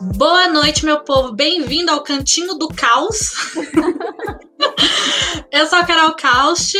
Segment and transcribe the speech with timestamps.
[0.00, 1.34] Boa noite, meu povo.
[1.34, 3.32] Bem-vindo ao Cantinho do Caos.
[5.52, 6.78] Eu sou a Carol Causti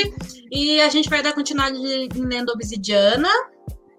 [0.50, 3.28] e a gente vai dar continuidade em Lenda Obsidiana.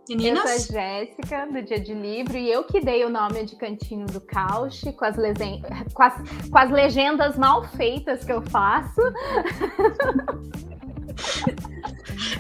[0.10, 0.44] Meninas?
[0.44, 3.56] Eu sou a Jéssica, do Dia de Livro, e eu que dei o nome de
[3.58, 5.62] Cantinho do Caos, com as, lesen...
[5.94, 6.16] com, as...
[6.50, 9.00] com as legendas mal feitas que eu faço.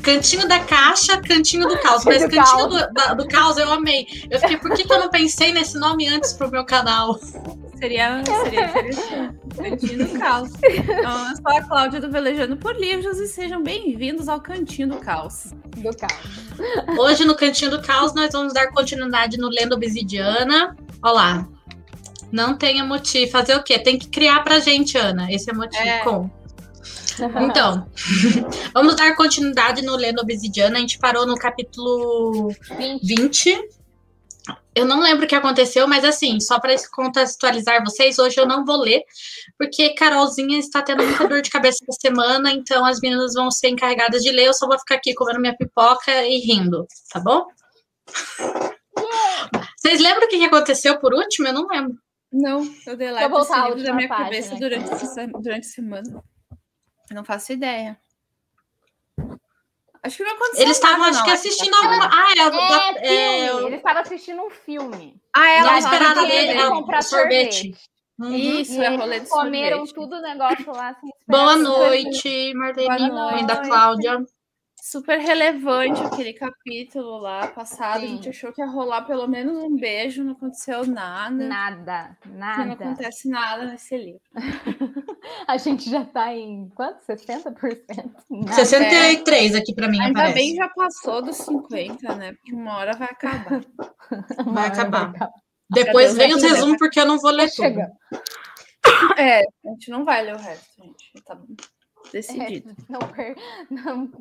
[0.02, 2.04] Cantinho da caixa, cantinho do caos.
[2.06, 2.74] Mas do cantinho caos.
[2.74, 4.08] Do, da, do, caos eu amei.
[4.30, 7.20] Eu fiquei, por que, que eu não pensei nesse nome antes pro meu canal?
[7.78, 9.42] Seria, seria interessante.
[9.58, 10.52] Cantinho do Caos.
[10.64, 14.98] Então, eu sou a Cláudia do Velejando por Livros e sejam bem-vindos ao Cantinho do
[14.98, 15.52] Caos.
[15.78, 16.98] Do Caos.
[16.98, 20.76] Hoje, no Cantinho do Caos, nós vamos dar continuidade no Lenda Obsidiana.
[21.02, 21.48] Olha lá.
[22.32, 23.32] Não tenha motivo.
[23.32, 23.80] Fazer o quê?
[23.80, 25.32] Tem que criar pra gente, Ana.
[25.32, 25.84] Esse é motivo.
[25.84, 26.00] É.
[26.00, 26.30] Com.
[27.42, 27.88] Então,
[28.74, 30.78] vamos dar continuidade no Lenda Obsidiana.
[30.78, 33.02] A gente parou no capítulo 20.
[33.04, 33.82] 20
[34.74, 38.66] eu não lembro o que aconteceu, mas assim, só para contextualizar vocês, hoje eu não
[38.66, 39.04] vou ler,
[39.58, 43.68] porque Carolzinha está tendo muita dor de cabeça essa semana, então as meninas vão ser
[43.70, 47.46] encarregadas de ler, eu só vou ficar aqui comendo minha pipoca e rindo, tá bom?
[49.78, 51.50] Vocês lembram o que aconteceu por último?
[51.50, 51.98] Eu não lembro.
[52.32, 54.26] Não, eu deleto esse livro da minha página.
[54.26, 56.24] cabeça durante, essa, durante a semana.
[57.12, 58.00] Eu não faço ideia.
[60.02, 60.64] Acho que não aconteceu.
[60.64, 62.10] Eles estavam, acho que, assistindo alguma.
[62.10, 65.22] Ah, é, é, é, Eles estavam assistindo um filme.
[65.34, 67.54] Ah, ela esperada dele é comprar sorvete.
[67.54, 67.92] sorvete.
[68.18, 68.34] Uhum.
[68.34, 69.94] Isso, é rolê de comeram sorvete.
[69.96, 70.90] tudo o negócio lá.
[70.90, 74.26] Assim, Boa noite, Marlene, mãe da Cláudia
[74.82, 78.00] super relevante aquele capítulo lá passado.
[78.00, 78.06] Sim.
[78.06, 81.36] A gente achou que ia rolar pelo menos um beijo, não aconteceu nada.
[81.36, 82.66] Nada, nada.
[82.66, 84.22] Não acontece nada nesse livro.
[85.48, 87.00] a gente já tá em quanto?
[87.06, 87.82] 60%?
[88.30, 88.54] Nada.
[88.54, 90.00] 63 aqui para mim.
[90.02, 92.34] Ainda bem já passou dos 50, né?
[92.34, 93.62] Porque uma hora vai acabar.
[94.46, 95.12] vai acabar.
[95.12, 95.30] Vai acabar.
[95.70, 97.80] Depois vem os resumos, porque eu não vou ler tudo.
[99.18, 101.24] É, a gente não vai ler o resto, gente.
[101.24, 101.38] Tá
[102.12, 102.76] decidido.
[103.18, 103.36] É,
[103.70, 104.12] não, não,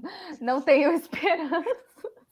[0.41, 1.65] não tenho esperança.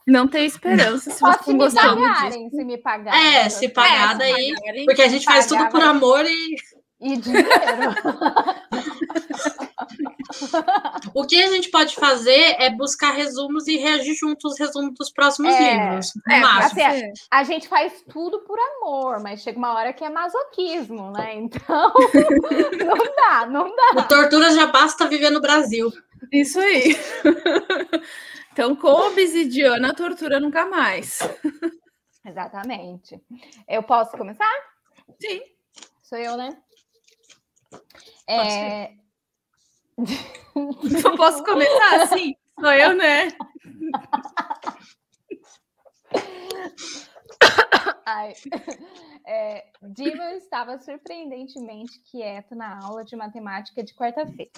[0.06, 1.10] Não tenho esperança.
[1.10, 3.36] Se, Só se me pagarem, se me pagarem.
[3.36, 4.54] É, se pagar é, daí.
[4.54, 6.56] Se porque a gente faz tudo por amor e.
[7.00, 7.46] E dinheiro.
[11.14, 15.10] o que a gente pode fazer é buscar resumos e reagir junto aos resumos dos
[15.10, 16.12] próximos é, livros.
[16.28, 20.10] É, assim, a, a, gente faz tudo por amor, mas chega uma hora que é
[20.10, 21.36] masoquismo, né?
[21.36, 21.92] Então,
[22.84, 24.00] não dá, não dá.
[24.00, 25.90] O tortura já basta viver no Brasil.
[26.32, 26.96] Isso aí.
[28.50, 31.20] Então, com obsidiana, a tortura nunca mais.
[32.26, 33.22] Exatamente.
[33.68, 34.50] Eu posso começar?
[35.20, 35.40] Sim.
[36.02, 36.56] Sou eu, né?
[38.26, 38.92] É,
[40.54, 42.36] eu posso começar assim?
[42.58, 43.28] Sou eu, né?
[48.06, 48.32] Ai.
[49.26, 54.50] É, Diva estava surpreendentemente quieto na aula de matemática de quarta-feira.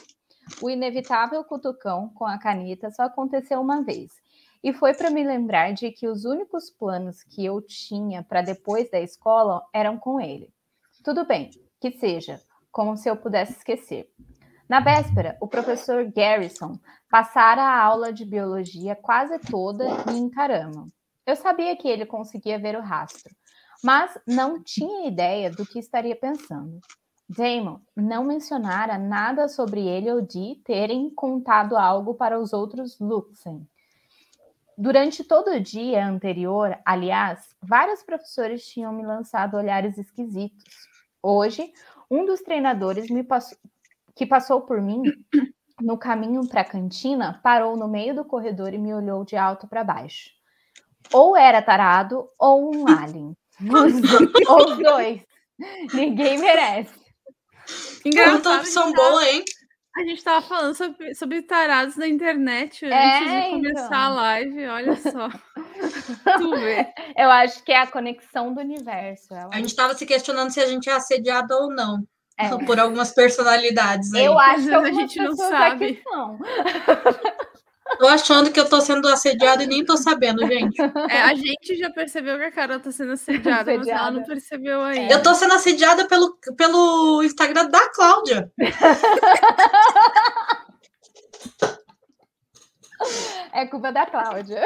[0.63, 4.13] O inevitável cutucão com a caneta só aconteceu uma vez.
[4.63, 8.91] E foi para me lembrar de que os únicos planos que eu tinha para depois
[8.91, 10.53] da escola eram com ele.
[11.03, 11.51] Tudo bem,
[11.81, 14.11] que seja, como se eu pudesse esquecer.
[14.69, 16.79] Na véspera, o professor Garrison
[17.11, 20.89] passara a aula de biologia quase toda em caramba.
[21.27, 23.35] Eu sabia que ele conseguia ver o rastro,
[23.83, 26.81] mas não tinha ideia do que estaria pensando.
[27.29, 33.65] Damon não mencionara nada sobre ele ou Dee terem contado algo para os outros Luxen.
[34.77, 40.65] Durante todo o dia anterior, aliás, vários professores tinham me lançado olhares esquisitos.
[41.23, 41.73] Hoje,
[42.11, 43.57] um dos treinadores me passou,
[44.15, 45.03] que passou por mim
[45.81, 49.67] no caminho para a cantina, parou no meio do corredor e me olhou de alto
[49.67, 50.31] para baixo.
[51.13, 53.37] Ou era tarado ou um alien.
[53.61, 55.21] Os, dois.
[55.93, 57.01] Ninguém merece.
[58.05, 58.61] Engraçado.
[58.61, 59.45] opção boa, hein?
[59.97, 63.99] A gente tava falando sobre, sobre tarados na internet é, antes de começar então.
[63.99, 65.29] a live, olha só.
[66.39, 66.87] tu vê.
[67.17, 69.35] Eu acho que é a conexão do universo.
[69.35, 72.05] A gente tava se questionando se a gente é assediado ou não.
[72.39, 72.49] É.
[72.65, 74.15] Por algumas personalidades.
[74.15, 74.25] Aí.
[74.25, 76.03] Eu acho que a gente não sabe.
[77.99, 80.81] Tô achando que eu tô sendo assediada e nem tô sabendo, gente.
[81.11, 83.79] É, a gente já percebeu que a Carol tá sendo assediada, assediada.
[83.79, 85.13] mas ela não percebeu ainda.
[85.13, 88.51] Eu tô sendo assediada pelo, pelo Instagram da Cláudia.
[93.53, 94.63] É culpa da Cláudia.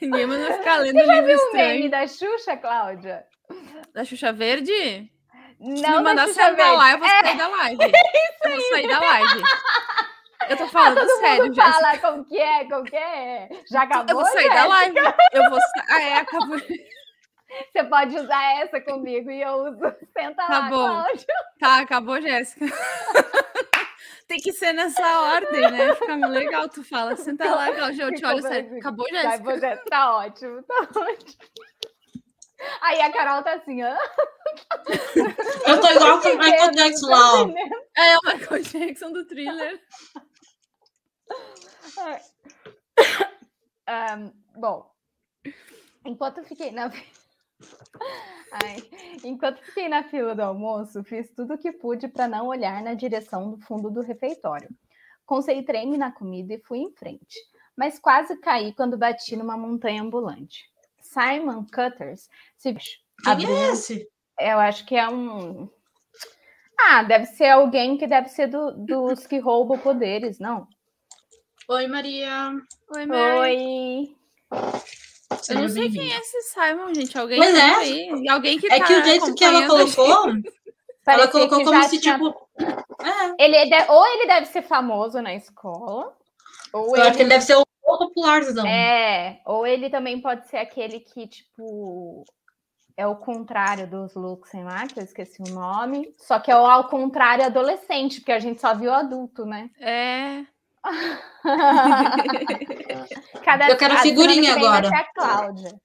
[0.00, 3.24] Ninguém mandou ficar lendo Você já viu o meme da Xuxa, Cláudia?
[3.94, 5.10] Da Xuxa Verde?
[5.58, 7.22] Não, me mandar sair da live, eu vou é.
[7.22, 7.92] sair da live.
[8.44, 9.42] eu vou sair da live.
[10.48, 13.48] Eu tô falando ah, sério, mundo fala como que é, como que é.
[13.70, 14.54] Já acabou, Eu vou sair Jéssica?
[14.54, 14.98] da live.
[15.32, 15.84] Eu vou sair.
[15.88, 16.58] Ah, é, acabou.
[17.72, 19.96] Você pode usar essa comigo e eu uso.
[20.12, 20.86] Senta tá lá, bom.
[20.88, 21.26] Cláudio.
[21.60, 22.66] Tá, acabou, Jéssica.
[24.26, 25.94] Tem que ser nessa ordem, né?
[25.94, 27.14] Fica legal, tu fala.
[27.14, 28.78] Senta lá, Cláudio, eu te olho sério.
[28.78, 29.82] Acabou, Jéssica.
[29.88, 31.38] Tá ótimo, tá ótimo.
[32.80, 33.94] Aí a Carol tá assim, ó.
[35.66, 37.48] Eu tô igual com o Michael Jackson lá, ó.
[37.96, 39.80] É o Michael Jackson do thriller.
[43.88, 44.90] Um, bom,
[46.04, 46.90] enquanto eu fiquei na.
[48.52, 48.76] Ai,
[49.24, 52.94] enquanto fiquei na fila do almoço, fiz tudo o que pude para não olhar na
[52.94, 54.68] direção do fundo do refeitório.
[55.26, 57.38] Concentrei-me na comida e fui em frente,
[57.76, 60.70] mas quase caí quando bati numa montanha ambulante.
[61.00, 63.56] Simon Cutters se Quem abriu...
[63.56, 64.08] é esse?
[64.38, 65.68] Eu acho que é um.
[66.78, 70.66] Ah, deve ser alguém que deve ser do, dos que roubam poderes, não?
[71.68, 72.52] Oi, Maria.
[72.94, 73.38] Oi, Mary.
[73.38, 74.16] Oi.
[75.48, 77.16] Eu não sei quem é esse Simon, gente.
[77.18, 77.60] Alguém Pois é.
[77.74, 78.28] aí.
[78.28, 80.28] Alguém que É tá que o jeito que ela colocou,
[81.06, 82.48] ela colocou como se, tinha- tipo.
[82.58, 86.14] É, Ele é de- Ou ele deve ser famoso na escola,
[86.72, 88.66] ou eu acho que ele ele deve ser o popularzão.
[88.66, 92.24] É, ou ele também pode ser aquele que, tipo,
[92.96, 96.14] é o contrário dos Luxem lá, que eu esqueci o nome.
[96.18, 99.70] Só que é o ao contrário adolescente, porque a gente só viu adulto, né?
[99.80, 100.44] É.
[103.44, 104.88] Cada, Eu quero a figurinha vem vai agora.
[104.88, 105.80] ser a Cláudia.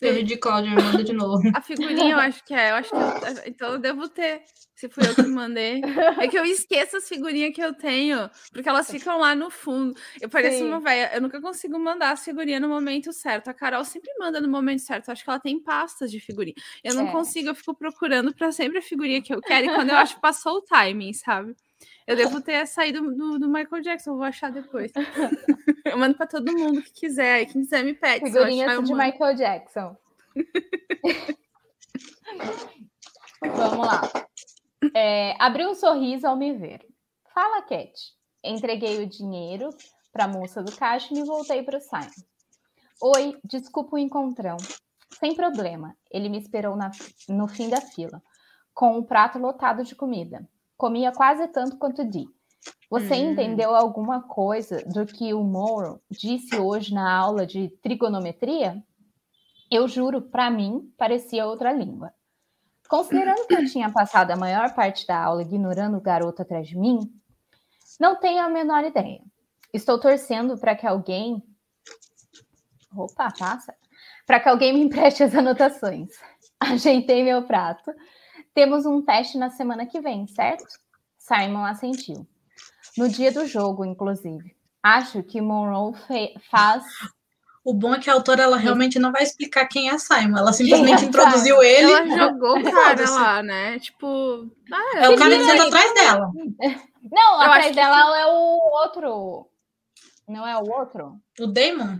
[0.00, 1.40] Perdi Cláudia, me manda de novo.
[1.54, 2.70] A figurinha eu acho que é.
[2.72, 4.42] Eu acho que eu- então eu devo ter.
[4.84, 5.80] Se fui eu que mandei.
[6.20, 9.98] É que eu esqueço as figurinhas que eu tenho, porque elas ficam lá no fundo.
[10.20, 10.68] Eu pareço Sim.
[10.68, 11.10] uma velha.
[11.14, 13.48] Eu nunca consigo mandar as figurinhas no momento certo.
[13.48, 15.08] A Carol sempre manda no momento certo.
[15.08, 16.54] Eu acho que ela tem pastas de figurinha.
[16.82, 17.12] Eu não É.
[17.12, 19.66] consigo, eu fico procurando para sempre a figurinha que eu quero.
[19.66, 21.54] E quando eu acho que passou o timing, sabe?
[22.06, 24.92] Eu devo ter saído do, do Michael Jackson, vou achar depois.
[25.86, 27.40] Eu mando para todo mundo que quiser.
[27.42, 28.26] E quem quiser me pede.
[28.26, 28.96] Figurinhas de mando.
[28.96, 29.96] Michael Jackson.
[33.40, 34.02] Vamos lá.
[34.94, 36.84] É, abri um sorriso ao me ver.
[37.32, 37.92] Fala, Cat.
[38.42, 39.70] Entreguei o dinheiro
[40.12, 42.10] para a moça do caixa e me voltei para o Simon.
[43.00, 44.56] Oi, desculpa o encontrão.
[45.18, 45.96] Sem problema.
[46.10, 46.90] Ele me esperou na-
[47.28, 48.22] no fim da fila,
[48.74, 50.46] com o prato lotado de comida.
[50.76, 52.28] Comia quase tanto quanto Dee.
[52.90, 53.32] Você Hum.
[53.32, 58.82] entendeu alguma coisa do que o Morrow disse hoje na aula de trigonometria?
[59.70, 62.12] Eu juro, para mim, parecia outra língua.
[62.88, 66.76] Considerando que eu tinha passado a maior parte da aula ignorando o garoto atrás de
[66.76, 66.98] mim,
[67.98, 69.22] não tenho a menor ideia.
[69.72, 71.42] Estou torcendo para que alguém.
[72.94, 73.74] Opa, passa!
[74.26, 76.10] Para que alguém me empreste as anotações.
[76.60, 77.92] Ajeitei meu prato.
[78.54, 80.64] Temos um teste na semana que vem, certo?
[81.18, 82.26] Simon assentiu.
[82.96, 84.54] No dia do jogo, inclusive.
[84.82, 85.94] Acho que Monroe
[86.50, 86.84] faz
[87.64, 90.36] O bom é que a autora ela realmente não vai explicar quem é Simon.
[90.36, 91.90] Ela simplesmente é introduziu ele.
[91.92, 93.78] Ela jogou o cara lá, né?
[93.78, 94.50] Tipo.
[94.70, 95.68] ah, É o cara que senta aí.
[95.68, 96.30] atrás dela.
[97.10, 99.48] Não, Eu atrás acho que dela é o outro.
[100.28, 101.18] Não é o outro?
[101.40, 101.98] O Damon?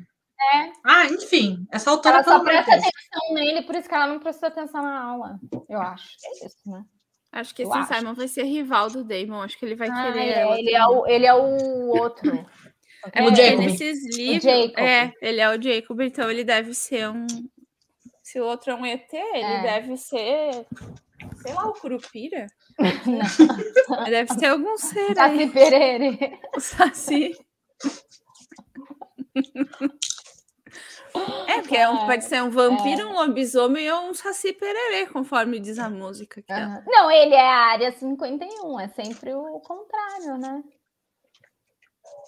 [0.54, 0.70] É.
[0.84, 1.66] Ah, enfim.
[1.70, 2.84] Essa autora Ela só presta Deus.
[2.84, 5.38] atenção nele, por isso que ela não prestou atenção na aula.
[5.68, 6.08] Eu acho.
[6.24, 6.84] É isso, né?
[7.32, 7.94] Acho que Eu esse acho.
[7.94, 9.42] Simon vai ser rival do Damon.
[9.42, 10.20] Acho que ele vai Ah, querer.
[10.20, 12.30] é, ele, é o, ele é o outro.
[13.12, 13.60] É, O porque Jacob.
[13.64, 14.42] nesses livros.
[14.44, 14.78] Jacob.
[14.78, 17.26] É, ele é o Jacob, então ele deve ser um.
[18.22, 19.62] Se o outro é um ET, ele É.
[19.62, 20.66] deve ser.
[21.42, 22.46] Sei lá, o Curupira?
[22.78, 25.38] Não, deve ser algum ser aí.
[25.38, 26.38] Saci Perere.
[26.56, 27.36] O Saci.
[31.46, 35.06] É, porque é um, Ah, pode ser um vampiro, um lobisomem ou um saci pererê,
[35.06, 36.42] conforme diz a música.
[36.50, 36.82] Aham.
[36.86, 40.62] Não, ele é a área 51, é sempre o contrário, né?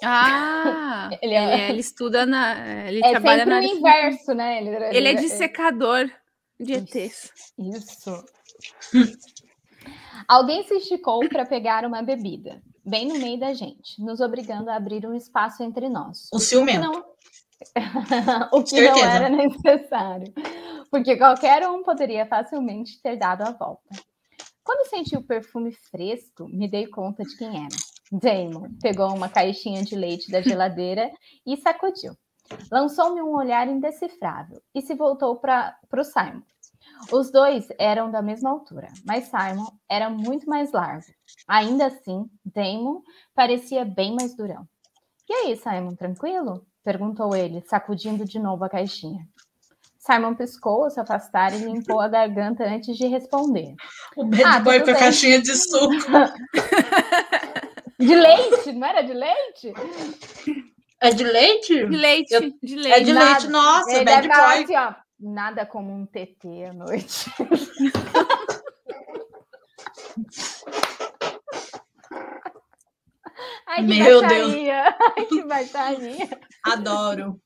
[0.04, 2.86] Ah, Ele ele, é- ele estuda na.
[2.88, 4.58] Ele É trabalha sempre na o inverso, né?
[4.62, 6.10] Ele, Ele é dissecador
[6.60, 6.98] de Isso.
[6.98, 7.32] ETs.
[7.58, 8.24] Isso.
[10.28, 14.76] Alguém se esticou para pegar uma bebida, bem no meio da gente, nos obrigando a
[14.76, 16.28] abrir um espaço entre nós.
[16.32, 16.80] O ciumento.
[16.80, 17.04] não,
[18.52, 19.06] o que não Certeza.
[19.06, 20.32] era necessário,
[20.90, 23.94] porque qualquer um poderia facilmente ter dado a volta.
[24.64, 27.76] Quando senti o perfume fresco, me dei conta de quem era.
[28.12, 31.10] Damon pegou uma caixinha de leite da geladeira
[31.46, 32.12] e sacudiu.
[32.70, 36.42] Lançou-me um olhar indecifrável e se voltou para o Simon.
[37.12, 41.04] Os dois eram da mesma altura, mas Simon era muito mais largo.
[41.48, 43.02] Ainda assim, Damon
[43.34, 44.66] parecia bem mais durão.
[45.28, 46.64] E aí, Simon, tranquilo?
[46.84, 49.26] perguntou ele, sacudindo de novo a caixinha.
[49.98, 53.74] Simon piscou ao se afastar e limpou a garganta antes de responder.
[54.16, 55.90] O bad Ah, boy tudo com a caixinha de suco.
[57.98, 58.72] De leite?
[58.72, 59.72] Não era de leite?
[61.00, 61.86] É de leite?
[61.86, 63.04] De leite, Eu- de É leite.
[63.04, 63.30] de Nada.
[63.30, 64.64] leite, nossa, Ele bad boy.
[64.64, 64.94] assim, ó.
[65.18, 67.30] Nada como um TT à noite.
[73.66, 74.52] Ai, que Meu Deus.
[75.16, 76.40] Ai, que baixaria.
[76.64, 77.40] Adoro.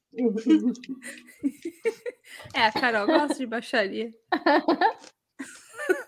[2.55, 4.13] É, a Carol gosta de baixaria.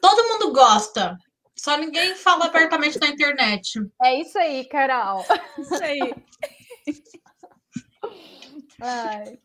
[0.00, 1.16] Todo mundo gosta.
[1.62, 3.78] Só ninguém fala abertamente na internet.
[4.02, 5.24] É isso aí, Carol.
[5.56, 6.14] Isso aí.
[8.80, 9.38] Ai.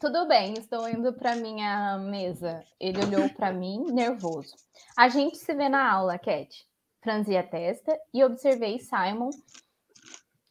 [0.00, 2.64] Tudo bem, estou indo para minha mesa.
[2.80, 4.56] Ele olhou para mim, nervoso.
[4.98, 6.66] A gente se vê na aula, Cat.
[7.04, 9.30] Franzi a testa e observei Simon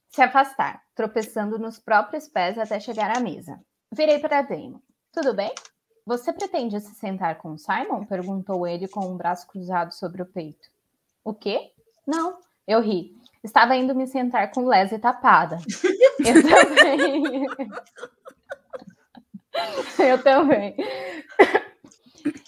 [0.09, 3.59] se afastar, tropeçando nos próprios pés até chegar à mesa.
[3.91, 4.79] Virei para Damon.
[5.11, 5.53] Tudo bem?
[6.09, 8.03] Você pretende se sentar com Simon?
[8.03, 10.67] perguntou ele com um braço cruzado sobre o peito.
[11.23, 11.71] O quê?
[12.03, 13.15] Não, eu ri.
[13.43, 15.59] Estava indo me sentar com Leslie tapada.
[16.25, 17.45] Eu também.
[19.99, 20.75] Eu também.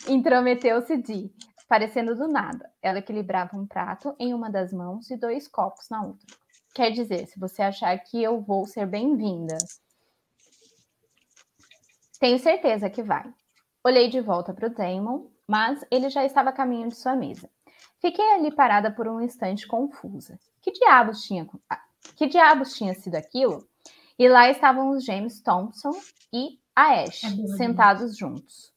[0.07, 1.31] Intrometeu-se Di,
[1.69, 2.67] parecendo do nada.
[2.81, 6.35] Ela equilibrava um prato em uma das mãos e dois copos na outra.
[6.73, 9.55] Quer dizer, se você achar que eu vou ser bem-vinda.
[12.19, 13.31] Tenho certeza que vai.
[13.83, 17.49] Olhei de volta para o Damon, mas ele já estava a caminho de sua mesa.
[17.99, 20.39] Fiquei ali parada por um instante confusa.
[20.61, 21.81] Que diabos tinha, ah,
[22.15, 23.67] que diabos tinha sido aquilo?
[24.19, 25.91] E lá estavam os James Thompson
[26.31, 28.71] e a Ash, É boa, sentados juntos.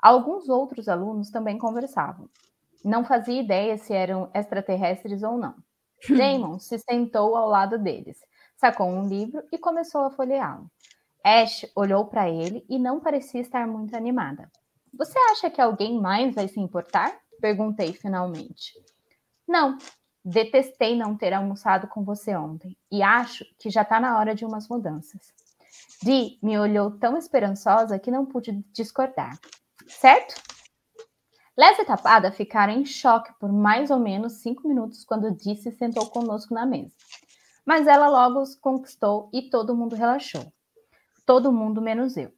[0.00, 2.28] Alguns outros alunos também conversavam.
[2.84, 5.54] Não fazia ideia se eram extraterrestres ou não.
[6.08, 8.18] Damon se sentou ao lado deles,
[8.56, 10.70] sacou um livro e começou a folheá-lo.
[11.24, 14.50] Ash olhou para ele e não parecia estar muito animada.
[14.92, 17.18] Você acha que alguém mais vai se importar?
[17.40, 18.72] Perguntei finalmente.
[19.46, 19.78] Não,
[20.24, 24.44] detestei não ter almoçado com você ontem e acho que já está na hora de
[24.44, 25.32] umas mudanças.
[26.02, 29.38] Dee me olhou tão esperançosa que não pude discordar.
[29.86, 30.34] Certo?
[31.56, 35.72] Leslie e Tapada ficaram em choque por mais ou menos cinco minutos quando Dee se
[35.72, 36.94] sentou conosco na mesa.
[37.66, 40.52] Mas ela logo os conquistou e todo mundo relaxou.
[41.28, 42.32] Todo mundo menos eu.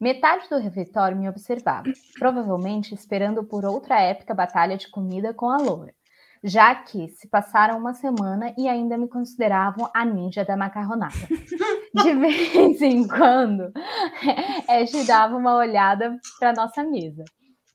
[0.00, 5.58] Metade do refeitório me observava, provavelmente esperando por outra épica batalha de comida com a
[5.58, 5.94] loura,
[6.42, 11.14] já que se passaram uma semana e ainda me consideravam a ninja da macarronada.
[11.94, 13.72] De vez em quando,
[14.68, 17.22] Ash dava uma olhada para nossa mesa,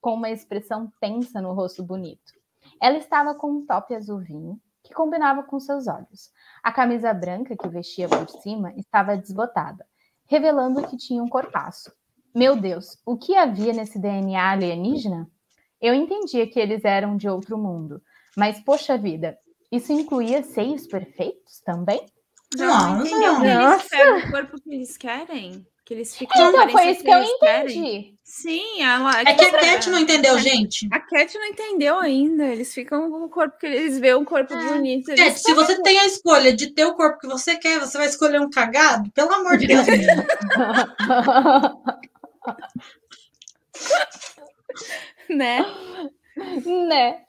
[0.01, 2.33] com uma expressão tensa no rosto bonito.
[2.81, 6.29] Ela estava com um top azul vinho, que combinava com seus olhos.
[6.61, 9.85] A camisa branca que vestia por cima estava desbotada,
[10.31, 11.91] revelando que tinha um corpaço.
[12.33, 15.29] Meu Deus, o que havia nesse DNA alienígena?
[15.81, 18.01] Eu entendia que eles eram de outro mundo,
[18.37, 19.37] mas poxa vida,
[19.69, 22.05] isso incluía seios perfeitos também?
[22.57, 23.07] Já Nossa.
[23.09, 23.89] entendeu que eles Nossa.
[23.89, 25.67] pegam o corpo que eles querem?
[25.83, 27.77] Que eles ficam Então, aparecendo foi isso que eu eles querem?
[27.79, 28.15] entendi.
[28.23, 30.87] Sim, ela, É que a Cat não entendeu, gente.
[30.91, 32.45] A Cat não entendeu ainda.
[32.45, 35.07] Eles ficam com o corpo que eles veem um corpo bonito.
[35.07, 35.41] Cat, Eles...
[35.41, 38.39] se você tem a escolha de ter o corpo que você quer, você vai escolher
[38.39, 39.11] um cagado?
[39.11, 39.85] Pelo amor de Deus.
[45.29, 45.65] Né?
[46.65, 47.21] né?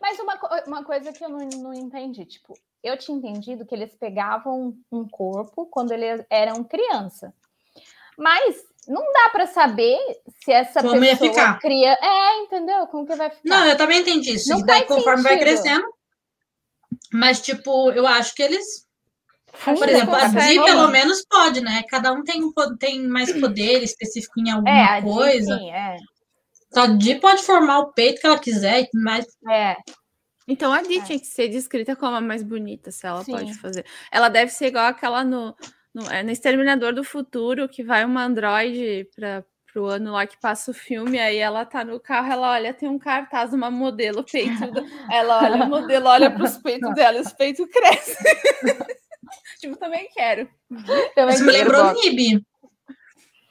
[0.00, 3.94] Mas uma, uma coisa que eu não, não entendi, tipo, eu tinha entendido que eles
[3.94, 7.32] pegavam um corpo quando eles eram criança.
[8.18, 8.56] Mas
[8.88, 9.98] não dá pra saber
[10.42, 11.58] se essa Como ia pessoa ficar.
[11.58, 11.92] cria.
[12.00, 12.86] É, entendeu?
[12.86, 13.42] Como que vai ficar?
[13.44, 14.48] Não, eu também entendi isso.
[14.48, 15.48] Não e daí, conforme vai sentido.
[15.48, 15.86] crescendo.
[17.12, 18.86] Mas, tipo, eu acho que eles.
[19.64, 20.58] Por exemplo, a consegue.
[20.58, 21.82] Di, pelo menos, pode, né?
[21.88, 25.58] Cada um tem, um tem mais poder específico em alguma É, a Di, coisa.
[25.58, 25.96] sim, é.
[26.74, 29.76] A Di pode formar o peito que ela quiser, mas É,
[30.48, 31.02] Então a Dee É.
[31.02, 33.32] tinha que ser descrita como a mais bonita, se ela Sim.
[33.32, 33.84] pode fazer.
[34.12, 35.56] Ela deve ser igual aquela no,
[35.94, 40.40] no, é, no Exterminador do Futuro, que vai uma androide para pro ano lá que
[40.40, 44.24] passa o filme, aí ela tá no carro, ela olha, tem um cartaz, uma modelo
[44.24, 44.82] peituda.
[45.10, 48.16] Ela olha o modelo, olha pros peitos dela, e os peitos crescem.
[49.60, 50.48] tipo, também quero.
[51.14, 52.00] também isso me lembrou voto.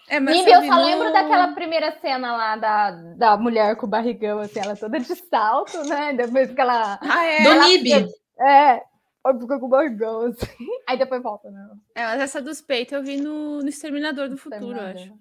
[0.08, 0.14] Nib.
[0.16, 3.90] É, mas eu só no- lembro daquela primeira cena lá da, da mulher com o
[3.90, 6.14] barrigão, assim, ela toda de salto, né?
[6.14, 7.00] Depois que ela.
[7.02, 7.44] Ah, é.
[7.44, 7.84] Do ela Nib.
[7.84, 8.08] fica-
[8.40, 8.84] É,
[9.26, 10.46] ela fica com o barrigão, assim.
[10.88, 11.70] Aí depois volta, né?
[11.96, 15.14] É, mas essa dos peitos eu vi no, no Exterminador do Futuro, eu acho.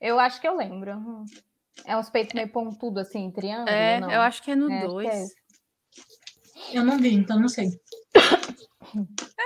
[0.00, 0.92] Eu acho que eu lembro.
[1.86, 4.10] É uns peitos meio pontudo, assim, triângulo, É, não?
[4.10, 5.08] eu acho que é no É, acho que 2.
[5.08, 5.44] é É.
[6.78, 7.68] Eu não vi, então não sei.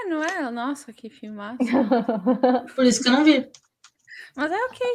[0.08, 0.48] Não é?
[0.50, 1.58] Nossa, que filmaço.
[2.74, 3.50] Por isso que eu não vi.
[4.36, 4.86] Mas é ok.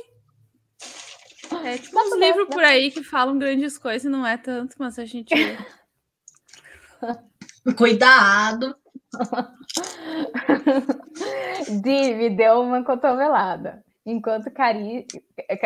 [1.66, 5.06] É tipo uns livros por aí que falam grandes coisas, não é tanto, mas a
[5.06, 5.34] gente.
[7.78, 8.76] Cuidado!
[11.84, 13.84] Di me deu uma cotovelada.
[14.06, 15.08] Enquanto Cari.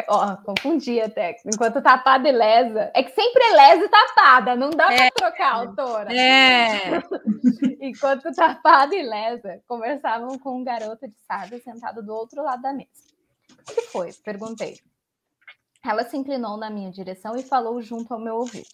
[0.09, 1.37] Ó, confundi até.
[1.45, 2.91] Enquanto tapada e lesa.
[2.93, 4.97] É que sempre é lesa e tapada, não dá é.
[4.97, 6.15] para trocar a autora.
[6.15, 7.01] É.
[7.81, 12.73] Enquanto tapada e lesa conversavam com um garoto de sarda sentado do outro lado da
[12.73, 12.89] mesa.
[13.67, 14.13] O que foi?
[14.23, 14.77] Perguntei.
[15.83, 18.67] Ela se inclinou na minha direção e falou junto ao meu ouvido.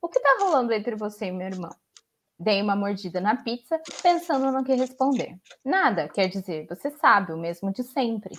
[0.00, 1.74] O que tá rolando entre você e meu irmão?
[2.38, 5.38] Dei uma mordida na pizza, pensando no que responder.
[5.64, 8.34] Nada, quer dizer, você sabe, o mesmo de sempre.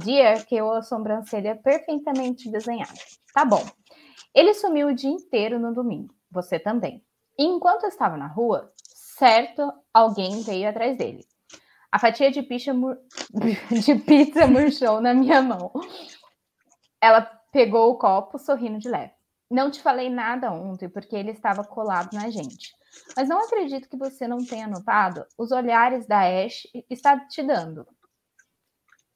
[0.00, 2.92] Dia que a sobrancelha perfeitamente desenhada.
[3.32, 3.64] Tá bom.
[4.34, 6.14] Ele sumiu o dia inteiro no domingo.
[6.30, 7.02] Você também.
[7.38, 8.72] E enquanto estava na rua,
[9.18, 11.24] certo, alguém veio atrás dele.
[11.90, 12.98] A fatia de, picha mur...
[13.70, 15.72] de pizza murchou na minha mão.
[17.00, 19.12] Ela pegou o copo, sorrindo de leve.
[19.50, 22.74] Não te falei nada ontem, porque ele estava colado na gente.
[23.16, 27.86] Mas não acredito que você não tenha notado os olhares da Ash está te dando.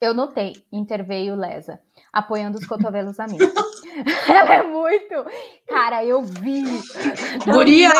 [0.00, 1.78] Eu notei, interveio Lesa,
[2.10, 3.40] apoiando os cotovelos na minha.
[4.26, 5.14] Ela é muito.
[5.68, 6.62] Cara, eu vi.
[7.44, 7.90] Guria!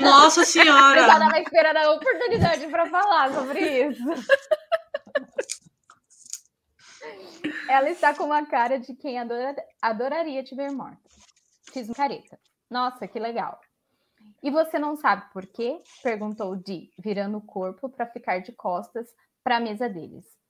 [0.00, 1.00] Nossa Senhora!
[1.00, 4.04] Eu estava esperando a oportunidade para falar sobre isso.
[7.68, 11.02] Ela está com uma cara de quem adora, adoraria te ver morta.
[11.72, 12.38] Fiz uma careta.
[12.70, 13.58] Nossa, que legal.
[14.40, 15.82] E você não sabe por quê?
[16.00, 19.08] Perguntou Di, virando o corpo para ficar de costas
[19.42, 20.43] para a mesa deles.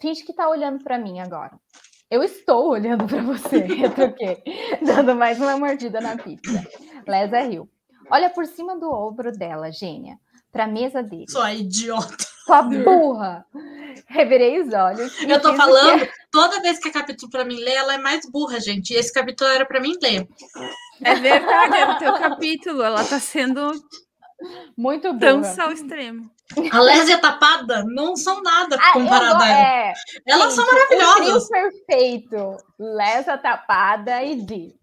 [0.00, 1.58] Finge que tá olhando para mim agora.
[2.10, 4.42] Eu estou olhando para você, retruquei,
[4.80, 6.64] dando mais uma mordida na pizza.
[7.06, 7.68] Lesa riu.
[8.10, 10.18] Olha por cima do ombro dela, gênia,
[10.50, 11.28] para a mesa dele.
[11.28, 12.24] Sua idiota.
[12.46, 13.44] Sua burra.
[14.06, 15.20] Revirei os olhos.
[15.22, 16.12] Eu tô falando, que...
[16.30, 18.94] toda vez que é capítulo para mim ler, ela é mais burra, gente.
[18.94, 20.26] E esse capítulo era para mim ler.
[21.02, 22.82] É verdade, é o teu capítulo.
[22.82, 23.70] Ela tá sendo
[24.76, 25.18] muito burra.
[25.18, 26.30] Dança ao extremo.
[26.72, 29.60] A Lésia tapada não são nada ah, comparada a ela.
[29.60, 29.92] É.
[30.26, 31.44] Elas Gente, são maravilhosas.
[31.44, 32.56] O perfeito.
[32.78, 34.74] Lésia tapada e Di.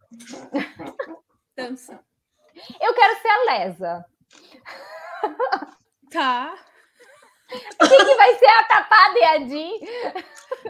[1.57, 1.99] Dança.
[2.79, 4.05] Eu quero ser a Lesa.
[6.11, 6.55] Tá.
[7.49, 9.69] Quem que vai ser a tapada e a Di?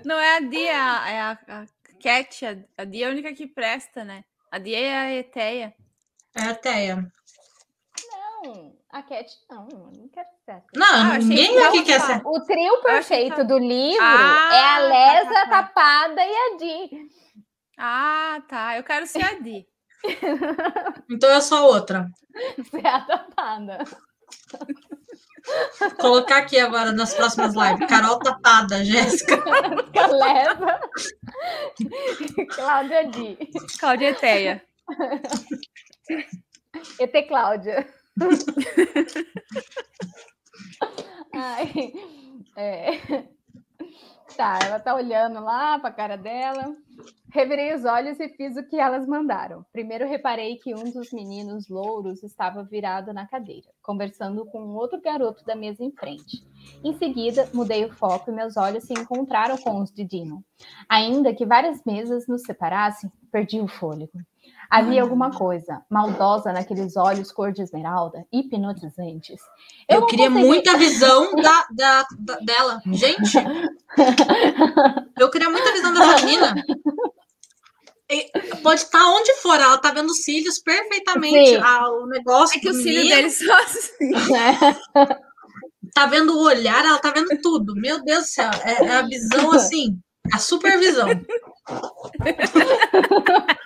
[0.04, 1.66] Não é a Di, é a, é a, a
[2.02, 2.46] Cat.
[2.46, 4.24] A, a Di é a única que presta, né?
[4.52, 5.76] A Di é a Eteia.
[6.36, 7.12] É a Eteia.
[8.08, 10.64] Não, a Cat não, não quero ser.
[10.74, 12.22] Não, ah, ninguém aqui quer ser.
[12.24, 15.64] O trio perfeito do livro ah, é a Lesa, tá, tá, tá.
[15.64, 17.10] Tapada e a Di.
[17.78, 18.78] Ah, tá.
[18.78, 19.68] Eu quero ser a Di.
[21.12, 22.10] então eu sou outra.
[22.58, 23.84] Você é a Tapada.
[25.78, 27.90] Vou colocar aqui agora nas próximas lives.
[27.90, 29.44] Carol Tapada, Jéssica.
[30.10, 30.80] Lesa.
[32.56, 33.38] Cláudia Di.
[33.78, 34.64] Cláudia Eteia.
[36.98, 37.86] ET Cláudia.
[41.34, 41.94] Ai,
[42.56, 43.26] é.
[44.38, 46.76] Tá, ela tá olhando lá para a cara dela.
[47.32, 49.66] Revirei os olhos e fiz o que elas mandaram.
[49.72, 55.02] Primeiro reparei que um dos meninos louros estava virado na cadeira, conversando com um outro
[55.02, 56.44] garoto da mesa em frente.
[56.84, 60.44] Em seguida, mudei o foco e meus olhos se encontraram com os de Dino.
[60.90, 64.20] Ainda que várias mesas nos separassem, perdi o fôlego.
[64.70, 69.42] Havia alguma coisa maldosa naqueles olhos cor de esmeralda, hipnotizantes.
[69.88, 70.48] Eu, Eu queria consegui...
[70.48, 72.82] muita visão da, da, da, dela.
[72.88, 73.38] Gente,
[75.20, 76.56] eu queria muita visão dessa menina.
[78.62, 81.56] Pode estar onde for, ela tá vendo os cílios perfeitamente.
[81.56, 82.58] Ah, o negócio.
[82.58, 84.12] É que o cílio dele só assim.
[84.36, 85.16] É.
[85.94, 87.74] Tá vendo o olhar, ela tá vendo tudo.
[87.74, 88.52] Meu Deus do céu.
[88.66, 89.98] É, é a visão assim,
[90.34, 91.08] a supervisão.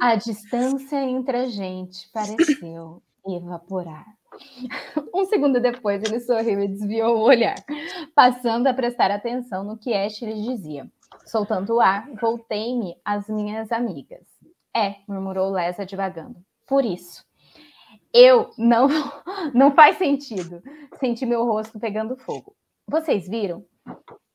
[0.00, 4.06] A distância entre a gente pareceu evaporar.
[5.14, 7.56] Um segundo depois, ele sorriu e desviou o olhar,
[8.14, 10.90] passando a prestar atenção no que Ash lhe dizia.
[11.24, 14.26] Soltando o ar, voltei-me às minhas amigas.
[14.76, 16.36] É, murmurou Lesa devagando.
[16.66, 17.24] Por isso.
[18.12, 18.88] Eu não.
[19.54, 20.62] Não faz sentido.
[20.98, 22.54] Senti meu rosto pegando fogo.
[22.88, 23.64] Vocês viram?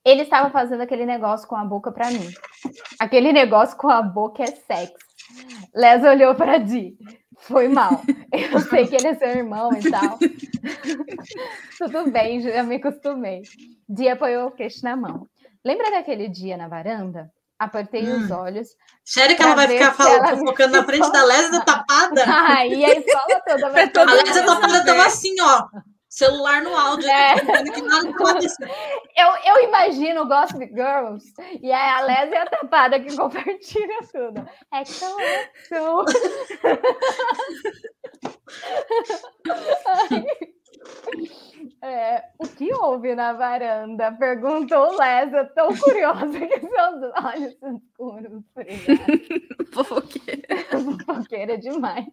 [0.04, 2.30] Ele estava fazendo aquele negócio com a boca para mim.
[3.00, 4.96] Aquele negócio com a boca é sexo.
[5.74, 6.98] Les olhou para Di.
[7.42, 8.02] Foi mal.
[8.32, 10.18] Eu sei que ele é seu irmão e tal.
[11.78, 13.42] Tudo bem, já me acostumei.
[13.88, 15.28] Di apoiou o queixo na mão.
[15.64, 17.32] Lembra daquele dia na varanda?
[17.60, 18.24] Apertei hum.
[18.24, 18.70] os olhos.
[19.06, 22.24] Sério que ela vai ficar falando, focando na frente da Lésia tapada?
[22.28, 25.68] Ah, e a escola toda vai A Lésia tapada estava assim, ó.
[26.12, 27.10] Celular no áudio.
[27.10, 27.34] É.
[29.17, 34.45] eu, eu imagino Gossip Girls e é a Lésia e a Tapada que compartilha tudo.
[34.74, 36.06] É tão, é tão.
[41.84, 44.12] É, o que houve na varanda?
[44.12, 48.43] Perguntou Lésia, tão curiosa que seus olhos escuros
[49.74, 50.47] Fofoqueira.
[51.06, 52.06] Fofoqueira demais.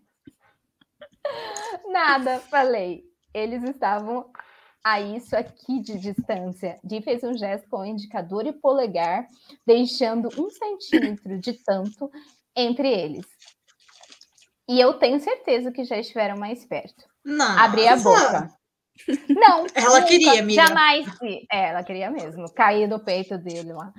[1.87, 3.05] Nada, falei.
[3.33, 4.31] Eles estavam
[4.85, 6.79] a isso aqui de distância.
[6.83, 9.27] Di fez um gesto com o indicador e polegar,
[9.67, 12.11] deixando um centímetro de tanto
[12.57, 13.27] entre eles.
[14.69, 17.05] E eu tenho certeza que já estiveram mais perto.
[17.25, 17.59] Não.
[17.59, 18.49] Abri a boca.
[19.29, 19.67] Não.
[19.75, 20.67] Ela nunca, queria, amiga.
[20.67, 21.07] Jamais.
[21.51, 22.53] É, ela queria mesmo.
[22.53, 23.93] Cair do peito dele lá.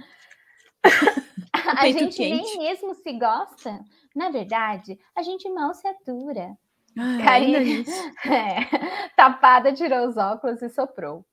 [1.77, 2.29] a gente quente.
[2.29, 3.79] nem mesmo se gosta.
[4.15, 6.57] Na verdade, a gente mal se atura.
[7.23, 7.85] Caí,
[8.25, 11.25] é, tapada, tirou os óculos e soprou.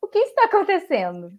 [0.00, 1.30] O que está acontecendo?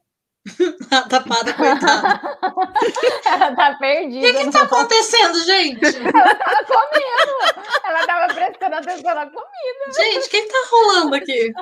[0.92, 2.22] A tapada, coitada.
[3.26, 4.28] Ela tá perdida.
[4.28, 5.86] O que, está acontecendo, gente?
[5.86, 7.62] Ela tava comendo.
[7.86, 9.94] Ela tava prestando atenção na comida.
[9.96, 11.54] Gente, o que, tá rolando aqui?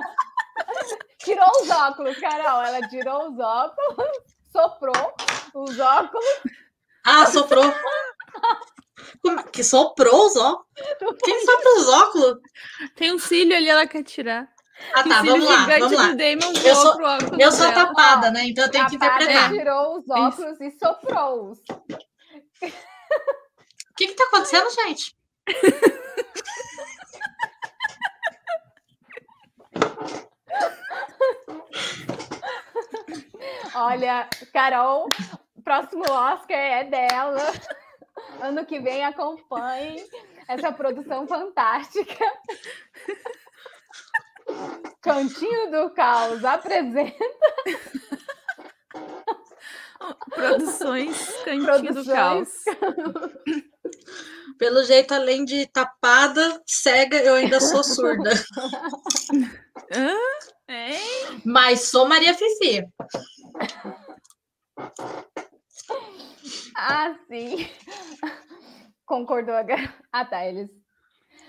[1.19, 2.63] Tirou os óculos, Carol.
[2.63, 4.11] Ela tirou os óculos,
[4.51, 5.13] soprou
[5.53, 6.25] os óculos.
[7.05, 7.63] Ah, soprou.
[9.51, 10.67] Que soprou os óculos?
[11.23, 12.37] Quem sopra os óculos?
[12.95, 14.49] Tem um cílio ali, ela quer tirar.
[14.93, 16.09] Ah, tá, vamos lá, vamos lá.
[16.65, 16.97] eu sou,
[17.39, 18.45] eu sou tapada, né?
[18.45, 19.51] Então eu tenho que interpretar.
[19.51, 20.63] tirou os óculos Isso.
[20.63, 21.59] e soprou-os.
[21.59, 21.63] O
[23.95, 25.15] que que tá acontecendo, gente?
[33.75, 35.07] Olha, Carol,
[35.63, 37.53] próximo Oscar é dela.
[38.41, 40.03] Ano que vem acompanhe
[40.47, 42.25] essa produção fantástica.
[45.01, 47.25] Cantinho do Caos apresenta.
[50.29, 52.05] Produções Cantinho Produções.
[52.05, 52.49] do Caos.
[54.57, 58.31] Pelo jeito, além de tapada, cega, eu ainda sou surda.
[59.91, 60.15] Hã?
[61.45, 62.87] Mas sou Maria Fifi.
[66.75, 67.67] Ah, sim.
[69.05, 69.93] Concordou a garota.
[70.11, 70.45] Ah, tá.
[70.45, 70.69] Eles.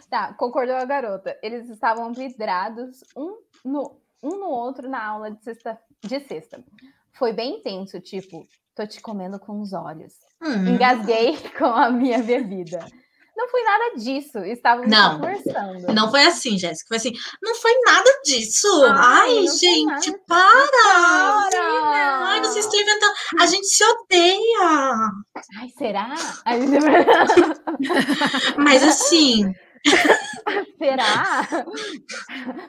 [0.09, 1.39] Tá, concordou a garota.
[1.43, 6.63] Eles estavam vidrados um no, um no outro na aula de sexta, de sexta.
[7.13, 10.15] Foi bem intenso, tipo, tô te comendo com os olhos.
[10.43, 10.75] Uhum.
[10.75, 12.87] Engasguei com a minha bebida.
[13.53, 14.39] Não foi nada disso.
[14.39, 15.93] Estávamos não, conversando.
[15.93, 16.89] Não foi assim, Jéssica.
[16.89, 17.13] Foi assim.
[17.43, 18.67] Não foi nada disso.
[18.87, 21.51] Ai, Ai gente, para!
[21.51, 22.29] para!
[22.29, 23.13] Ai, vocês estão inventando.
[23.41, 25.11] A gente se odeia.
[25.59, 26.15] Ai, será?
[28.57, 29.53] Mas assim.
[30.79, 31.47] será?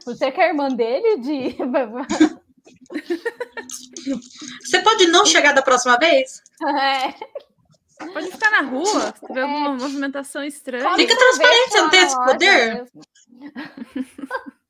[0.05, 1.55] Você que é irmã dele, de.
[4.61, 6.43] Você pode não chegar da próxima vez?
[6.63, 7.13] É.
[7.97, 9.43] Pode ficar na rua, se tiver é.
[9.43, 10.95] alguma movimentação estranha.
[10.95, 12.85] Fica transparente, você não tem esse poder?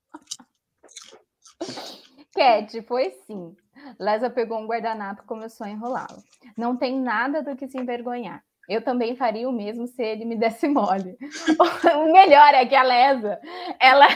[2.34, 3.56] Cat, foi sim.
[4.00, 6.24] Lesa pegou um guardanapo e começou a enrolá-lo.
[6.58, 8.44] Não tem nada do que se envergonhar.
[8.68, 11.18] Eu também faria o mesmo se ele me desse mole.
[11.96, 13.40] o melhor é que a Lesa,
[13.80, 14.08] ela,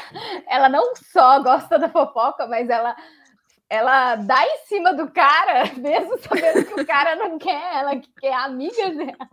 [0.48, 2.96] ela não só gosta da fofoca, mas ela
[3.70, 8.34] ela dá em cima do cara, mesmo sabendo que o cara não quer, ela quer
[8.34, 9.30] amiga dela.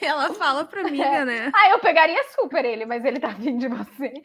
[0.00, 1.24] Ela fala pra amiga, é.
[1.24, 1.52] né?
[1.54, 4.12] Ah, eu pegaria super ele, mas ele tá vindo de você.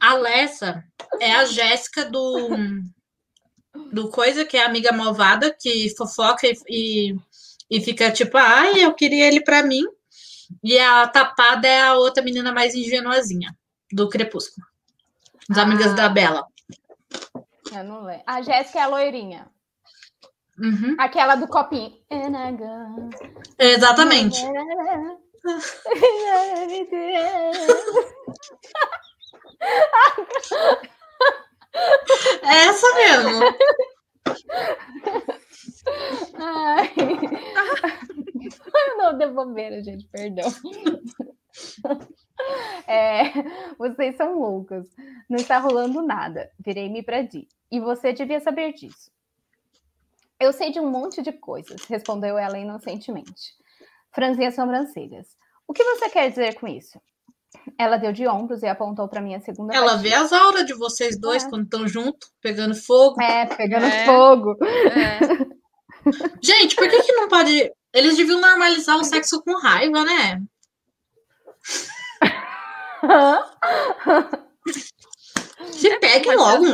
[0.00, 0.84] A Lessa
[1.20, 2.48] é a Jéssica do
[3.92, 7.16] do coisa que é a amiga malvada que fofoca e, e,
[7.70, 9.84] e fica tipo, ai, eu queria ele pra mim.
[10.62, 13.54] E a tapada é a outra menina mais ingenuazinha
[13.92, 14.66] do Crepúsculo.
[15.50, 15.62] As ah.
[15.62, 16.46] amigas da Bela.
[17.72, 18.22] Eu não lembro.
[18.26, 19.48] A Jéssica é a loirinha.
[20.58, 20.94] Uhum.
[20.98, 21.92] Aquela do copinho.
[23.58, 24.42] Exatamente.
[32.42, 33.40] É essa mesmo.
[36.38, 36.92] Ai.
[38.98, 40.52] Não, devolveram, gente, perdão.
[42.88, 43.30] É,
[43.78, 44.88] vocês são loucas.
[45.30, 46.50] Não está rolando nada.
[46.58, 47.46] Virei-me para Di.
[47.70, 49.12] E você devia saber disso.
[50.40, 53.54] Eu sei de um monte de coisas, respondeu ela inocentemente.
[54.12, 55.28] Franzi as sobrancelhas.
[55.68, 57.00] O que você quer dizer com isso?
[57.78, 59.74] Ela deu de ombros e apontou para minha segunda.
[59.74, 60.08] Ela partida.
[60.08, 61.48] vê as auras de vocês dois é.
[61.48, 63.20] quando estão juntos, pegando fogo.
[63.22, 64.04] É, pegando é.
[64.04, 64.56] fogo.
[64.64, 65.18] É.
[66.42, 67.72] Gente, por que, que não pode.
[67.92, 70.42] Eles deviam normalizar o sexo com raiva, né?
[75.72, 76.64] Se pegue logo.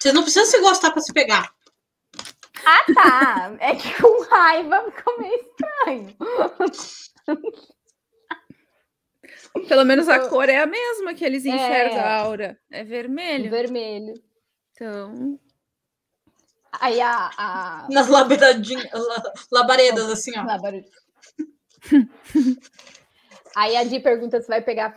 [0.00, 1.52] Vocês não precisam se gostar pra se pegar.
[2.64, 3.56] Ah, tá.
[3.60, 6.16] É que com raiva ficou meio estranho.
[9.68, 12.00] Pelo menos a cor é a mesma que eles enxergam é.
[12.00, 12.58] a aura.
[12.70, 13.50] É vermelho.
[13.50, 14.14] Vermelho.
[14.72, 15.38] Então.
[16.80, 17.30] Aí a.
[17.36, 17.88] a...
[17.90, 18.86] Nas labaredinhas,
[19.50, 20.44] labaredas, assim, ó.
[20.44, 20.90] Labaredas.
[23.58, 24.94] Aí a Di pergunta se vai pegar.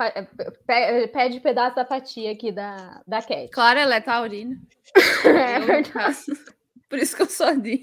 [1.11, 3.49] Pede pedaço da fatia aqui da, da Cat.
[3.49, 4.55] Claro, ela é taurina.
[5.25, 6.17] é verdade.
[6.87, 7.81] Por isso que eu sou a Di.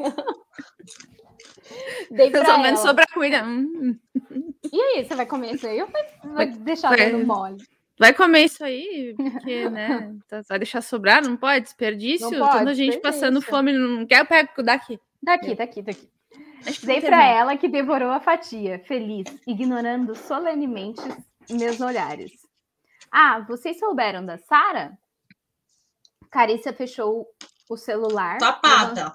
[2.12, 3.42] Dei pra Pelo menos sobra cuida.
[3.42, 3.98] Hum.
[4.72, 7.56] E aí, você vai comer isso aí ou vai, vai deixar vai, no mole?
[7.98, 10.14] Vai comer isso aí, porque, né?
[10.28, 11.64] Tá, vai deixar sobrar, não pode?
[11.64, 12.30] Desperdício?
[12.30, 15.00] Não pode, Toda a gente passando fome, não quer, eu pego daqui.
[15.20, 16.08] Daqui, daqui, daqui.
[16.82, 21.02] Dei para ela que devorou a fatia, feliz, ignorando solenemente
[21.50, 22.32] meus olhares.
[23.10, 24.98] Ah, vocês souberam da Sara?
[26.30, 27.26] Carícia fechou
[27.68, 28.38] o celular.
[28.38, 29.14] Tapada.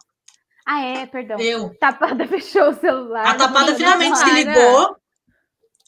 [0.66, 1.40] Ah, é, perdão.
[1.40, 1.78] Eu.
[1.78, 3.28] Tapada fechou o celular.
[3.28, 4.96] A Tapada finalmente se ligou.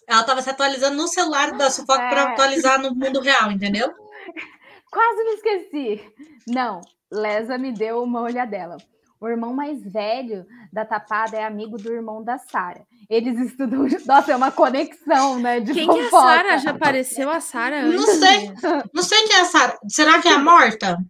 [0.07, 2.09] Ela estava se atualizando no celular da Sufoco é.
[2.09, 3.91] para atualizar no mundo real, entendeu?
[4.91, 6.13] Quase me esqueci.
[6.47, 6.79] Não,
[7.11, 8.77] Lesa me deu uma olhadela.
[9.25, 12.85] O irmão mais velho da Tapada é amigo do irmão da Sara.
[13.09, 13.87] Eles estudam.
[14.05, 15.59] Nossa, é uma conexão, né?
[15.59, 16.03] De quem fofoca.
[16.03, 16.57] é a Sara?
[16.59, 17.81] Já apareceu a Sara?
[17.87, 18.53] Não sei.
[18.93, 19.79] Não sei quem é a Sara.
[19.89, 21.03] Será que é a morta?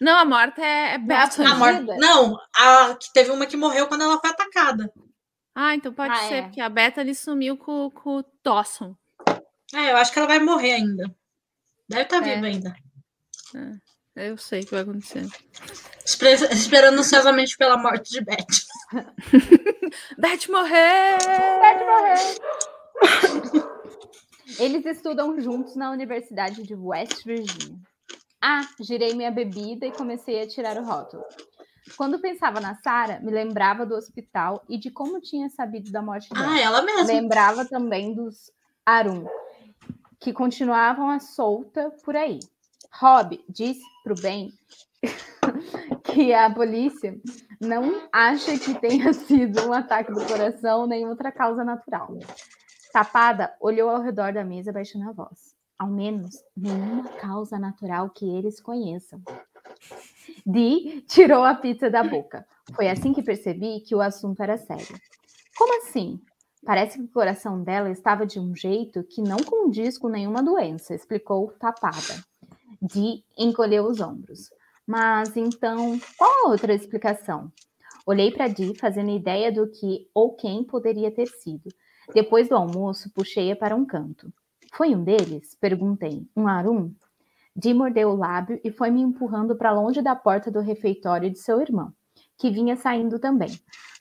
[0.00, 1.50] Não, a morta é, é Bethany.
[1.50, 1.96] A morta...
[1.96, 4.92] Não, a que teve uma que morreu quando ela foi atacada.
[5.52, 6.42] Ah, então pode ah, ser, é.
[6.42, 8.94] porque a Bethany sumiu com, com o Dawson.
[9.74, 11.12] É, eu acho que ela vai morrer ainda.
[11.88, 12.34] Deve estar tá é.
[12.36, 12.72] viva ainda.
[13.56, 13.81] É,
[14.16, 15.26] eu sei o que vai acontecer.
[16.04, 18.46] Esperando ansiosamente pela morte de Beth.
[20.18, 21.18] Beth morrer!
[21.60, 22.42] Beth morrer!
[24.58, 27.78] Eles estudam juntos na Universidade de West Virginia.
[28.40, 31.24] Ah, girei minha bebida e comecei a tirar o rótulo.
[31.96, 36.28] Quando pensava na Sara, me lembrava do hospital e de como tinha sabido da morte
[36.30, 36.52] dela.
[36.52, 37.04] Ah, ela mesma.
[37.04, 38.50] Lembrava também dos
[38.84, 39.26] Arum,
[40.20, 42.40] que continuavam a solta por aí.
[42.94, 44.52] Rob disse pro Ben
[46.04, 47.18] que a polícia
[47.60, 52.18] não acha que tenha sido um ataque do coração nem outra causa natural.
[52.92, 55.56] Tapada olhou ao redor da mesa, baixando a voz.
[55.78, 59.20] Ao menos nenhuma causa natural que eles conheçam.
[60.46, 62.46] Di tirou a pizza da boca.
[62.74, 64.96] Foi assim que percebi que o assunto era sério.
[65.56, 66.20] Como assim?
[66.64, 70.94] Parece que o coração dela estava de um jeito que não condiz com nenhuma doença,
[70.94, 72.22] explicou tapada.
[72.82, 74.50] Di encolheu os ombros.
[74.84, 77.52] Mas então, qual a outra explicação?
[78.04, 81.70] Olhei para Di, fazendo ideia do que ou quem poderia ter sido.
[82.12, 84.32] Depois do almoço, puxei-a para um canto.
[84.74, 85.56] Foi um deles?
[85.60, 86.26] Perguntei.
[86.36, 86.92] Um arum?
[87.54, 91.38] Di mordeu o lábio e foi me empurrando para longe da porta do refeitório de
[91.38, 91.92] seu irmão,
[92.36, 93.50] que vinha saindo também,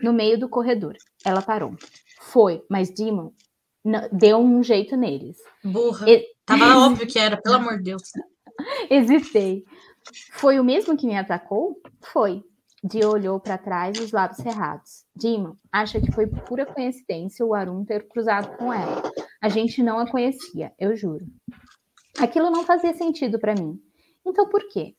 [0.02, 0.96] no meio do corredor.
[1.24, 1.76] Ela parou.
[2.22, 3.32] Foi, mas Dimon
[4.12, 5.38] deu um jeito neles.
[5.64, 6.10] Burra.
[6.10, 6.26] E...
[6.46, 8.02] Tava óbvio que era, pelo amor de Deus.
[8.90, 9.64] Hesitei.
[10.34, 11.80] Foi o mesmo que me atacou?
[12.02, 12.44] Foi.
[12.84, 15.06] Di olhou para trás, os lábios cerrados.
[15.16, 19.04] Dimon acha que foi pura coincidência o Arun ter cruzado com ela.
[19.40, 21.26] A gente não a conhecia, eu juro.
[22.20, 23.80] Aquilo não fazia sentido para mim.
[24.26, 24.96] Então por quê?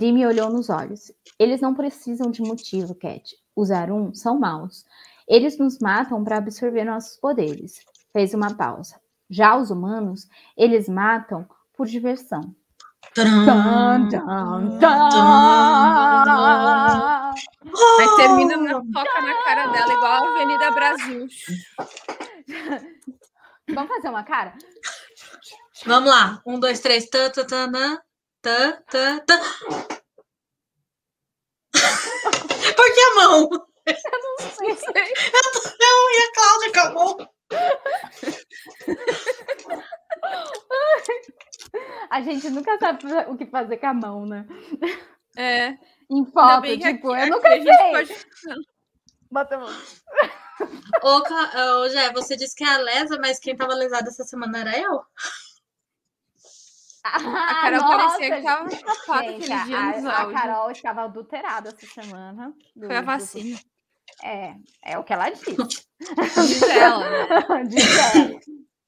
[0.00, 1.12] Me olhou nos olhos.
[1.38, 3.36] Eles não precisam de motivo, Cat.
[3.54, 4.86] Os Arun são maus.
[5.28, 7.80] Eles nos matam para absorver nossos poderes.
[8.12, 8.98] Fez uma pausa.
[9.28, 12.54] Já os humanos, eles matam por diversão.
[13.14, 14.78] Dun, dun, dun,
[18.00, 21.26] Aí termina na foca na cara dela, igual a Avenida Brasil.
[23.74, 24.54] Vamos fazer uma cara?
[25.84, 26.40] Vamos lá.
[26.46, 27.06] Um, dois, três.
[27.08, 27.70] Tã, tã, tã,
[28.42, 29.40] tã, tã, tã.
[32.76, 33.48] Por que a mão?
[33.86, 34.70] Eu não sei.
[34.70, 34.74] Eu,
[35.80, 37.16] eu e a Cláudia com a mão.
[42.10, 44.46] A gente nunca sabe o que fazer com a mão, né?
[45.36, 45.78] É.
[46.10, 47.92] Em foto, tipo, aqui, eu nunca sei.
[47.92, 48.26] Pode...
[49.30, 49.68] Bota a mão.
[51.02, 54.60] Ô, ô, Jé, você disse que é a lesa, mas quem tava lesada essa semana
[54.60, 55.02] era eu.
[57.04, 59.78] Ah, a Carol nossa, parecia que tava chapada aquele dia
[60.10, 62.54] a, a Carol estava adulterada essa semana.
[62.74, 63.56] Do, Foi a vacina.
[63.56, 64.26] Do...
[64.26, 65.56] É, é o que ela disse.
[65.56, 67.62] Diz ela?
[67.64, 68.40] Diz ela.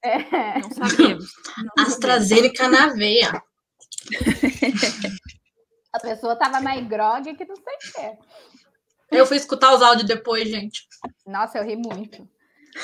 [0.03, 0.61] É.
[0.61, 1.33] Não sabemos.
[1.77, 3.43] Não AstraZeneca na veia.
[5.93, 8.19] A pessoa tava mais grog que não sei o que.
[9.17, 10.87] Eu fui escutar os áudios depois, gente.
[11.27, 12.29] Nossa, eu ri muito.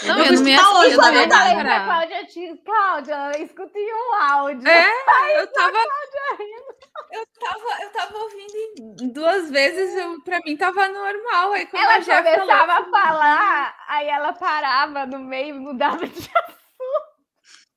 [0.03, 1.55] Não, eu, eu não me hoje, na verdade.
[1.55, 4.69] Eu pra Cláudia, Cláudia, escutei um áudio.
[4.69, 5.79] É, Aí eu tava...
[7.13, 11.53] Eu tava, eu tava ouvindo duas vezes, eu, pra mim tava normal.
[11.53, 16.05] Aí quando ela a começava falou, a falar, aí ela parava no meio e mudava
[16.05, 16.66] de assunto.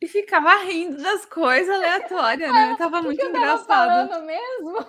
[0.02, 2.76] E ficava rindo das coisas aleatórias, né?
[2.78, 3.68] Tava muito eu engraçado.
[3.68, 4.86] Tava falando mesmo?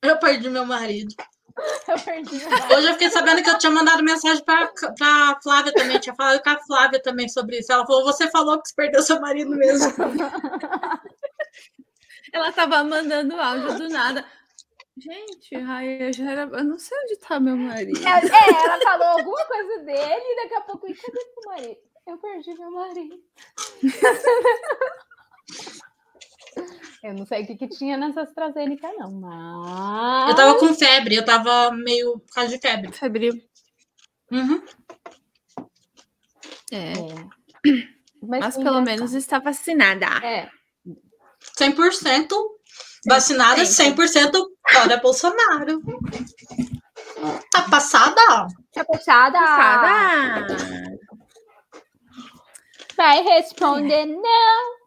[0.00, 1.14] Eu perdi meu marido.
[1.86, 2.36] Eu perdi
[2.74, 5.98] Hoje eu fiquei sabendo que eu tinha mandado mensagem para a Flávia também.
[5.98, 7.70] Tinha falado com a Flávia também sobre isso.
[7.70, 9.92] Ela falou: Você falou que você perdeu seu marido mesmo.
[12.32, 14.24] Ela estava mandando áudio do nada.
[14.96, 16.42] Gente, ai, eu já era.
[16.42, 17.98] Eu não sei onde está meu marido.
[17.98, 21.91] É, é, ela falou alguma coisa dele e daqui a pouco, e cadê seu marido?
[22.06, 23.20] Eu perdi meu marido.
[27.02, 30.30] Eu não sei o que, que tinha nessa AstraZeneca, não, mas.
[30.30, 32.92] Eu tava com febre, eu tava meio por causa de febre.
[32.92, 33.32] Febril.
[34.30, 34.62] Uhum.
[36.70, 36.92] É.
[36.92, 36.94] é.
[38.24, 40.06] Mas, mas pelo menos está vacinada.
[40.24, 40.48] É.
[41.58, 42.28] 100%
[43.04, 44.30] vacinada, 100%
[44.62, 45.82] para Bolsonaro.
[47.50, 48.46] Tá passada?
[48.72, 49.40] Tá passada?
[49.40, 50.56] Passada.
[52.96, 54.82] Vai responder não.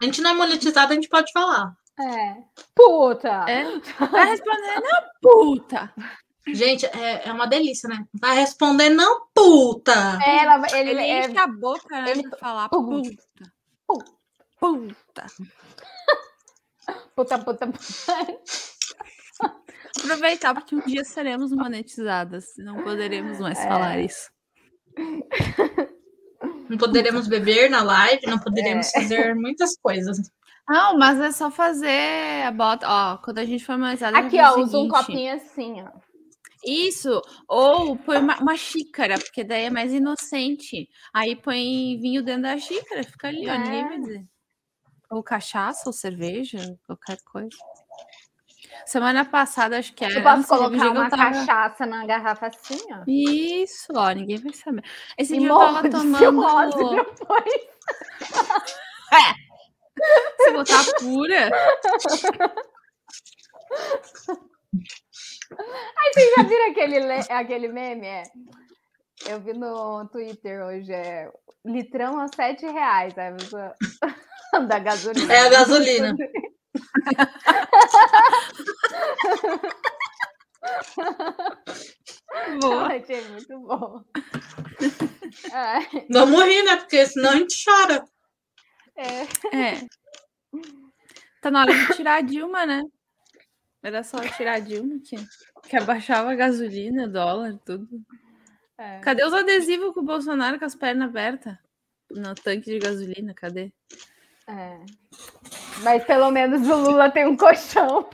[0.00, 1.74] A gente não é monetizado, a gente pode falar.
[2.00, 2.36] É.
[2.74, 3.44] Puta!
[3.48, 3.64] É.
[4.10, 5.92] Vai responder, não, puta!
[6.48, 8.04] Gente, é, é uma delícia, né?
[8.12, 10.18] Vai responder, não, puta!
[10.22, 11.26] É, ela, ele, ele é...
[11.26, 12.28] enche a boca né, ele...
[12.28, 13.10] pra falar puta.
[13.86, 14.12] Puta.
[14.58, 15.26] Puta.
[17.14, 18.40] Puta, puta, puta.
[19.98, 22.46] Aproveitar, porque um dia seremos monetizadas.
[22.58, 23.68] Não poderemos mais é.
[23.68, 24.30] falar isso.
[26.68, 29.00] Não poderemos beber na live, não poderemos é.
[29.00, 30.16] fazer muitas coisas.
[30.68, 32.86] Não, mas é só fazer a bota.
[32.88, 35.90] Ó, quando a gente for mais Aqui, ó, usa um copinho assim, ó.
[36.66, 40.88] Isso, ou põe uma, uma, xícara, porque daí é mais inocente.
[41.12, 43.54] Aí põe vinho dentro da xícara, fica ali, é.
[43.54, 44.24] ó, ninguém vai dizer.
[45.10, 47.56] Ou cachaça, ou cerveja, qualquer coisa.
[48.86, 50.14] Semana passada, acho que era.
[50.14, 51.24] Eu posso colocar uma tava...
[51.24, 53.04] cachaça na garrafa assim, ó.
[53.06, 54.84] Isso, ó, ninguém vai saber.
[55.16, 56.94] Esse e dia eu tava tomando.
[56.94, 57.54] depois.
[59.12, 59.44] é.
[60.42, 61.50] Se botar pura.
[65.96, 66.98] Aí vocês já viram aquele,
[67.30, 68.06] aquele meme?
[68.06, 68.22] É?
[69.26, 71.30] Eu vi no Twitter hoje, é
[71.64, 73.14] litrão a sete reais.
[73.16, 73.32] Aí,
[74.68, 75.32] da gasolina.
[75.32, 76.16] É a gasolina.
[82.60, 82.86] Boa.
[82.86, 84.02] Achei muito bom.
[85.52, 86.06] É.
[86.10, 86.76] Vamos rir, né?
[86.76, 88.04] Porque senão a gente chora.
[88.96, 89.22] É.
[89.56, 89.86] é.
[91.40, 92.82] Tá na hora de tirar a Dilma, né?
[93.82, 95.16] Era só tirar a Dilma que,
[95.68, 97.86] que abaixava a gasolina, dólar, tudo.
[98.78, 98.98] É.
[99.00, 101.56] Cadê os adesivos com o Bolsonaro com as pernas abertas?
[102.10, 103.72] No tanque de gasolina, cadê?
[104.48, 104.78] É.
[105.82, 108.08] Mas pelo menos o Lula tem um colchão.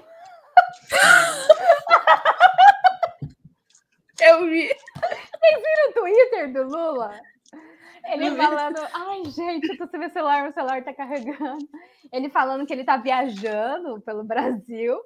[4.21, 4.69] Eu vi.
[4.69, 7.19] Vocês viram o Twitter do Lula?
[8.05, 11.69] Ele falando, ai gente, eu tô sem meu celular, meu celular tá carregando.
[12.13, 15.01] Ele falando que ele tá viajando pelo Brasil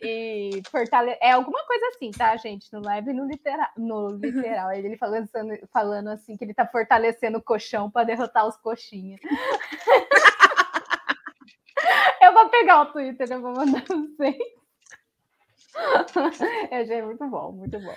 [0.00, 1.16] e fortale...
[1.20, 2.70] é alguma coisa assim, tá, gente?
[2.72, 4.72] No live no literal, no literal.
[4.72, 5.28] Ele falando,
[5.72, 9.20] falando assim que ele tá fortalecendo o colchão para derrotar os coxinhas.
[12.20, 14.36] Eu vou pegar o Twitter, eu vou mandar vocês.
[15.74, 17.94] Eu achei muito bom, muito bom.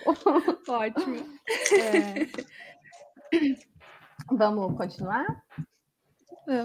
[0.73, 1.39] Ótimo.
[1.73, 2.27] É...
[4.31, 5.43] Vamos continuar?
[6.47, 6.63] É.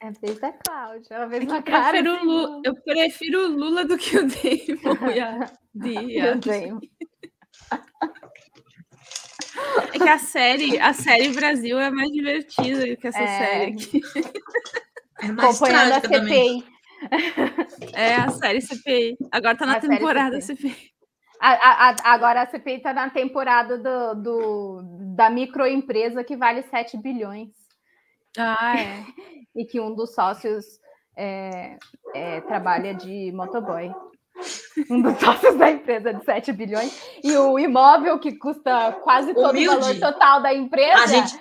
[0.00, 1.14] É a vez da Cláudia.
[1.14, 1.88] Ela fez uma cara.
[1.90, 6.40] Prefiro assim, Lula, eu prefiro o Lula do que o Damon e a Dia.
[9.92, 13.38] É que a série, a série Brasil é mais divertida do que essa é...
[13.38, 14.00] série aqui.
[15.20, 16.10] É mais Acompanhando a CPI.
[16.10, 16.75] Também.
[17.94, 19.16] É a série CPI.
[19.30, 20.70] Agora tá na a temporada CPI.
[20.70, 20.96] CPI.
[21.40, 24.82] A, a, agora a CPI tá na temporada do, do,
[25.14, 27.50] da microempresa que vale 7 bilhões.
[28.38, 29.04] Ah, é.
[29.54, 30.64] e que um dos sócios
[31.16, 31.78] é,
[32.14, 33.92] é, trabalha de motoboy.
[34.90, 37.18] Um dos sócios da empresa de 7 bilhões.
[37.24, 39.76] E o imóvel que custa quase todo Humilde.
[39.76, 41.02] o valor total da empresa.
[41.02, 41.38] A gente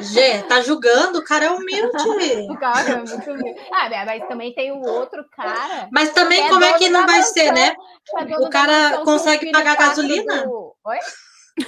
[0.00, 1.96] Gê, tá julgando, o cara é humilde.
[2.50, 3.60] o cara é muito humilde.
[3.72, 5.88] Ah, mas também tem o outro cara.
[5.92, 7.74] Mas também é como é que não vai ser, né?
[8.18, 10.44] É o cara consegue pagar gasolina?
[10.44, 10.74] Do...
[10.84, 10.98] Oi?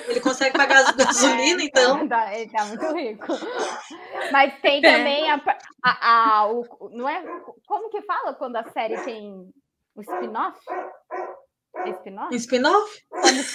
[0.08, 2.06] Ele consegue pagar a gasolina, então.
[2.08, 3.26] Tá, ele tá muito rico.
[4.30, 4.96] Mas tem é.
[4.96, 5.40] também a,
[5.82, 7.22] a, a, o, não é
[7.66, 9.32] como que fala quando a série tem
[9.94, 10.58] o spin-off?
[11.86, 12.34] Spin-off?
[12.34, 13.04] Spin-off?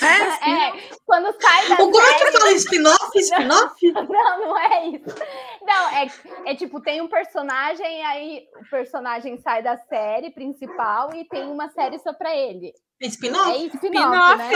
[0.01, 3.11] É, é, quando sai da O Gorka fala spin-off?
[3.19, 3.91] Spin-off?
[3.91, 5.15] Não, não é isso.
[5.61, 6.07] Não, é,
[6.45, 11.69] é tipo, tem um personagem, aí o personagem sai da série principal e tem uma
[11.69, 12.73] série só pra ele.
[13.01, 13.51] É spin-off?
[13.51, 14.51] É spin-off, né?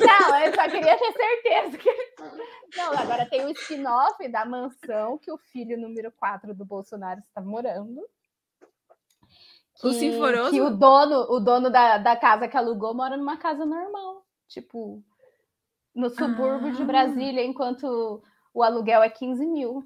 [0.00, 1.90] Não, eu só queria ter certeza que...
[2.76, 7.40] Não, agora tem o spin-off da mansão que o filho número 4 do Bolsonaro está
[7.40, 8.02] morando.
[9.82, 10.50] O Sinforoso?
[10.50, 14.24] Que o dono, o dono da, da casa que alugou mora numa casa normal.
[14.48, 15.02] Tipo,
[15.94, 16.72] no subúrbio Ah.
[16.72, 18.22] de Brasília, enquanto
[18.52, 19.82] o aluguel é 15 mil.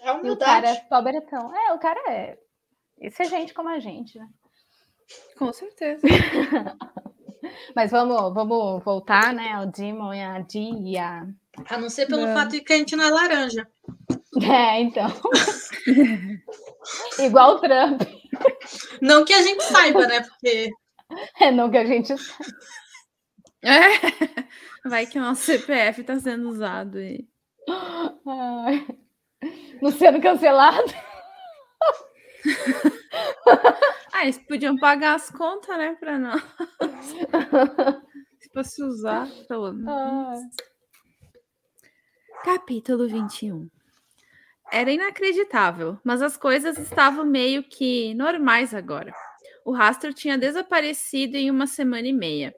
[0.00, 1.54] É E o cara é pobretão.
[1.54, 2.38] É, o cara é.
[3.00, 4.28] Isso é gente como a gente, né?
[5.36, 6.02] Com certeza.
[7.74, 9.52] Mas vamos, vamos voltar, né?
[9.52, 11.26] Ao Demon e a e a.
[11.68, 12.34] A não ser pelo Não.
[12.34, 13.68] fato de que a gente não é laranja.
[14.42, 15.06] É, então.
[17.20, 18.00] Igual o Trump.
[19.00, 20.20] Não que a gente saiba, né?
[20.22, 20.70] Porque
[21.40, 22.14] É não que a gente
[23.62, 24.88] É.
[24.88, 27.28] Vai que o nosso CPF tá sendo usado aí.
[28.26, 28.86] Ai.
[29.80, 30.92] Não sendo cancelado.
[34.14, 36.42] Ah, eles podiam pagar as contas, né, pra nós.
[38.40, 39.88] Se fosse usar, pelo menos.
[39.88, 40.38] Ai.
[42.44, 43.70] Capítulo 21.
[44.74, 49.14] Era inacreditável, mas as coisas estavam meio que normais agora.
[49.66, 52.54] O rastro tinha desaparecido em uma semana e meia.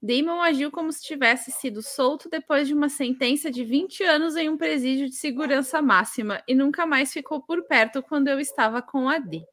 [0.00, 4.48] Damon agiu como se tivesse sido solto depois de uma sentença de 20 anos em
[4.48, 9.06] um presídio de segurança máxima e nunca mais ficou por perto quando eu estava com
[9.06, 9.44] a D.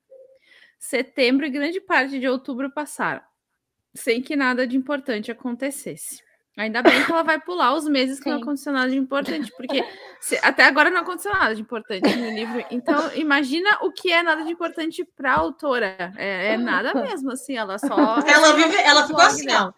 [0.79, 3.23] Setembro e grande parte de outubro passaram,
[3.93, 6.24] sem que nada de importante acontecesse.
[6.57, 8.43] Ainda bem que ela vai pular os meses que não Sim.
[8.43, 9.83] aconteceu nada de importante, porque
[10.21, 12.63] se- até agora não aconteceu nada de importante no livro.
[12.71, 16.13] Então, imagina o que é nada de importante para a autora.
[16.15, 18.19] É, é nada mesmo, assim, ela só.
[18.25, 19.73] ela, vive, ela ficou blog assim, ó.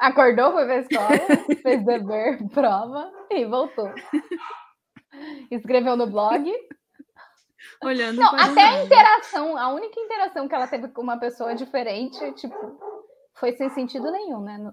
[0.00, 1.08] Acordou, foi pra escola,
[1.60, 3.92] fez dever, prova e voltou.
[5.50, 6.52] Escreveu no blog.
[7.82, 11.52] olhando Não, para até a interação, a única interação que ela teve com uma pessoa
[11.54, 12.78] diferente, tipo,
[13.34, 14.72] foi sem sentido nenhum, né?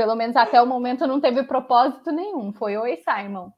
[0.00, 2.52] No- Pelo menos até o momento não teve propósito nenhum.
[2.52, 3.50] Foi oi, Simon.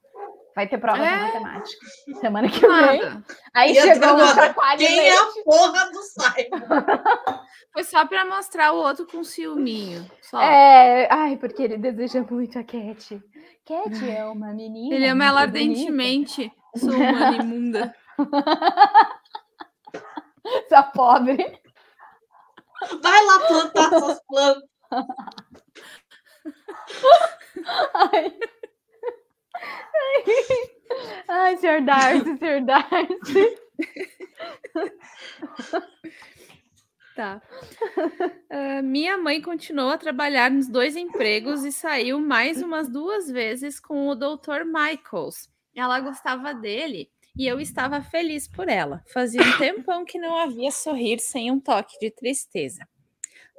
[0.55, 1.17] Vai ter prova de É.
[1.17, 1.87] matemática.
[2.21, 2.69] Semana que vem.
[3.03, 3.25] Nada.
[3.55, 5.41] Aí E chegou chacoalho Quem é leite.
[5.41, 6.61] a porra do Simon?
[7.73, 10.05] Foi só para mostrar o outro com ciúminho.
[10.21, 10.39] Só.
[10.41, 13.23] É, ai, porque ele deseja muito a Cat.
[13.65, 14.95] Cat é uma menina.
[14.95, 15.71] Ele ama ela muito bonita.
[15.71, 16.53] ardentemente.
[16.77, 17.95] Sou humana imunda.
[20.45, 21.37] Essa pobre.
[23.01, 24.63] Vai lá plantar suas plantas.
[27.95, 28.39] Ai.
[31.29, 33.57] Ai, senhor Darcy, senhor Darcy.
[37.15, 37.43] Tá.
[38.51, 43.79] Ah, minha mãe continuou a trabalhar nos dois empregos e saiu mais umas duas vezes
[43.79, 44.65] com o Dr.
[44.65, 45.49] Michaels.
[45.75, 49.03] Ela gostava dele e eu estava feliz por ela.
[49.13, 52.87] Fazia um tempão que não havia sorrir sem um toque de tristeza.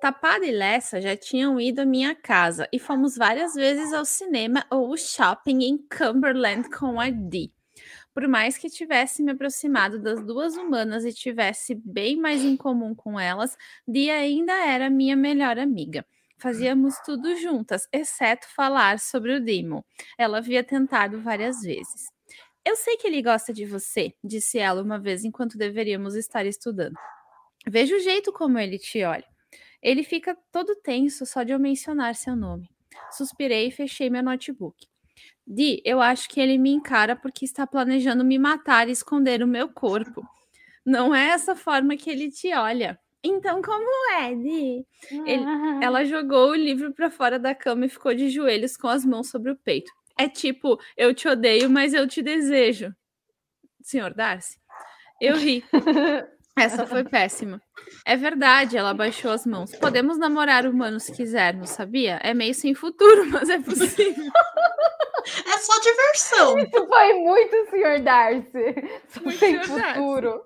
[0.04, 4.66] Tapada e Lessa já tinham ido à minha casa e fomos várias vezes ao cinema
[4.70, 7.54] ou ao shopping em Cumberland com a Dee.
[8.14, 12.94] Por mais que tivesse me aproximado das duas humanas e tivesse bem mais em comum
[12.94, 13.56] com elas,
[13.88, 16.06] Dia ainda era minha melhor amiga.
[16.38, 19.82] Fazíamos tudo juntas, exceto falar sobre o Demon.
[20.18, 22.12] Ela havia tentado várias vezes.
[22.66, 27.00] Eu sei que ele gosta de você, disse ela uma vez enquanto deveríamos estar estudando.
[27.66, 29.33] Veja o jeito como ele te olha.
[29.84, 32.70] Ele fica todo tenso só de eu mencionar seu nome.
[33.12, 34.88] Suspirei e fechei meu notebook.
[35.46, 39.48] Di, eu acho que ele me encara porque está planejando me matar e esconder o
[39.48, 40.26] meu corpo.
[40.86, 42.98] Não é essa forma que ele te olha.
[43.22, 44.86] Então, como é, Di?
[45.26, 45.46] Ele-
[45.82, 49.30] Ela jogou o livro para fora da cama e ficou de joelhos com as mãos
[49.30, 49.92] sobre o peito.
[50.18, 52.94] É tipo, eu te odeio, mas eu te desejo.
[53.82, 54.60] Senhor Darcy?
[55.22, 55.64] Eu ri.
[56.56, 57.62] Essa foi péssima.
[58.06, 59.76] É verdade, ela baixou as mãos.
[59.76, 62.20] Podemos namorar humanos se quisermos, sabia?
[62.24, 64.32] É meio sem futuro, mas é possível.
[65.48, 66.60] É só diversão.
[66.60, 68.76] Isso foi muito, senhor Darcy.
[69.24, 70.00] Muito Sem senhor Darcy.
[70.00, 70.42] futuro.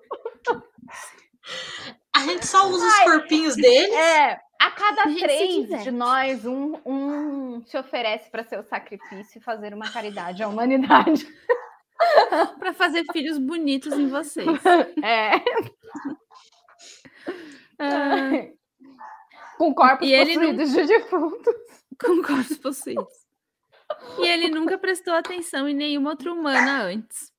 [2.14, 3.04] A gente só usa os Ai.
[3.04, 3.94] corpinhos dele.
[3.94, 9.42] É, a cada três de nós, um, um se oferece para ser o sacrifício e
[9.42, 11.26] fazer uma caridade à humanidade.
[12.58, 14.46] Para fazer filhos bonitos em vocês.
[15.04, 15.32] É.
[17.80, 18.30] Ah,
[19.56, 21.54] Com corpos E ele possuídos de defuntos.
[22.00, 23.06] com corpos possuídos.
[24.18, 27.32] E ele nunca prestou atenção em nenhuma outra humana antes.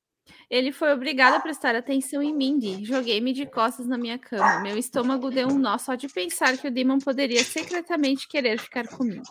[0.49, 2.85] Ele foi obrigado a prestar atenção em Mindy.
[2.85, 4.61] Joguei-me de costas na minha cama.
[4.61, 8.87] Meu estômago deu um nó só de pensar que o Demon poderia secretamente querer ficar
[8.87, 9.23] comigo.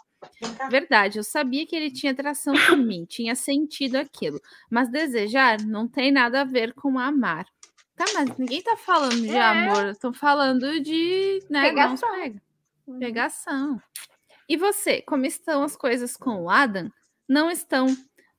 [0.70, 4.40] Verdade, eu sabia que ele tinha atração por mim, tinha sentido aquilo.
[4.70, 7.46] Mas desejar não tem nada a ver com amar.
[7.96, 9.40] Tá, mas ninguém tá falando de é.
[9.40, 11.40] amor, estão falando de.
[11.50, 12.10] Né, Pegação.
[12.12, 12.42] Pega.
[12.86, 12.98] Uhum.
[12.98, 13.82] Pegação.
[14.48, 16.90] E você, como estão as coisas com o Adam?
[17.28, 17.86] Não estão.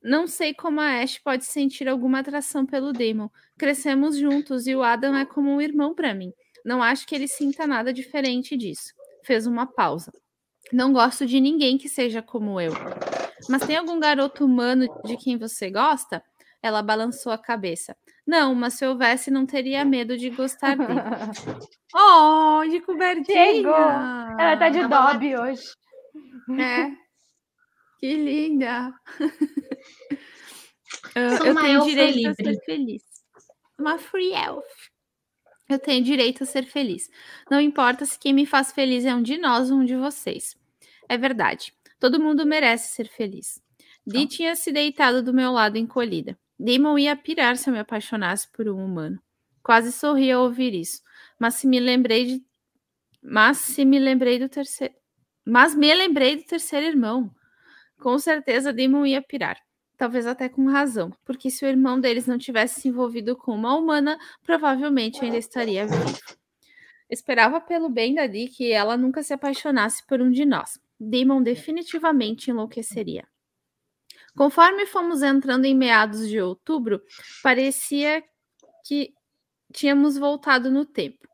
[0.01, 3.27] Não sei como a Ash pode sentir alguma atração pelo Demon.
[3.57, 6.31] Crescemos juntos e o Adam é como um irmão para mim.
[6.63, 8.93] Não acho que ele sinta nada diferente disso.
[9.25, 10.13] Fez uma pausa.
[10.71, 12.71] Não gosto de ninguém que seja como eu.
[13.47, 16.23] Mas tem algum garoto humano de quem você gosta?
[16.61, 17.95] Ela balançou a cabeça.
[18.27, 20.99] Não, mas se houvesse, não teria medo de gostar dele.
[21.95, 23.53] oh, de cobertinha!
[23.53, 23.73] Chegou.
[23.73, 25.63] Ela tá de Dobby hoje.
[26.59, 26.91] É.
[27.99, 28.93] Que linda!
[31.15, 32.29] eu, eu tenho direito livre.
[32.29, 33.03] a ser feliz.
[33.79, 34.65] Uma free elf.
[35.67, 37.09] Eu tenho direito a ser feliz.
[37.49, 40.58] Não importa se quem me faz feliz é um de nós ou um de vocês.
[41.09, 41.73] É verdade.
[41.99, 43.59] Todo mundo merece ser feliz.
[44.05, 44.35] Dee tá.
[44.35, 46.37] tinha se deitado do meu lado encolhida.
[46.57, 49.19] Damon ia pirar se eu me apaixonasse por um humano.
[49.63, 51.01] Quase sorri ao ouvir isso.
[51.39, 52.45] Mas se me lembrei de.
[53.21, 54.93] Mas se me lembrei do terceiro.
[55.45, 57.31] Mas me lembrei do terceiro irmão.
[57.99, 59.57] Com certeza Damon ia pirar.
[59.97, 63.75] Talvez até com razão, porque se o irmão deles não tivesse se envolvido com uma
[63.75, 66.17] humana, provavelmente ainda estaria vivo.
[67.09, 70.79] Esperava pelo bem da Dee que ela nunca se apaixonasse por um de nós.
[70.99, 73.27] Damon definitivamente enlouqueceria.
[74.35, 77.01] Conforme fomos entrando em meados de outubro,
[77.41, 78.23] parecia
[78.85, 79.13] que
[79.73, 81.27] tínhamos voltado no tempo.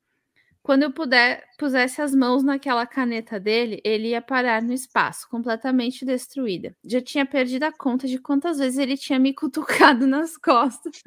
[0.66, 6.04] Quando eu puder, pusesse as mãos naquela caneta dele, ele ia parar no espaço, completamente
[6.04, 6.76] destruída.
[6.84, 11.04] Já tinha perdido a conta de quantas vezes ele tinha me cutucado nas costas,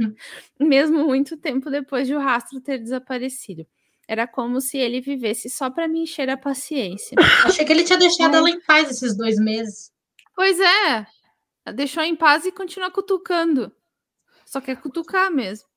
[0.61, 3.67] mesmo muito tempo depois de o rastro ter desaparecido.
[4.09, 7.15] Era como se ele vivesse só para me encher a paciência.
[7.45, 9.93] Achei que ele tinha deixado ela em paz esses dois meses.
[10.35, 11.07] Pois é,
[11.75, 13.71] deixou em paz e continua cutucando.
[14.47, 15.69] Só quer cutucar mesmo.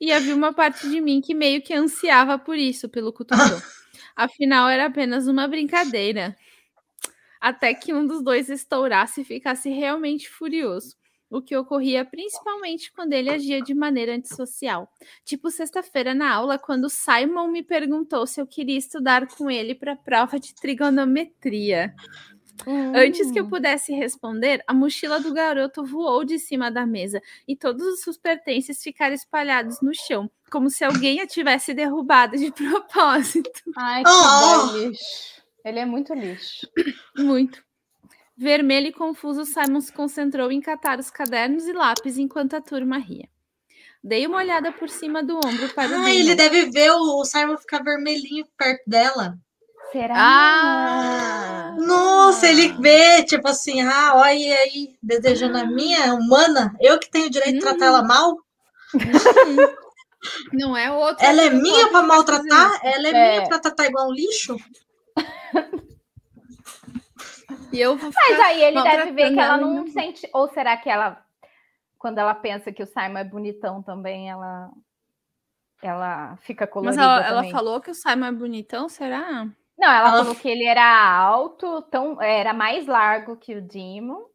[0.00, 3.60] E havia uma parte de mim que meio que ansiava por isso, pelo cutucão.
[4.16, 6.34] Afinal, era apenas uma brincadeira.
[7.38, 10.96] Até que um dos dois estourasse e ficasse realmente furioso.
[11.30, 14.92] O que ocorria principalmente quando ele agia de maneira antissocial.
[15.24, 19.92] Tipo sexta-feira na aula, quando Simon me perguntou se eu queria estudar com ele para
[19.92, 21.94] a prova de trigonometria.
[22.94, 23.48] Antes que eu hum.
[23.48, 28.18] pudesse responder, a mochila do garoto voou de cima da mesa e todos os seus
[28.18, 33.62] pertences ficaram espalhados no chão, como se alguém a tivesse derrubado de propósito.
[33.76, 34.76] Ai, que oh!
[34.76, 35.40] lixo.
[35.64, 36.66] Ele é muito lixo.
[37.16, 37.62] Muito.
[38.40, 42.96] Vermelho e confuso, Simon se concentrou em catar os cadernos e lápis enquanto a turma
[42.96, 43.28] ria.
[44.02, 47.58] Dei uma olhada por cima do ombro para ah, o ele deve ver o Simon
[47.58, 49.38] ficar vermelhinho perto dela.
[49.92, 50.14] Será?
[50.16, 51.76] Ah!
[51.80, 57.26] Nossa, ele vê, tipo assim, ah, olha aí, desejando a minha humana, eu que tenho
[57.26, 58.38] o direito de tratar ela mal?
[60.50, 61.22] Não é outro.
[61.22, 62.80] Ela é minha para maltratar?
[62.82, 63.36] Ela é, é.
[63.36, 64.56] minha para tratar igual um lixo?
[67.72, 70.28] E eu Mas aí ele deve ver que ela não sente.
[70.32, 71.24] Ou será que ela,
[71.98, 74.70] quando ela pensa que o Simon é bonitão também, ela,
[75.82, 77.02] ela fica colorida?
[77.02, 79.46] Mas ela, ela falou que o Simon é bonitão, será?
[79.78, 84.28] Não, ela, ela, falou que ele era alto, tão, era mais largo que o Dimo.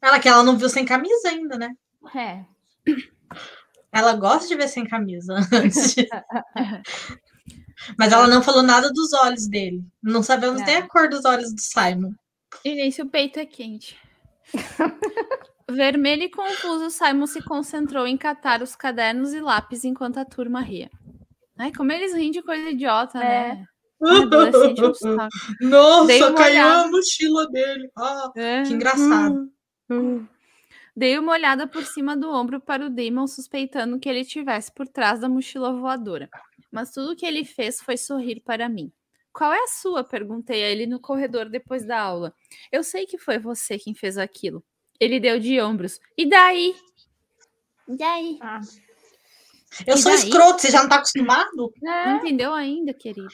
[0.00, 1.74] Ela que ela não viu sem camisa ainda, né?
[2.14, 2.44] É.
[3.92, 5.36] Ela gosta de ver sem camisa
[7.98, 9.84] Mas ela não falou nada dos olhos dele.
[10.02, 12.12] Não sabemos nem a cor dos olhos do Simon.
[12.64, 13.98] E nem se o peito é quente.
[15.70, 20.60] Vermelho e confuso, Simon se concentrou em catar os cadernos e lápis enquanto a turma
[20.60, 20.90] ria.
[21.56, 23.54] Ai, como eles riem de coisa idiota, é.
[23.54, 23.66] né?
[25.60, 26.82] Nossa, caiu olhada.
[26.82, 27.88] a mochila dele.
[27.96, 28.62] Ah, é.
[28.64, 29.48] Que engraçado.
[30.94, 34.86] Dei uma olhada por cima do ombro para o Damon, suspeitando que ele estivesse por
[34.88, 36.28] trás da mochila voadora.
[36.70, 38.92] Mas tudo que ele fez foi sorrir para mim.
[39.32, 40.04] Qual é a sua?
[40.04, 42.34] Perguntei a ele no corredor depois da aula.
[42.70, 44.62] Eu sei que foi você quem fez aquilo.
[45.00, 45.98] Ele deu de ombros.
[46.16, 46.76] E daí?
[47.88, 48.38] E daí?
[48.40, 48.60] Ah.
[49.86, 50.20] Eu e sou daí?
[50.20, 51.72] escroto, você já não tá acostumado?
[51.82, 52.06] É.
[52.06, 53.32] Não entendeu ainda, querido.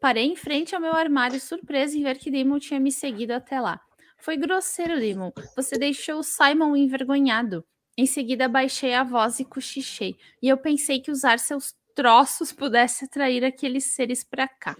[0.00, 3.60] Parei em frente ao meu armário, surpresa em ver que Damon tinha me seguido até
[3.60, 3.80] lá.
[4.18, 5.32] Foi grosseiro, Damon.
[5.54, 7.64] Você deixou o Simon envergonhado.
[7.96, 10.16] Em seguida, baixei a voz e cochichei.
[10.40, 14.76] E eu pensei que usar seus troços pudesse atrair aqueles seres para cá.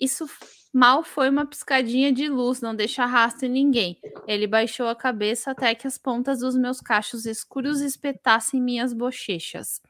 [0.00, 0.28] Isso
[0.72, 3.98] mal foi uma piscadinha de luz, não deixa rastro em ninguém.
[4.26, 9.80] Ele baixou a cabeça até que as pontas dos meus cachos escuros espetassem minhas bochechas.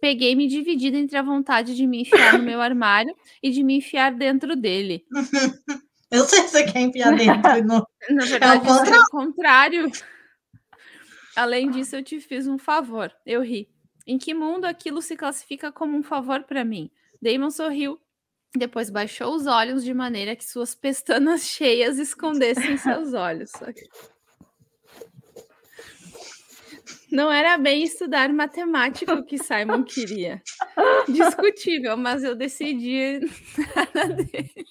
[0.00, 4.12] Peguei-me dividida entre a vontade de me enfiar no meu armário e de me enfiar
[4.12, 5.04] dentro dele.
[6.10, 7.42] Eu sei se você quer enfiar dentro.
[7.64, 7.86] No...
[8.10, 9.90] Na verdade, é o, o contrário.
[11.34, 13.12] Além disso, eu te fiz um favor.
[13.26, 13.68] Eu ri.
[14.06, 16.88] Em que mundo aquilo se classifica como um favor para mim?
[17.20, 17.98] Damon sorriu,
[18.56, 23.50] depois baixou os olhos de maneira que suas pestanas cheias escondessem seus olhos.
[27.10, 30.42] Não era bem estudar matemática o que Simon queria.
[31.08, 33.20] Discutível, mas eu decidi
[33.76, 34.66] nada dele.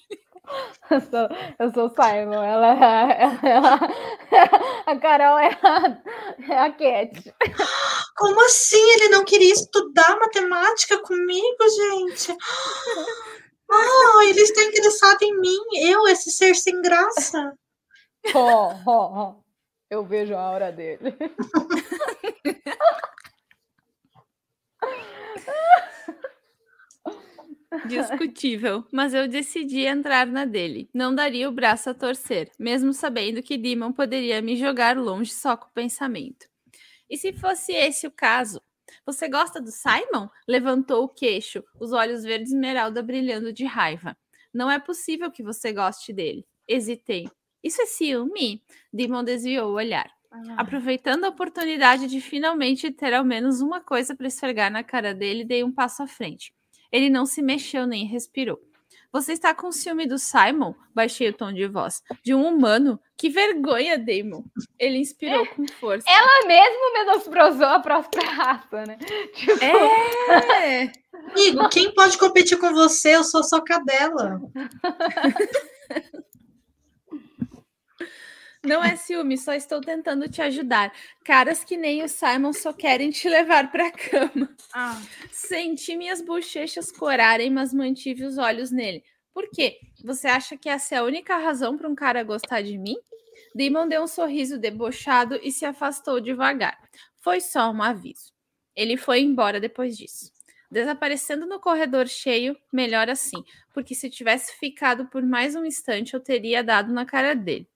[0.90, 1.28] Eu sou,
[1.58, 3.80] eu sou Simon, ela, ela, ela,
[4.86, 5.98] a Carol é a,
[6.52, 7.34] é a Cat.
[8.14, 8.92] Como assim?
[8.92, 12.36] Ele não queria estudar matemática comigo, gente?
[13.76, 17.54] Ah, ele está interessado em mim, eu, esse ser sem graça.
[18.34, 19.34] Ó, ó, ó.
[19.90, 21.14] Eu vejo a hora dele.
[27.86, 30.88] Discutível, mas eu decidi entrar na dele.
[30.94, 35.56] Não daria o braço a torcer, mesmo sabendo que Demon poderia me jogar longe só
[35.56, 36.46] com o pensamento.
[37.10, 38.60] E se fosse esse o caso?
[39.06, 40.28] Você gosta do Simon?
[40.46, 44.16] Levantou o queixo, os olhos verdes esmeralda brilhando de raiva.
[44.52, 46.46] Não é possível que você goste dele.
[46.68, 47.28] Hesitei.
[47.62, 48.62] Isso é ciúme?
[48.92, 50.10] Demon desviou o olhar.
[50.30, 50.56] Ah.
[50.58, 55.44] Aproveitando a oportunidade de finalmente ter ao menos uma coisa para esfregar na cara dele,
[55.44, 56.52] dei um passo à frente.
[56.90, 58.60] Ele não se mexeu nem respirou.
[59.14, 60.74] Você está com ciúme do Simon?
[60.92, 62.02] Baixei o tom de voz.
[62.24, 62.98] De um humano?
[63.16, 64.42] Que vergonha, Damon.
[64.76, 66.04] Ele inspirou é, com força.
[66.10, 68.98] Ela mesmo menosprezou a própria raça, né?
[69.32, 69.64] Tipo...
[69.64, 70.90] É!
[71.30, 73.14] Amigo, quem pode competir com você?
[73.14, 74.40] Eu sou só cadela.
[78.64, 80.92] Não é ciúme, só estou tentando te ajudar.
[81.22, 84.56] Caras que nem o Simon só querem te levar para a cama.
[84.72, 85.00] Ah.
[85.30, 89.04] Senti minhas bochechas corarem, mas mantive os olhos nele.
[89.34, 89.78] Por quê?
[90.02, 92.96] Você acha que essa é a única razão para um cara gostar de mim?
[93.54, 96.78] Damon deu um sorriso debochado e se afastou devagar.
[97.20, 98.32] Foi só um aviso.
[98.74, 100.32] Ele foi embora depois disso.
[100.70, 106.20] Desaparecendo no corredor cheio, melhor assim, porque se tivesse ficado por mais um instante, eu
[106.20, 107.68] teria dado na cara dele.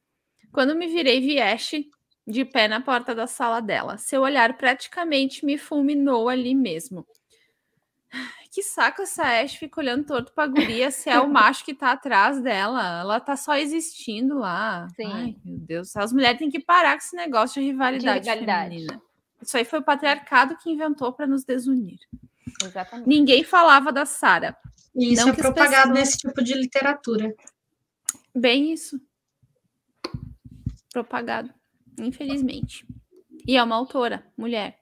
[0.58, 1.88] Quando me virei, vi Ashe
[2.26, 3.96] de pé na porta da sala dela.
[3.96, 7.06] Seu olhar praticamente me fulminou ali mesmo.
[8.50, 11.92] Que saco essa Ashe fica olhando torto pra guria se é o macho que tá
[11.92, 13.02] atrás dela.
[13.02, 14.88] Ela tá só existindo lá.
[14.96, 15.12] Sim.
[15.12, 15.94] Ai, meu Deus.
[15.96, 18.68] As mulheres têm que parar com esse negócio de rivalidade, de rivalidade.
[18.70, 19.02] feminina.
[19.40, 22.00] Isso aí foi o patriarcado que inventou para nos desunir.
[22.64, 23.06] Exatamente.
[23.08, 24.56] Ninguém falava da Sara.
[24.96, 25.98] Isso Não é propagado pessoas...
[26.00, 27.32] nesse tipo de literatura.
[28.34, 29.00] Bem isso
[30.98, 31.52] propagado,
[31.98, 32.84] infelizmente.
[33.46, 34.78] E é uma autora, mulher.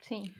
[0.00, 0.32] Sim.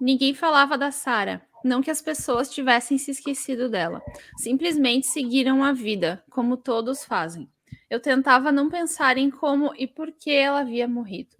[0.00, 4.02] Ninguém falava da Sara, não que as pessoas tivessem se esquecido dela.
[4.36, 7.48] Simplesmente seguiram a vida, como todos fazem.
[7.88, 11.36] Eu tentava não pensar em como e por que ela havia morrido.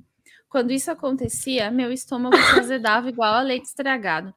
[0.48, 4.34] Quando isso acontecia, meu estômago se azedava igual a leite estragado.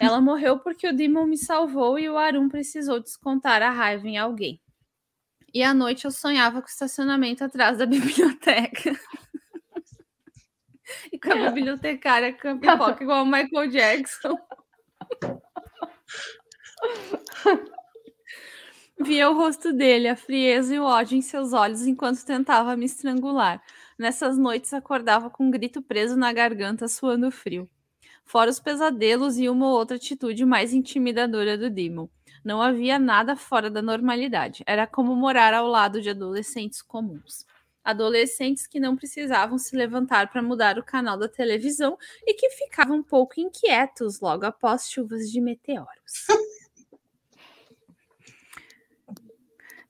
[0.00, 4.18] Ela morreu porque o Demon me salvou e o Arum precisou descontar a raiva em
[4.18, 4.60] alguém.
[5.56, 8.94] E à noite eu sonhava com o estacionamento atrás da biblioteca.
[11.10, 14.36] e com a bibliotecária com a pipoca igual o Michael Jackson.
[19.00, 22.84] Via o rosto dele, a frieza e o ódio em seus olhos enquanto tentava me
[22.84, 23.62] estrangular.
[23.98, 27.66] Nessas noites acordava com um grito preso na garganta, suando frio.
[28.26, 32.10] Fora os pesadelos e uma ou outra atitude mais intimidadora do Demon.
[32.46, 34.62] Não havia nada fora da normalidade.
[34.68, 37.44] Era como morar ao lado de adolescentes comuns.
[37.82, 42.98] Adolescentes que não precisavam se levantar para mudar o canal da televisão e que ficavam
[42.98, 45.88] um pouco inquietos logo após chuvas de meteoros.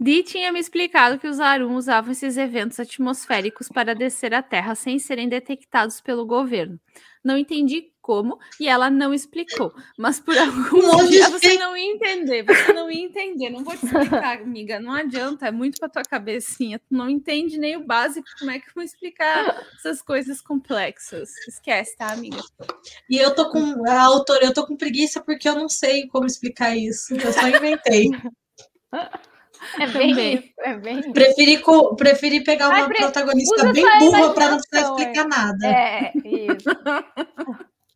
[0.00, 4.74] Dee tinha me explicado que os Arum usavam esses eventos atmosféricos para descer à Terra
[4.74, 6.80] sem serem detectados pelo governo.
[7.26, 9.74] Não entendi como e ela não explicou.
[9.98, 13.50] Mas por algum dia você não ia entender, você não ia entender.
[13.50, 14.78] Não vou te explicar, amiga.
[14.78, 16.78] Não adianta, é muito para tua cabecinha.
[16.78, 18.28] Tu não entende nem o básico.
[18.38, 21.30] Como é que eu vou explicar essas coisas complexas?
[21.48, 22.40] Esquece, tá, amiga?
[23.10, 26.26] E eu tô com a autora, eu tô com preguiça porque eu não sei como
[26.26, 27.12] explicar isso.
[27.12, 28.10] Eu só inventei.
[29.80, 31.12] É bem, é bem.
[31.12, 31.62] Preferi,
[31.96, 35.66] preferi pegar uma Ai, protagonista bem burra para não precisar explicar nada.
[35.66, 36.68] É, isso.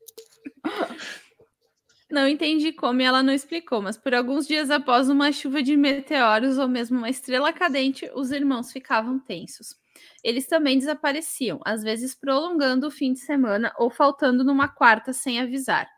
[2.11, 5.77] Não entendi como e ela não explicou, mas por alguns dias após uma chuva de
[5.77, 9.77] meteoros ou mesmo uma estrela cadente, os irmãos ficavam tensos.
[10.25, 15.41] Eles também desapareciam, às vezes prolongando o fim de semana ou faltando numa quarta sem
[15.41, 15.89] avisar.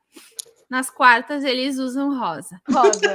[0.73, 2.59] Nas quartas eles usam rosa.
[2.67, 3.15] Rosa.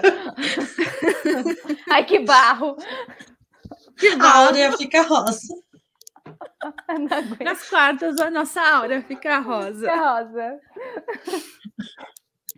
[1.90, 2.76] Ai, que barro.
[3.98, 4.28] Que barro.
[4.28, 5.56] A áurea fica rosa.
[7.44, 9.90] Nas quartas a nossa aura fica rosa.
[9.90, 10.60] Fica rosa.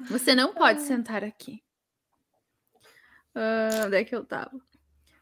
[0.09, 1.63] Você não pode sentar aqui.
[3.33, 4.51] Uh, onde é que eu tava?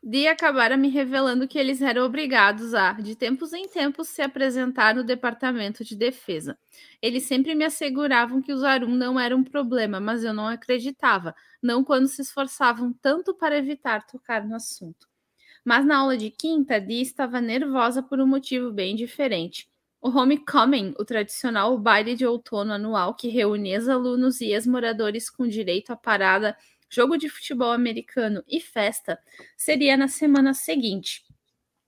[0.10, 4.95] Dee acabara me revelando que eles eram obrigados a, de tempos em tempos, se apresentar
[4.95, 6.58] no Departamento de Defesa.
[7.01, 11.36] Eles sempre me asseguravam que os Arum não era um problema, mas eu não acreditava,
[11.62, 15.10] não quando se esforçavam tanto para evitar tocar no assunto.
[15.66, 19.70] Mas na aula de quinta, Dee estava nervosa por um motivo bem diferente.
[19.99, 25.91] O Homecoming, o tradicional baile de outono anual que reúne ex-alunos e ex-moradores com direito
[25.91, 26.55] à parada,
[26.89, 29.19] jogo de futebol americano e festa,
[29.55, 31.23] seria na semana seguinte.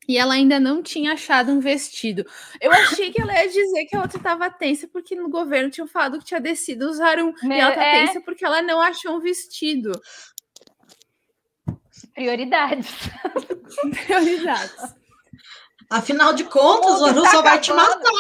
[0.07, 2.25] E ela ainda não tinha achado um vestido.
[2.59, 5.87] Eu achei que ela ia dizer que a outra estava tensa porque no governo tinham
[5.87, 7.31] falado que tinha descido usar um.
[7.43, 8.07] e ela tá é...
[8.07, 9.91] tensa porque ela não achou um vestido.
[12.15, 12.89] Prioridades.
[14.05, 14.95] Prioridades.
[15.89, 18.11] Afinal de contas, o, o Arun tá só vai te matar.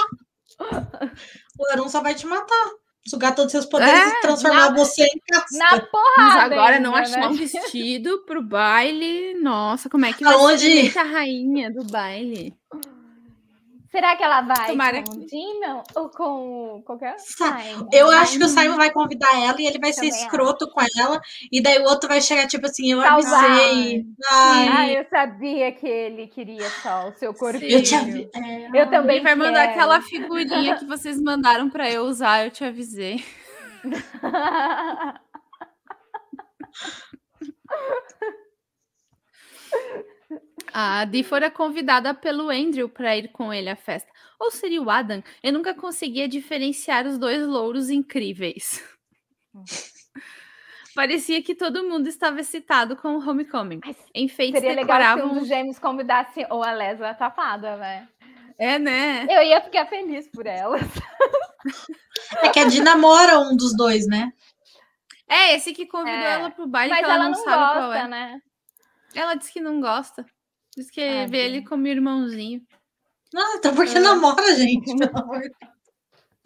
[1.57, 2.71] O Arun só vai te matar.
[3.07, 5.57] Sugar todos os seus poderes é, e transformar na, você em casca.
[5.57, 6.13] Na porrada.
[6.17, 7.27] Mas agora ainda, não achar né?
[7.27, 9.33] um vestido pro baile.
[9.35, 10.81] Nossa, como é que Aonde...
[10.81, 12.53] vai ser a rainha do baile?
[13.91, 15.17] Será que ela vai Tomara com que...
[15.17, 17.87] o Demon ou com qualquer Simon?
[17.91, 20.73] Eu acho que o Simon vai convidar ela e ele vai Também ser escroto acho.
[20.73, 21.19] com ela.
[21.51, 23.45] E daí o outro vai chegar tipo assim, eu Salvar.
[23.45, 24.05] avisei.
[24.29, 24.69] Ai.
[24.71, 27.71] Ah, eu sabia que ele queria só o seu corpinho.
[27.71, 28.29] Eu, te avi...
[28.35, 29.37] é, eu também Ele vai quero.
[29.37, 33.23] mandar aquela figurinha que vocês mandaram para eu usar, eu te avisei.
[40.73, 44.09] A Dee fora convidada pelo Andrew para ir com ele à festa.
[44.39, 45.23] Ou seria o Adam?
[45.43, 48.83] Eu nunca conseguia diferenciar os dois louros incríveis.
[50.95, 53.79] Parecia que todo mundo estava excitado com o Homecoming.
[54.13, 55.15] Enfeites seria decoravam...
[55.15, 58.07] legal se um dos gêmeos convidasse ou a Les ou a Tapada, né?
[58.57, 59.25] É, né?
[59.29, 60.81] Eu ia ficar feliz por elas.
[62.41, 64.33] É que a Dina namora um dos dois, né?
[65.29, 66.33] É, esse que convidou é.
[66.33, 68.07] ela pro baile, Mas que ela, ela não, não, sabe gosta, qual é.
[68.07, 68.41] Né?
[69.15, 70.25] Ela disse que não gosta.
[70.79, 72.61] Diz que ah, vê ele como irmãozinho.
[73.33, 73.99] Não, então porque é.
[73.99, 75.41] namora, gente, pelo amor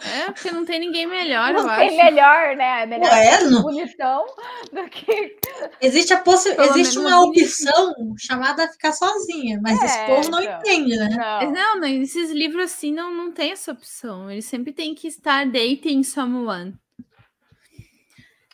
[0.03, 1.97] É, porque não tem ninguém melhor, não eu tem acho.
[1.97, 2.81] melhor, né?
[2.81, 3.61] É melhor é, não...
[3.61, 4.25] bonitão
[4.73, 5.37] do que.
[5.79, 6.49] Existe, a possi...
[6.49, 10.59] Existe uma opção chamada ficar sozinha, mas é, esse povo não então.
[10.59, 11.09] entende, né?
[11.11, 11.51] Não.
[11.51, 14.31] não, não, esses livros assim não, não tem essa opção.
[14.31, 16.73] Eles sempre têm que estar dating someone.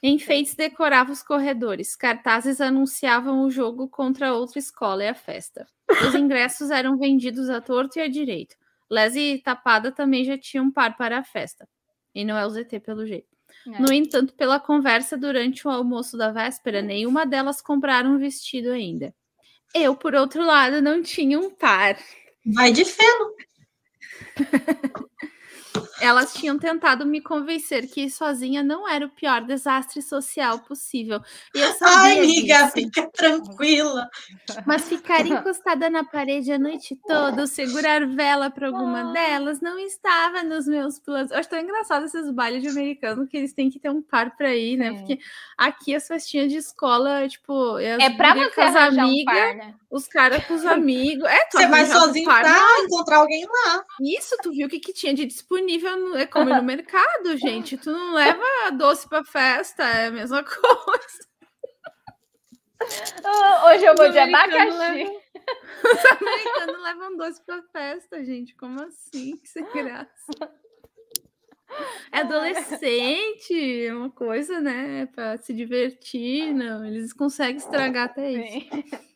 [0.01, 5.67] Enfeites decoravam os corredores, cartazes anunciavam o jogo contra outra escola e a festa.
[6.07, 8.55] Os ingressos eram vendidos à torto e à direito.
[8.89, 11.67] Leslie e Tapada também já tinham par para a festa.
[12.15, 13.27] E não é o ZT pelo jeito.
[13.67, 13.79] É.
[13.79, 19.13] No entanto, pela conversa durante o almoço da véspera, nenhuma delas compraram um vestido ainda.
[19.73, 21.97] Eu, por outro lado, não tinha um par.
[22.45, 23.35] Vai de feno.
[26.01, 31.21] Elas tinham tentado me convencer que sozinha não era o pior desastre social possível.
[31.53, 32.71] E eu sabia Ai, amiga, disso.
[32.73, 34.09] fica tranquila.
[34.65, 39.13] Mas ficar encostada na parede a noite toda, segurar vela para alguma ah.
[39.13, 41.31] delas, não estava nos meus planos.
[41.31, 44.35] Eu acho tão engraçado esses bailes de americano que eles têm que ter um par
[44.35, 44.93] para ir, né?
[44.93, 45.19] Porque
[45.57, 49.75] aqui as festinhas de escola, tipo, é para você com as amigas, um né?
[49.89, 51.27] os caras com os amigos.
[51.27, 53.83] É, você vai sozinho para encontrar alguém lá.
[54.01, 57.77] Isso, tu viu o que, que tinha de disponível no, é como no mercado, gente.
[57.77, 61.29] Tu não leva doce para festa, é a mesma coisa.
[63.67, 64.77] Hoje eu vou de abacaxi.
[64.77, 65.11] Leva...
[65.83, 68.55] Os americanos levam doce para festa, gente.
[68.55, 69.37] Como assim?
[69.37, 70.53] Que sem graça.
[72.11, 75.05] É adolescente, é uma coisa, né?
[75.07, 76.83] Para se divertir, não.
[76.85, 79.08] Eles conseguem estragar até isso.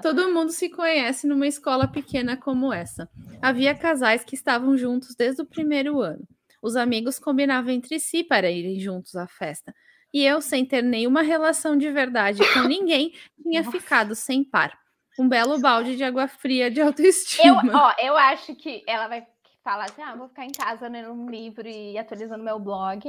[0.00, 3.08] Todo mundo se conhece numa escola pequena como essa.
[3.40, 6.26] Havia casais que estavam juntos desde o primeiro ano.
[6.62, 9.72] Os amigos combinavam entre si para irem juntos à festa.
[10.12, 13.78] E eu, sem ter nenhuma relação de verdade com ninguém, tinha Nossa.
[13.78, 14.76] ficado sem par.
[15.18, 17.62] Um belo balde de água fria de autoestima.
[17.64, 19.26] Eu, ó, eu acho que ela vai
[19.62, 23.02] falar assim: ah, vou ficar em casa lendo um livro e atualizando meu blog.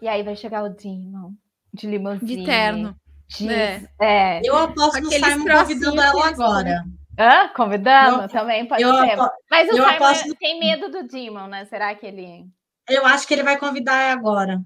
[0.00, 1.32] E aí vai chegar o Demon
[1.72, 2.36] de limousine.
[2.36, 2.96] De terno.
[3.42, 3.82] É.
[4.00, 4.40] é.
[4.44, 6.84] Eu aposto no Simon convidando ela agora.
[7.18, 7.48] Hã?
[7.48, 8.22] Convidando?
[8.22, 9.16] Eu, Também pode ser.
[9.50, 10.34] Mas o Simon aposto...
[10.36, 11.64] tem medo do Demon, né?
[11.64, 12.44] Será que ele.
[12.88, 14.60] Eu acho que ele vai convidar agora.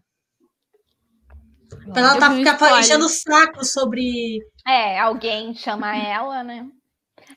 [1.92, 4.40] Pra ela tá, ficar enchendo o saco sobre.
[4.66, 6.66] É, alguém chama ela, né?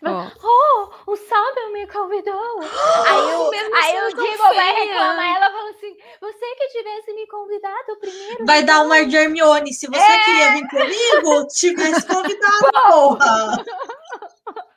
[0.04, 0.32] Ó.
[0.44, 2.60] Oh, o Sábio me convidou.
[3.08, 5.36] aí eu, mesmo aí o Digo vai reclamar.
[5.36, 5.50] Ela
[5.88, 8.46] assim: Você que tivesse me convidado primeiro.
[8.46, 9.74] Vai dar uma de Hermione.
[9.74, 13.64] Se você queria vir comigo, tivesse convidado, porra.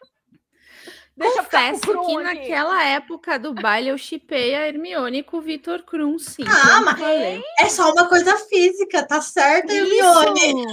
[1.17, 2.17] Deixa eu Confesso que aqui.
[2.25, 6.43] naquela época do baile eu chipei a Hermione com o Vitor Krum, sim.
[6.45, 7.41] Ah, mas falei.
[7.61, 10.67] É só uma coisa física, tá certo, Hermione?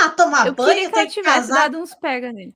[0.00, 1.62] Ah, tomar Eu banho, queria que tem que tivesse casar.
[1.62, 2.54] dado uns pega nele.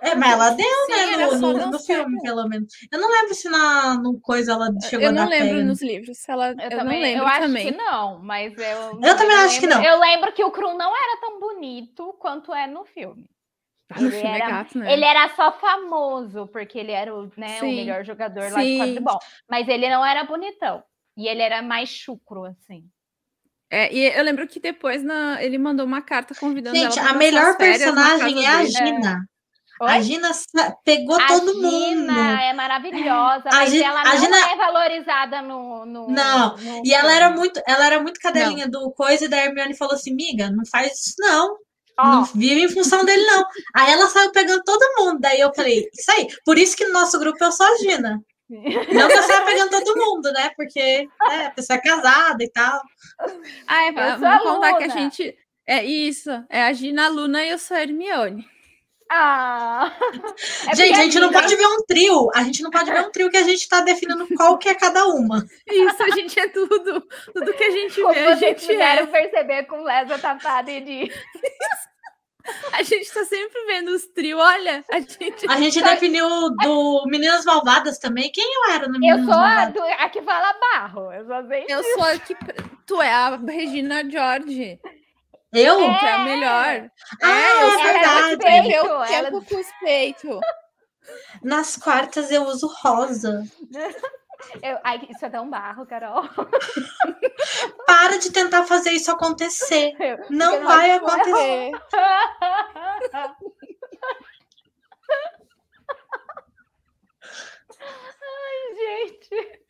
[0.00, 2.72] É, mas ela deu, Sim, né, no, no, no filme, pelo menos.
[2.92, 5.64] Eu não lembro se na no coisa ela chegou Eu a não lembro pega.
[5.64, 6.18] nos livros.
[6.18, 6.50] Se ela...
[6.50, 7.66] Eu, Eu, não também, lembro eu acho também.
[7.72, 9.00] que não, mas eu.
[9.02, 9.82] Eu também acho que não.
[9.82, 13.28] Eu lembro que o Krum não era tão bonito quanto é no filme.
[13.90, 14.92] Ah, no Ele filme era- é gato, né?
[14.92, 17.76] Ele era só famoso, porque ele era o, né, o Sim.
[17.76, 18.78] melhor jogador lá de Sim.
[18.78, 19.18] quadribol.
[19.48, 20.82] Mas ele não era bonitão.
[21.16, 22.84] E ele era mais chucro, assim.
[23.70, 27.10] É, e eu lembro que depois na- ele mandou uma carta convidando Gente, ela a
[27.10, 28.64] pra melhor na personagem é a.
[28.64, 29.28] Gina.
[29.80, 29.88] Oi?
[29.90, 30.30] A Gina
[30.84, 32.10] pegou a todo Gina mundo.
[32.40, 35.84] é maravilhosa, A mas Gi- ela a não Gina- é valorizada no.
[35.84, 39.36] no Não, no E ela era muito, ela era muito cadelinha do coisa, e da
[39.36, 41.56] Hermione falou assim: miga, não faz isso, não.
[41.98, 43.44] Ó, Não vive em função dele, não.
[43.74, 45.18] Aí ela saiu pegando todo mundo.
[45.20, 46.26] Daí eu falei, isso aí.
[46.44, 48.20] Por isso que no nosso grupo eu sou a Gina.
[48.48, 50.50] Não que eu saia pegando todo mundo, né?
[50.56, 52.80] Porque é, a pessoa é casada e tal.
[53.66, 55.34] Ah, é, Eu vamos sou a contar que a gente.
[55.66, 56.30] É isso.
[56.48, 58.46] É a Gina Luna e eu sou a Hermione.
[59.10, 59.92] Ah!
[60.68, 62.28] É gente, a gente não pode ver um trio.
[62.34, 64.74] A gente não pode ver um trio que a gente tá definindo qual que é
[64.74, 65.46] cada uma.
[65.66, 67.06] Isso, a gente é tudo.
[67.32, 69.06] Tudo que a gente Como vê, a gente puderam é.
[69.06, 71.12] perceber com Lesa Tapada e de.
[72.72, 74.40] A gente tá sempre vendo os trios.
[74.40, 75.48] Olha, a gente.
[75.48, 78.30] A gente definiu do Meninas Malvadas também.
[78.30, 79.74] Quem eu era no Eu Meninas sou a, Malvadas?
[79.74, 81.12] do, a que fala barro.
[81.12, 81.26] Eu.
[81.68, 82.36] Eu sou a que.
[82.86, 84.78] Tu é a Regina George.
[85.58, 85.76] Eu?
[85.78, 86.90] Tu é a melhor.
[87.22, 88.08] Ah, é, eu é sou verdade.
[88.08, 90.40] a que prevê o Ela- tempo com os peitos.
[91.42, 93.42] Nas quartas eu uso rosa.
[94.62, 96.22] Eu- ai, isso é tão barro, Carol.
[97.86, 99.94] Para de tentar fazer isso acontecer.
[99.98, 101.70] Eu- Não porque vai acontecer.
[108.20, 109.62] Ai, gente.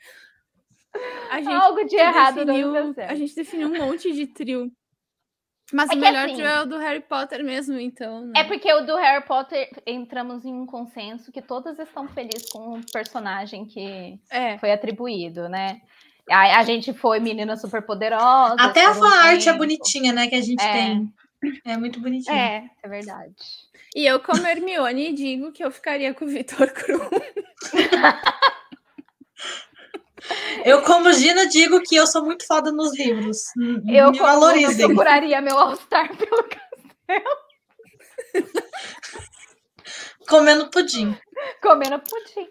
[1.31, 3.09] A gente Algo de errado não definiu.
[3.11, 4.71] A gente definiu um monte de trio.
[5.73, 8.21] Mas É o melhor assim- trio é o do Harry Potter mesmo, então.
[8.27, 8.33] né?
[8.37, 12.79] É porque o do Harry Potter entramos em um consenso que todas estão felizes com
[12.79, 14.57] o personagem que É.
[14.59, 15.81] foi atribuído, né?
[16.31, 18.57] A, a gente foi menina super poderosa.
[18.59, 19.59] Até a fanart é tempo.
[19.59, 20.29] bonitinha, né?
[20.29, 20.73] Que a gente É.
[20.73, 21.13] tem.
[21.65, 22.37] É muito bonitinha.
[22.37, 23.35] É, é verdade.
[23.95, 27.11] E eu, como Hermione, digo que eu ficaria com o Vitor Krum.
[30.65, 33.39] Eu, como Gina, digo que eu sou muito foda nos livros.
[33.89, 34.87] Eu, Me valorizem.
[34.87, 37.37] procuraria meu All-Star pelo castelo,
[40.29, 41.17] Comendo pudim.
[41.63, 42.49] comendo pudim.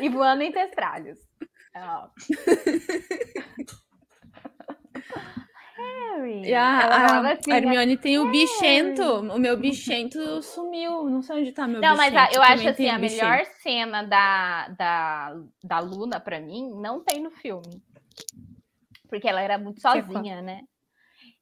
[0.00, 1.18] e voando em testralhos.
[1.76, 2.08] Ó.
[5.78, 6.42] Harry.
[6.46, 8.32] E a, a- assim, a Hermione tem o Harry.
[8.38, 9.02] bichento.
[9.02, 11.08] O meu bichento sumiu.
[11.08, 12.36] Não sei onde tá meu Não, mas a- bichento.
[12.36, 13.56] eu acho assim, a um melhor bichento.
[13.62, 17.82] cena da, da, da Luna, pra mim, não tem no filme.
[19.08, 20.62] Porque ela era muito é sozinha, né?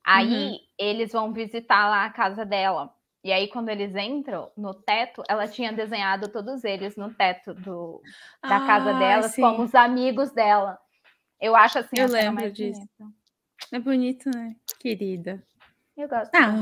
[0.04, 0.58] Aí Uhum.
[0.78, 2.92] eles vão visitar lá a casa dela.
[3.24, 8.00] E aí, quando eles entram no teto, ela tinha desenhado todos eles no teto do,
[8.40, 9.42] da casa Ah, delas sim.
[9.42, 10.78] como os amigos dela.
[11.40, 12.78] Eu acho assim, Eu a cena lembro mais disso.
[12.98, 13.15] bonita.
[13.72, 14.54] É bonito, né?
[14.78, 15.42] Querida.
[15.96, 16.30] Eu gosto.
[16.34, 16.52] Ah,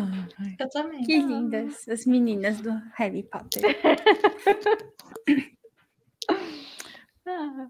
[0.58, 1.02] Eu também.
[1.04, 3.62] que lindas as meninas do Harry Potter.
[7.26, 7.68] Ah.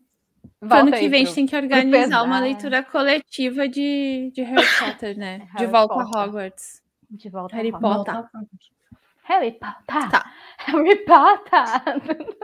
[0.61, 2.41] Volta ano que vem a pro- gente tem que organizar uma pesar.
[2.41, 5.39] leitura coletiva de, de Harry Potter, né?
[5.57, 6.17] de Harry volta Potter.
[6.19, 6.83] a Hogwarts.
[7.11, 8.15] De volta Harry ao Potter.
[8.15, 8.49] Potter.
[9.23, 10.11] Harry Potter.
[10.11, 10.33] Tá.
[10.59, 12.35] Harry Potter.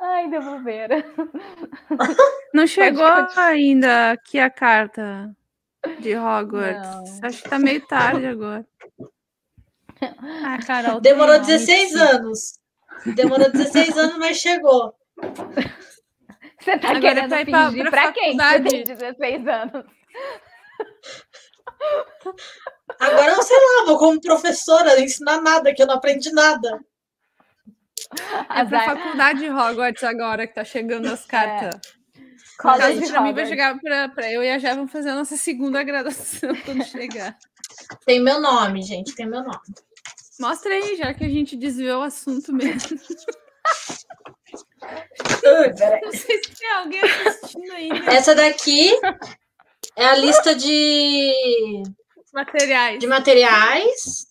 [0.00, 0.96] Ai, devolveram.
[2.54, 3.04] Não chegou
[3.36, 5.30] ainda aqui a carta
[6.00, 7.20] de Hogwarts.
[7.20, 7.28] Não.
[7.28, 8.66] Acho que tá meio tarde agora.
[10.42, 10.98] Ah, Carol.
[10.98, 11.98] Demorou tem nome, 16 sim.
[11.98, 12.58] anos.
[13.14, 14.94] Demorou 16 anos, mas chegou.
[16.58, 18.34] Você tá Agora querendo vai pra- fingir pra pra, quem?
[18.36, 19.84] que Você tem 16 anos.
[22.98, 26.80] Agora eu sei lá, vou como professora ensinar nada, que eu não aprendi nada.
[28.50, 31.80] É pra faculdade de Hogwarts agora que tá chegando as cartas.
[32.16, 32.22] No
[32.58, 35.14] College caso, pra mim vai chegar pra, pra eu e a Jé vamos fazer a
[35.14, 37.38] nossa segunda graduação quando chegar.
[38.04, 39.60] Tem meu nome, gente, tem meu nome.
[40.38, 42.98] Mostra aí, já que a gente desviou o assunto mesmo.
[46.02, 48.12] Não sei se tem alguém assistindo ainda.
[48.12, 48.90] Essa daqui
[49.96, 51.82] é a lista de
[52.32, 52.98] materiais.
[52.98, 54.29] De materiais.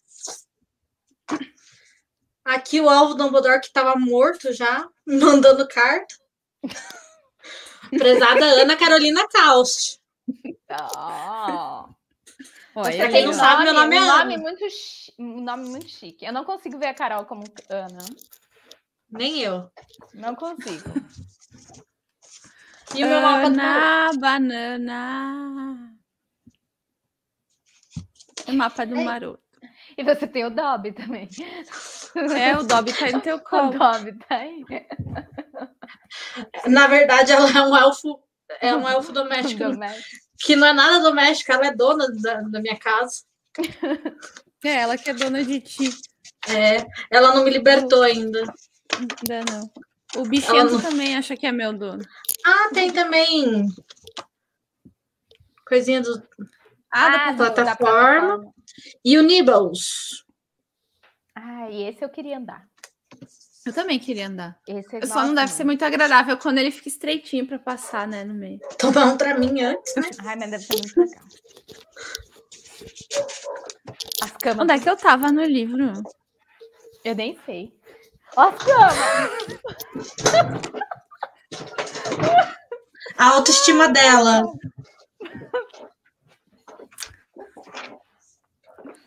[2.49, 6.15] Aqui o alvo Dumbledore que estava morto já, mandando carta.
[7.91, 9.99] Prezada Ana Carolina Caust.
[10.71, 11.93] Oh.
[12.73, 14.25] Mas pra quem não sabe, meu nome é Ana.
[14.25, 14.65] Nome muito,
[15.19, 16.25] um nome muito chique.
[16.25, 17.99] Eu não consigo ver a Carol como Ana.
[19.11, 19.69] Nem eu.
[20.15, 20.89] Não consigo.
[22.95, 23.49] E o meu mapa
[24.11, 24.19] do...
[24.19, 25.93] banana.
[28.47, 29.43] O mapa do maroto.
[29.95, 31.29] E você tem o Dobby também.
[32.15, 33.69] É, o Dobby tá no teu colo.
[33.75, 34.63] O Dobby tá aí.
[36.67, 38.19] Na verdade, ela é um elfo,
[38.61, 39.63] é um elfo doméstico.
[39.71, 40.29] doméstico.
[40.39, 43.23] Que não é nada doméstico, ela é dona da, da minha casa.
[44.63, 45.89] É, ela que é dona de ti.
[46.47, 48.41] É, ela não me libertou ainda.
[48.97, 49.69] Ainda não.
[50.15, 50.81] O bichinho não...
[50.81, 52.03] também acha que é meu dono.
[52.45, 53.67] Ah, tem também.
[55.67, 56.23] Coisinha do.
[56.91, 57.65] Ah, da, ah, plataforma.
[57.65, 58.53] da plataforma.
[59.05, 60.23] E o Nibbles.
[61.41, 62.67] Ah, e esse eu queria andar.
[63.65, 64.59] Eu também queria andar.
[64.67, 68.23] Esse é Só não deve ser muito agradável quando ele fica estreitinho para passar, né,
[68.25, 68.59] no meio.
[68.77, 70.09] Tomar um pra mim antes, né?
[70.19, 71.23] Ai, mas deve ser muito legal.
[74.21, 74.63] As camas.
[74.63, 75.93] Onde é que eu tava no livro?
[77.05, 77.73] Eu nem sei.
[78.35, 78.97] As camas!
[83.17, 84.43] A autoestima dela.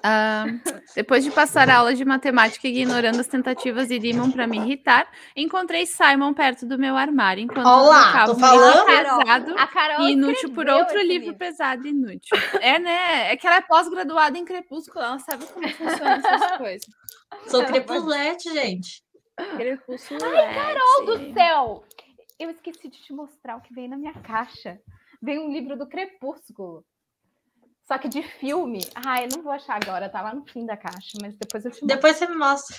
[0.05, 0.61] Uh,
[0.97, 5.09] depois de passar a aula de matemática ignorando as tentativas de Dimon para me irritar,
[5.37, 8.85] encontrei Simon perto do meu armário, enquanto Olá, tô falando?
[8.85, 9.55] pesado
[10.01, 12.37] e inútil por outro livro, livro, pesado e inútil.
[12.61, 13.33] É, né?
[13.33, 16.87] É que ela é pós-graduada em Crepúsculo, ela sabe como funcionam essas coisas.
[17.47, 19.05] Sou crepulete, gente.
[19.57, 20.21] Crepúsculo.
[20.25, 21.85] Ai, Carol do céu!
[22.39, 24.81] Eu esqueci de te mostrar o que veio na minha caixa.
[25.23, 26.85] Veio um livro do Crepúsculo.
[27.93, 30.79] Só que de filme, ah, eu não vou achar agora, tá lá no fim da
[30.79, 31.89] caixa, mas depois eu te mostro.
[31.89, 32.77] Depois você me mostra.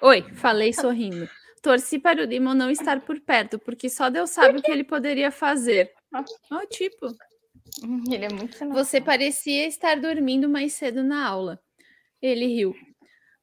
[0.00, 1.28] Oi, falei sorrindo.
[1.60, 4.84] Torci para o Demon não estar por perto, porque só Deus sabe o que ele
[4.84, 5.92] poderia fazer.
[6.14, 7.08] Oh, tipo.
[8.08, 11.60] Ele é muito Você parecia estar dormindo mais cedo na aula.
[12.22, 12.76] Ele riu.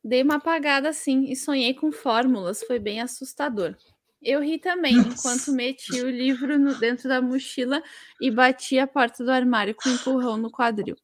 [0.01, 2.63] Dei uma apagada assim e sonhei com fórmulas.
[2.63, 3.75] Foi bem assustador.
[4.21, 5.09] Eu ri também, Nossa.
[5.09, 7.81] enquanto meti o livro no, dentro da mochila
[8.19, 10.95] e bati a porta do armário com um empurrão no quadril.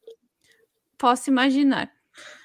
[0.97, 1.89] Posso imaginar.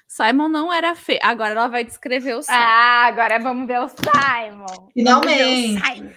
[0.07, 1.21] Simon não era feio.
[1.23, 2.59] Agora ela vai descrever o Simon.
[2.59, 4.91] Ah, agora vamos ver o Simon.
[4.93, 5.81] Finalmente.
[5.81, 6.13] Simon.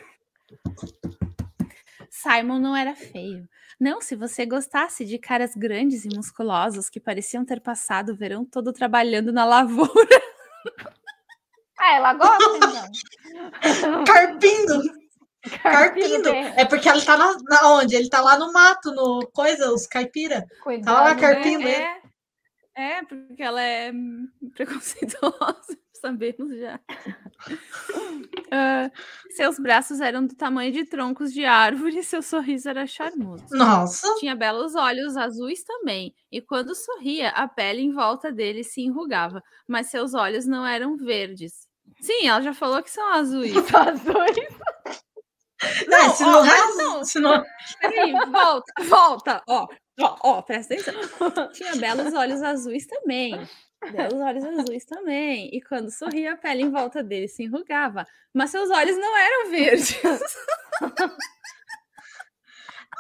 [2.09, 3.47] Simon não era feio.
[3.79, 8.45] Não, se você gostasse de caras grandes e musculosos que pareciam ter passado o verão
[8.45, 9.91] todo trabalhando na lavoura.
[11.83, 14.03] Ah, ela gosta, então.
[14.07, 14.81] Carpindo.
[15.61, 16.29] Carpindo.
[16.29, 17.93] É porque ele tá na, na, onde?
[17.93, 20.45] Ele tá lá no mato, no coisa, os caipira.
[20.63, 21.65] Cuidado, tá lá carpindo.
[21.65, 22.01] Né?
[22.73, 23.91] É, é, porque ela é
[24.55, 26.79] preconceituosa, sabemos já.
[28.47, 28.89] Uh,
[29.31, 33.43] seus braços eram do tamanho de troncos de árvore e seu sorriso era charmoso.
[33.51, 34.07] Nossa!
[34.19, 39.43] Tinha belos olhos azuis também, e quando sorria, a pele em volta dele se enrugava,
[39.67, 41.72] mas seus olhos não eram verdes.
[42.03, 43.53] Sim, ela já falou que são azuis.
[43.53, 44.47] São azuis.
[45.87, 47.43] Não, não, se, não, ó, não, se não.
[47.79, 49.67] Peraí, volta, volta, ó,
[50.01, 50.93] ó, ó, presta atenção.
[51.53, 53.47] Tinha belos olhos azuis também.
[53.89, 55.49] Belos olhos azuis também.
[55.53, 58.05] E quando sorria, a pele em volta dele se enrugava.
[58.33, 59.95] Mas seus olhos não eram verdes.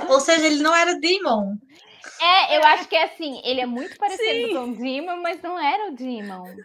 [0.07, 1.57] Ou seja, ele não era Demon.
[2.21, 4.53] É, eu acho que é assim, ele é muito parecido Sim.
[4.53, 6.55] com o Demon, mas não era o Demon.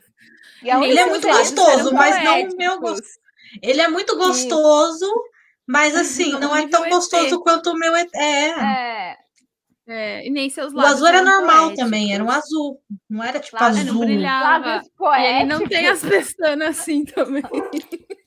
[0.62, 3.06] Ele é muito gostoso, mas não o meu gosto.
[3.62, 5.10] Ele é muito gostoso,
[5.66, 8.06] mas assim, não, não é tão gostoso quanto o meu é.
[8.14, 9.16] É.
[9.86, 10.26] é.
[10.26, 11.84] e nem seus O azul era normal poéticos.
[11.84, 12.82] também, era um azul.
[13.08, 13.84] Não era tipo azul.
[13.84, 14.82] Não brilhava.
[15.18, 17.42] E ele não tem as pestanas assim também.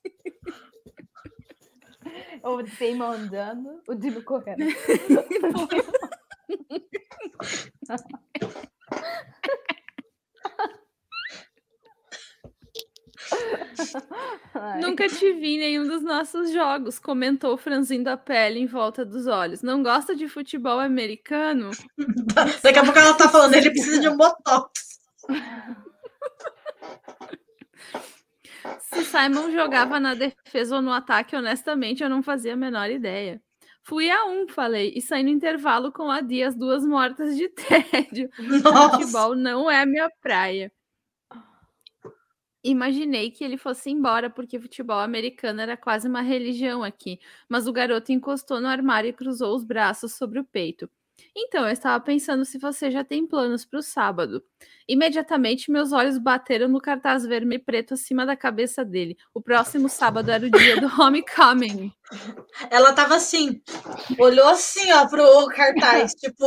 [2.43, 4.65] o Damon andando, o Dino correndo.
[14.79, 19.27] Nunca te vi em nenhum dos nossos jogos, comentou franzindo a pele em volta dos
[19.27, 19.61] olhos.
[19.61, 21.71] Não gosta de futebol americano?
[22.63, 24.99] Daqui a pouco ela tá falando, ele precisa de um botox.
[28.79, 33.41] Se Simon jogava na defesa ou no ataque, honestamente, eu não fazia a menor ideia.
[33.84, 37.49] Fui a um, falei, e saí no intervalo com a Dia, as duas mortas de
[37.49, 38.29] tédio.
[38.38, 38.99] Nossa.
[38.99, 40.71] Futebol não é minha praia.
[42.64, 47.74] Imaginei que ele fosse embora porque futebol americano era quase uma religião aqui, mas o
[47.74, 50.89] garoto encostou no armário e cruzou os braços sobre o peito.
[51.36, 54.43] Então, eu estava pensando se você já tem planos para o sábado.
[54.88, 59.18] Imediatamente, meus olhos bateram no cartaz vermelho e preto acima da cabeça dele.
[59.34, 61.91] O próximo sábado era o dia do homecoming.
[62.70, 63.62] Ela tava assim,
[64.18, 66.45] olhou assim, ó, pro cartaz, tipo.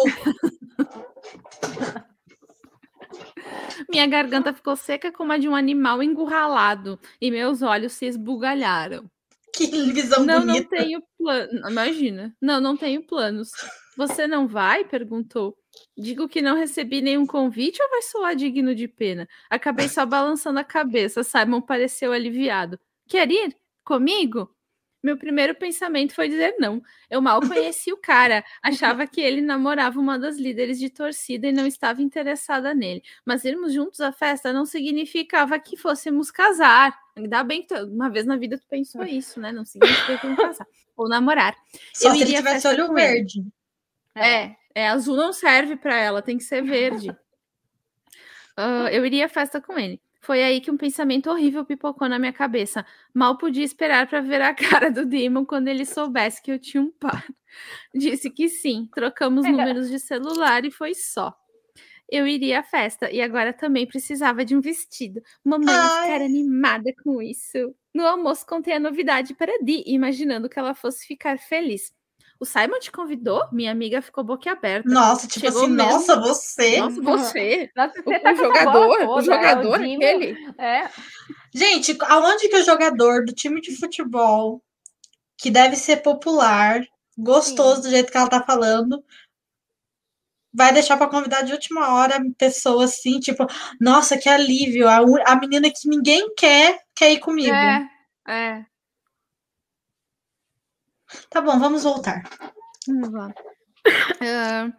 [3.89, 9.11] Minha garganta ficou seca como a de um animal engurralado e meus olhos se esbugalharam.
[9.53, 10.69] Que visão não, bonita.
[10.77, 11.71] Não, tenho plano.
[11.71, 12.35] Imagina.
[12.41, 13.51] Não, não tenho planos.
[13.97, 14.85] Você não vai?
[14.85, 15.57] perguntou.
[15.97, 19.29] Digo que não recebi nenhum convite ou vai soar digno de pena?
[19.49, 21.23] Acabei só balançando a cabeça.
[21.23, 22.79] Simon pareceu aliviado.
[23.09, 23.57] Quer ir?
[23.85, 24.54] Comigo?
[25.05, 26.83] Meu primeiro pensamento foi dizer não.
[27.11, 31.53] Eu mal conheci o cara, achava que ele namorava uma das líderes de torcida e
[31.53, 33.03] não estava interessada nele.
[33.23, 36.99] Mas irmos juntos à festa não significava que fôssemos casar.
[37.15, 39.53] Ainda bem que uma vez na vida tu pensou isso, né?
[39.53, 41.55] Não significa que casar ou namorar.
[41.93, 43.45] Só eu se ele tivesse olho verde.
[44.15, 47.11] É, é azul não serve para ela, tem que ser verde.
[48.57, 50.01] Uh, eu iria à festa com ele.
[50.25, 52.85] Foi aí que um pensamento horrível pipocou na minha cabeça.
[53.13, 56.83] Mal podia esperar para ver a cara do Demon quando ele soubesse que eu tinha
[56.83, 57.27] um par.
[57.95, 61.37] Disse que sim, trocamos números de celular e foi só.
[62.11, 65.21] Eu iria à festa e agora também precisava de um vestido.
[65.45, 66.03] Mamãe Ai.
[66.05, 67.75] ficar animada com isso.
[67.93, 71.93] No almoço contei a novidade para Di, imaginando que ela fosse ficar feliz.
[72.45, 73.43] O Simon te convidou?
[73.51, 74.87] Minha amiga ficou boquiaberta.
[74.87, 75.91] Nossa, tipo Chegou assim, mesmo...
[75.93, 76.79] nossa, você.
[76.79, 77.71] Nossa, você.
[77.75, 80.55] Nossa, você o, tá o jogador, toda, o jogador, é, aquele.
[80.59, 80.91] É.
[81.55, 84.63] Gente, aonde que o jogador do time de futebol,
[85.39, 86.87] que deve ser popular,
[87.17, 87.83] gostoso Sim.
[87.89, 89.03] do jeito que ela tá falando,
[90.53, 93.47] vai deixar para convidar de última hora pessoa assim, tipo,
[93.81, 97.55] nossa, que alívio, a, a menina que ninguém quer quer ir comigo.
[97.55, 97.89] É,
[98.29, 98.67] é.
[101.31, 102.23] Tá bom, vamos voltar.
[102.87, 103.35] Vamos lá.
[103.87, 104.73] Uh,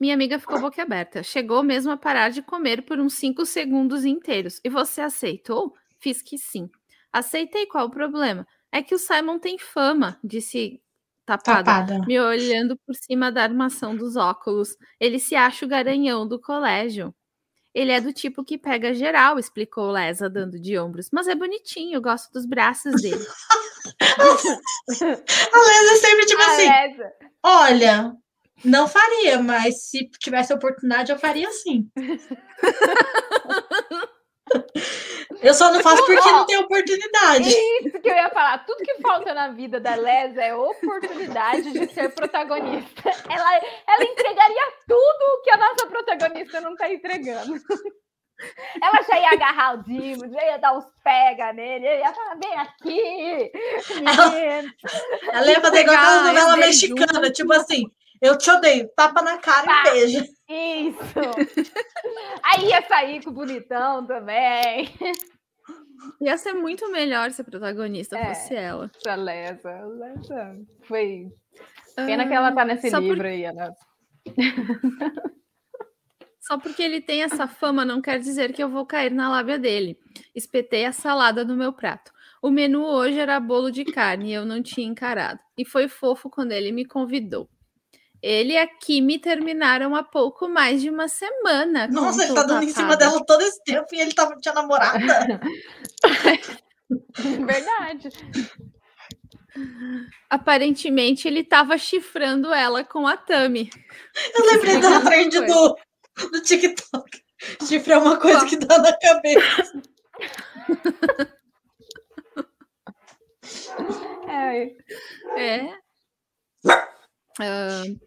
[0.00, 1.22] minha amiga ficou boquiaberta.
[1.22, 4.60] Chegou mesmo a parar de comer por uns cinco segundos inteiros.
[4.62, 5.74] E você aceitou?
[5.98, 6.70] Fiz que sim.
[7.12, 8.46] Aceitei, qual o problema?
[8.70, 10.82] É que o Simon tem fama, disse
[11.24, 14.76] tapada, tapada, me olhando por cima da armação dos óculos.
[15.00, 17.14] Ele se acha o garanhão do colégio.
[17.74, 21.10] Ele é do tipo que pega geral, explicou Lesa, dando de ombros.
[21.12, 23.20] Mas é bonitinho, eu gosto dos braços dele.
[25.52, 27.12] a Lesa sempre tipo a assim: Lesa.
[27.42, 28.12] Olha,
[28.64, 31.88] não faria, mas se tivesse oportunidade, eu faria sim.
[35.42, 37.48] Eu só não faço porque não tem oportunidade.
[37.48, 38.64] Isso que eu ia falar.
[38.64, 43.10] Tudo que falta na vida da Les é oportunidade de ser protagonista.
[43.28, 43.56] Ela,
[43.86, 47.60] ela entregaria tudo que a nossa protagonista não está entregando.
[48.82, 52.54] Ela já ia agarrar o Dimo, já ia dar uns pega nele, ia falar, vem
[52.54, 53.25] aqui,
[54.04, 54.64] Ela,
[55.32, 57.90] ela ia fazer igual aquela novela mexicana, tipo assim,
[58.20, 58.88] eu te odeio.
[58.96, 60.24] Tapa na cara Pá, e beijo.
[60.48, 61.70] Isso.
[62.42, 64.94] Aí ia sair com o bonitão também.
[66.20, 68.90] Ia ser muito melhor ser protagonista é, fosse ela.
[68.96, 71.28] Essa Lesa, Lesa foi.
[71.94, 73.26] Pena uh, que ela tá nesse livro por...
[73.26, 73.72] aí, né?
[76.40, 79.58] Só porque ele tem essa fama não quer dizer que eu vou cair na lábia
[79.58, 79.98] dele.
[80.34, 82.12] Espetei a salada no meu prato.
[82.46, 85.40] O menu hoje era bolo de carne e eu não tinha encarado.
[85.58, 87.50] E foi fofo quando ele me convidou.
[88.22, 91.88] Ele e a Kimi terminaram há pouco mais de uma semana.
[91.88, 95.40] Nossa, ele tá dando em cima dela todo esse tempo e ele tava, tinha namorada.
[97.18, 98.10] Verdade.
[100.30, 103.70] Aparentemente, ele tava chifrando ela com a Tami.
[104.32, 105.76] Eu lembrei da trend do,
[106.30, 107.24] do TikTok.
[107.66, 109.82] Chifre é uma coisa que dá na cabeça.
[114.28, 114.76] é.
[115.36, 115.64] É.
[117.38, 117.98] Uh,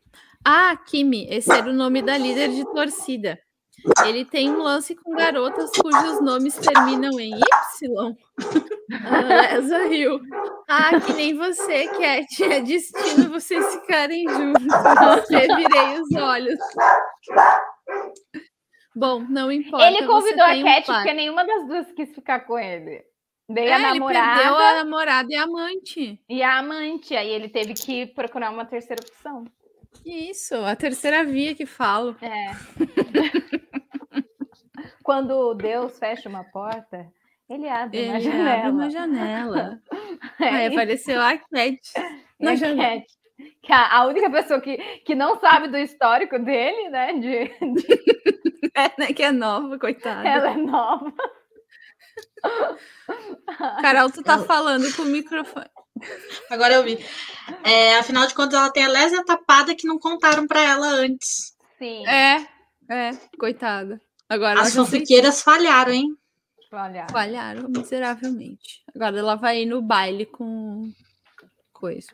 [0.46, 3.40] ah, Kimi, esse era o nome da líder de torcida.
[4.06, 8.16] Ele tem um lance com garotas cujos nomes terminam em Y.
[9.28, 10.20] Lesa riu.
[10.68, 12.44] Ah, que nem você, Cat.
[12.44, 14.66] É destino vocês ficarem juntos.
[15.30, 16.60] Revirei os olhos.
[18.96, 19.86] Bom, não importa.
[19.86, 23.04] Ele convidou a Cat um porque nenhuma das duas quis ficar com ele.
[23.50, 24.32] Veio é, a namorada.
[24.32, 26.22] Ele perdeu a namorada e a amante.
[26.30, 27.16] E a amante.
[27.16, 29.44] Aí ele teve que procurar uma terceira opção.
[30.06, 32.16] Isso, a terceira via que falo.
[32.22, 32.52] É.
[35.04, 37.12] Quando Deus fecha uma porta,
[37.50, 38.54] ele abre ele uma janela.
[38.54, 39.82] Abre uma janela.
[40.40, 41.80] É Aí apareceu a Cat
[42.40, 43.02] na janela.
[43.64, 47.14] Que a, a, única pessoa que, que não sabe do histórico dele, né?
[47.14, 48.70] De, de...
[48.76, 49.14] É, né?
[49.14, 50.28] Que é nova, coitada.
[50.28, 51.12] Ela é nova.
[53.82, 55.70] Carol, tu tá falando com o microfone.
[56.50, 56.98] Agora eu vi.
[57.64, 61.56] É, afinal de contas, ela tem a lésia tapada que não contaram para ela antes.
[61.78, 62.08] Sim.
[62.08, 62.48] É,
[62.90, 64.02] é, coitada.
[64.28, 66.16] Agora As fanfiqueiras falharam, hein?
[66.70, 67.10] Falharam.
[67.12, 68.84] Falharam miseravelmente.
[68.96, 70.92] Agora ela vai ir no baile com
[71.74, 72.12] coisa.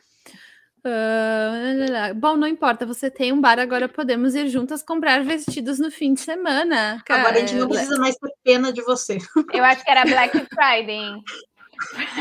[0.86, 5.90] Uh, bom, não importa, você tem um bar, agora podemos ir juntas comprar vestidos no
[5.90, 7.02] fim de semana.
[7.04, 9.18] Cara, agora a gente não precisa mais ter pena de você.
[9.52, 11.24] Eu acho que era Black Friday.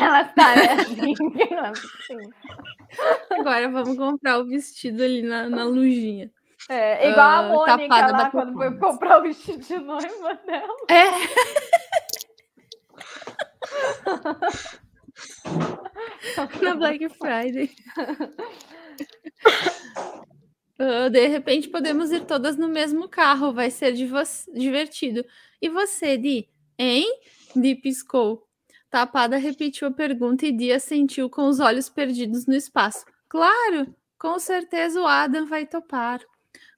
[0.01, 0.77] Ela está né?
[0.81, 1.15] assim.
[3.39, 6.31] Agora vamos comprar o vestido ali na, na lujinha.
[6.69, 10.75] É, igual uh, a Mônica lá quando foi comprar o vestido de noiva dela.
[10.89, 11.05] É.
[16.63, 17.71] na Black Friday.
[20.79, 25.25] Uh, de repente podemos ir todas no mesmo carro, vai ser divertido.
[25.63, 26.49] E você, Di?
[26.79, 27.07] Hein?
[27.55, 28.47] Di piscou.
[28.91, 33.05] Tapada repetiu a pergunta e Dia sentiu com os olhos perdidos no espaço.
[33.29, 36.21] Claro, com certeza o Adam vai topar.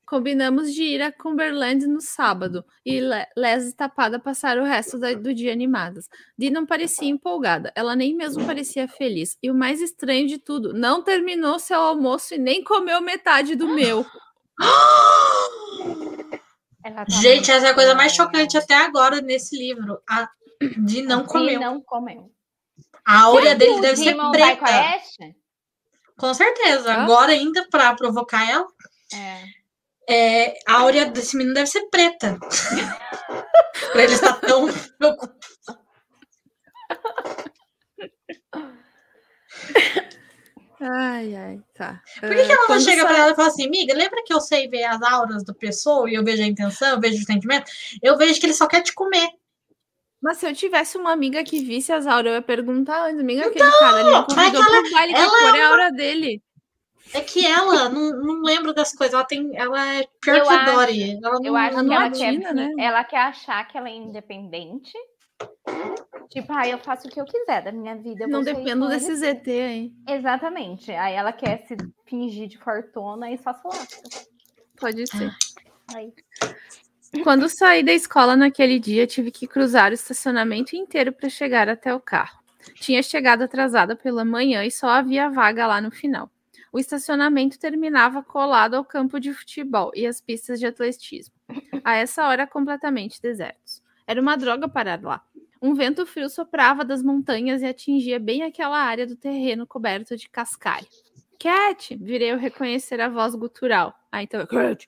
[0.07, 3.01] Combinamos de ir a Cumberland no sábado e
[3.37, 6.09] Les e Tapada passaram o resto do dia animadas.
[6.39, 9.37] Dee não parecia empolgada, ela nem mesmo parecia feliz.
[9.43, 13.67] E o mais estranho de tudo, não terminou seu almoço e nem comeu metade do
[13.67, 14.07] meu.
[16.83, 20.01] Tá Gente, essa é a coisa mais chocante até agora nesse livro.
[20.09, 20.31] A
[20.79, 21.59] de não comer.
[21.59, 22.31] não comeu.
[23.05, 25.01] A áurea dele deve ser preta.
[26.17, 26.95] Com certeza.
[26.95, 28.67] Agora ainda para provocar ela.
[29.13, 29.66] É.
[30.09, 32.39] É, a áurea desse menino deve ser preta.
[33.93, 34.69] pra ele estar tão
[40.81, 42.03] Ai, ai, tá.
[42.21, 43.07] Por que, que ela não chega sai...
[43.07, 46.09] pra ela e fala assim, amiga, lembra que eu sei ver as auras do pessoa
[46.09, 47.71] e eu vejo a intenção, eu vejo o sentimento?
[48.03, 49.29] Eu vejo que ele só quer te comer.
[50.21, 53.47] Mas se eu tivesse uma amiga que visse as auras, eu ia perguntar antes, amiga,
[53.47, 56.43] aquele então, cara, ele me convidou ela, pro baile, ela cor é a aura dele?
[57.15, 60.53] É que ela, não, não lembro das coisas, ela tem, ela é pior eu que
[60.53, 61.21] a Dory.
[61.23, 62.73] Ela eu acho que ela, quer, né?
[62.79, 64.93] ela quer achar que ela é independente.
[66.31, 68.27] Tipo, ah, eu faço o que eu quiser da minha vida.
[68.27, 69.93] Não dependo desse ZT aí.
[70.09, 70.91] Exatamente.
[70.93, 71.77] Aí ela quer se
[72.07, 73.87] fingir de fortuna e só lá.
[74.79, 75.33] Pode ser.
[75.95, 76.13] Aí.
[77.23, 81.95] Quando saí da escola naquele dia, tive que cruzar o estacionamento inteiro para chegar até
[81.95, 82.39] o carro.
[82.75, 86.31] Tinha chegado atrasada pela manhã e só havia vaga lá no final.
[86.77, 91.35] O estacionamento terminava colado ao campo de futebol e as pistas de atletismo.
[91.83, 93.83] A essa hora, completamente desertos.
[94.07, 95.25] Era uma droga parar lá.
[95.63, 100.29] Um vento frio soprava das montanhas e atingia bem aquela área do terreno coberto de
[100.29, 100.87] cascalho.
[101.39, 101.97] Cat!
[101.97, 103.99] Virei eu reconhecer a voz gutural.
[104.13, 104.87] Ah, então é Cat!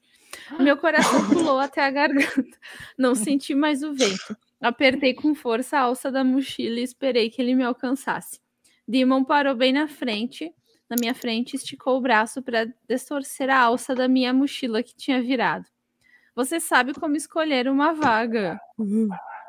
[0.61, 2.59] Meu coração pulou até a garganta.
[2.99, 4.37] Não senti mais o vento.
[4.61, 8.43] Apertei com força a alça da mochila e esperei que ele me alcançasse.
[8.87, 10.53] Demon parou bem na frente,
[10.89, 15.23] na minha frente, esticou o braço para distorcer a alça da minha mochila que tinha
[15.23, 15.67] virado.
[16.35, 18.61] Você sabe como escolher uma vaga.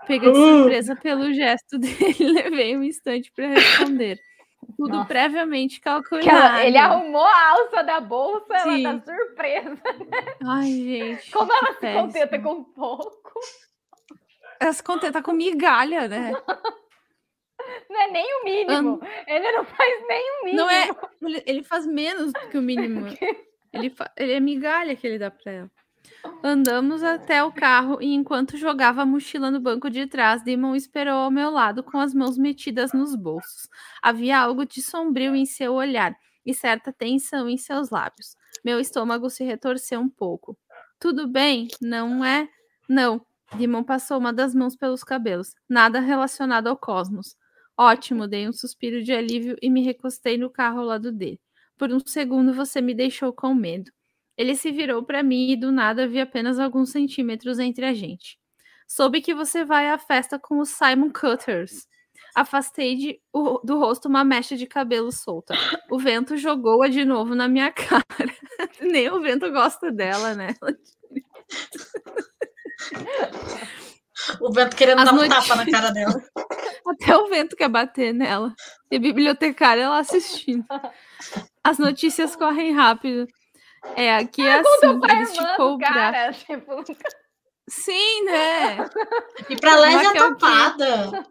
[0.08, 4.20] Pega de surpresa pelo gesto dele, levei um instante para responder.
[4.76, 5.08] Tudo Nossa.
[5.08, 6.30] previamente calculado.
[6.30, 8.86] Ela, ele arrumou a alça da bolsa, Sim.
[8.86, 9.70] ela tá surpresa.
[9.70, 10.36] Né?
[10.44, 11.32] Ai, gente.
[11.32, 12.02] Como ela se péssimo.
[12.02, 13.40] contenta com pouco.
[14.60, 16.34] Ela se contenta com migalha, né?
[17.90, 19.00] Não é nem o mínimo.
[19.28, 20.64] Ele não faz nem o mínimo.
[20.64, 20.90] Não é.
[21.46, 23.06] Ele faz menos do que o mínimo.
[23.74, 24.12] ele, fa...
[24.18, 25.72] ele é migalha que ele dá pra ela.
[26.44, 31.16] Andamos até o carro e enquanto jogava a mochila no banco de trás, Demon esperou
[31.16, 33.70] ao meu lado com as mãos metidas nos bolsos.
[34.02, 38.36] Havia algo de sombrio em seu olhar e certa tensão em seus lábios.
[38.64, 40.58] Meu estômago se retorceu um pouco.
[41.00, 42.50] Tudo bem, não é?
[42.88, 43.26] Não.
[43.56, 45.56] Demon passou uma das mãos pelos cabelos.
[45.68, 47.36] Nada relacionado ao cosmos.
[47.82, 51.40] Ótimo, dei um suspiro de alívio e me recostei no carro ao lado dele.
[51.78, 53.90] Por um segundo você me deixou com medo.
[54.36, 58.38] Ele se virou para mim e do nada vi apenas alguns centímetros entre a gente.
[58.86, 61.88] Soube que você vai à festa com os Simon Cutters.
[62.36, 65.54] Afastei de, o, do rosto uma mecha de cabelo solta.
[65.90, 68.06] O vento jogou-a de novo na minha cara.
[68.82, 70.54] Nem o vento gosta dela, né?
[74.42, 76.22] O vento querendo As dar um tapa na cara dela.
[76.90, 78.54] Até o vento quer bater nela.
[78.92, 80.66] E a bibliotecária ela assistindo.
[81.64, 83.28] As notícias correm rápido.
[83.96, 86.46] É, aqui é assim, ele esticou o braço.
[86.46, 86.84] Tipo...
[87.70, 88.78] Sim, né?
[89.50, 91.26] E pra lá já tapada.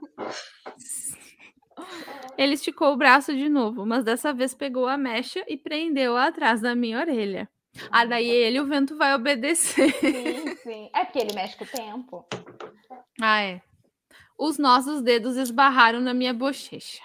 [2.37, 6.61] Ele esticou o braço de novo, mas dessa vez pegou a mecha e prendeu atrás
[6.61, 7.49] da minha orelha.
[7.91, 9.93] Ah, daí ele, o vento vai obedecer.
[9.95, 10.91] Sim, sim.
[10.95, 12.27] É porque ele mexe com o tempo.
[13.21, 13.61] Ah, é.
[14.39, 17.03] Os nossos dedos esbarraram na minha bochecha.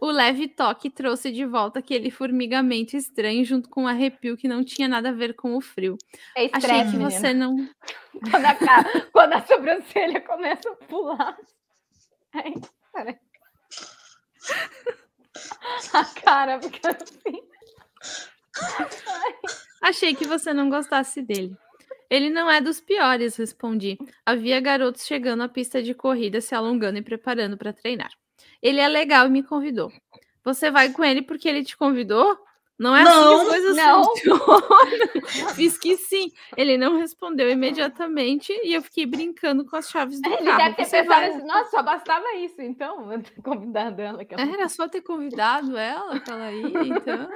[0.00, 4.62] O leve toque trouxe de volta aquele formigamento estranho junto com um arrepio que não
[4.64, 5.96] tinha nada a ver com o frio.
[6.36, 7.10] É estresse, Achei que menina.
[7.10, 7.56] você não.
[8.30, 11.36] Quando a, cara- quando a sobrancelha começa a pular.
[12.34, 12.54] Ai,
[12.92, 13.16] peraí.
[15.94, 17.42] A cara fica assim.
[19.82, 21.56] Achei que você não gostasse dele.
[22.10, 23.98] Ele não é dos piores, respondi.
[24.24, 28.10] Havia garotos chegando à pista de corrida, se alongando e preparando para treinar.
[28.62, 29.92] Ele é legal e me convidou.
[30.44, 32.38] Você vai com ele porque ele te convidou?
[32.78, 34.04] Não é assim que Não, as coisas não.
[34.04, 34.60] funcionam.
[35.56, 36.30] Fiz que sim.
[36.56, 40.58] Ele não respondeu imediatamente e eu fiquei brincando com as chaves do Ele carro.
[40.58, 44.24] deve ter Você pensado vai- assim, nossa, só bastava isso, então, eu convidando ela.
[44.24, 44.44] Que ela...
[44.44, 47.28] Era só ter convidado ela pra ela ir, então.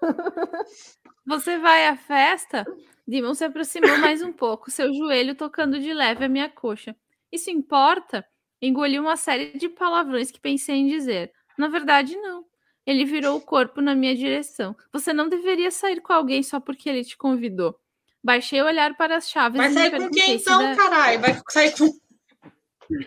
[1.26, 2.64] Você vai à festa?
[3.10, 6.94] Dimon se aproximou mais um pouco, seu joelho tocando de leve a minha coxa.
[7.32, 8.24] Isso importa?
[8.62, 11.32] Engoli uma série de palavrões que pensei em dizer.
[11.58, 12.44] Na verdade, não.
[12.86, 14.76] Ele virou o corpo na minha direção.
[14.92, 17.76] Você não deveria sair com alguém só porque ele te convidou.
[18.22, 21.20] Baixei o olhar para as chaves Vai sair com quem então, da- caralho?
[21.20, 21.86] Vai sair com.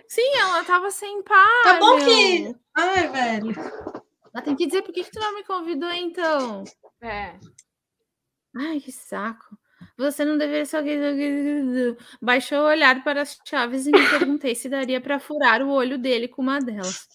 [0.09, 1.63] Sim, ela tava sem par.
[1.63, 2.05] Tá bom meu.
[2.05, 2.55] que.
[2.75, 3.53] Ai, velho.
[4.33, 6.65] Ela tem que dizer por que, que tu não me convidou, então.
[7.01, 7.39] É.
[8.53, 9.57] Ai, que saco.
[9.97, 10.79] Você não deveria só.
[12.21, 15.97] Baixou o olhar para as chaves e me perguntei se daria para furar o olho
[15.97, 17.07] dele com uma delas.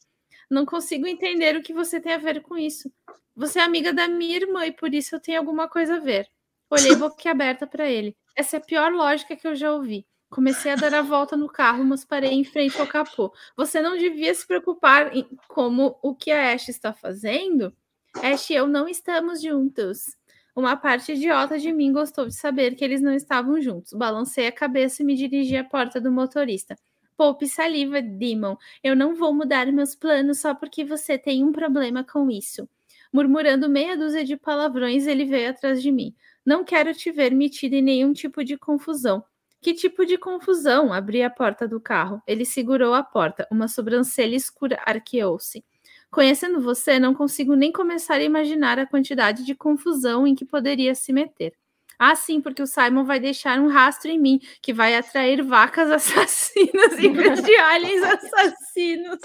[0.51, 2.91] Não consigo entender o que você tem a ver com isso.
[3.37, 6.29] Você é amiga da minha irmã e por isso eu tenho alguma coisa a ver.
[6.71, 8.17] Olhei boquiaberta para ele.
[8.37, 10.07] Essa é a pior lógica que eu já ouvi.
[10.31, 13.33] Comecei a dar a volta no carro, mas parei em frente ao capô.
[13.57, 17.75] Você não devia se preocupar em como o que a Ash está fazendo?
[18.17, 20.18] Ash e eu não estamos juntos.
[20.59, 23.93] Uma parte idiota de mim gostou de saber que eles não estavam juntos.
[23.93, 26.77] Balancei a cabeça e me dirigi à porta do motorista.
[27.17, 28.57] Poupe saliva, Demon.
[28.83, 32.69] Eu não vou mudar meus planos só porque você tem um problema com isso.
[33.13, 36.13] Murmurando meia dúzia de palavrões, ele veio atrás de mim.
[36.45, 39.23] Não quero te ver metida em nenhum tipo de confusão.
[39.63, 40.93] Que tipo de confusão?
[40.93, 42.21] Abri a porta do carro.
[42.27, 43.47] Ele segurou a porta.
[43.49, 45.65] Uma sobrancelha escura arqueou-se.
[46.11, 50.95] Conhecendo você, não consigo nem começar a imaginar a quantidade de confusão em que poderia
[50.95, 51.53] se meter.
[51.99, 55.91] Ah, sim, porque o Simon vai deixar um rastro em mim que vai atrair vacas
[55.93, 59.19] assassinas em vez de aliens assassinos.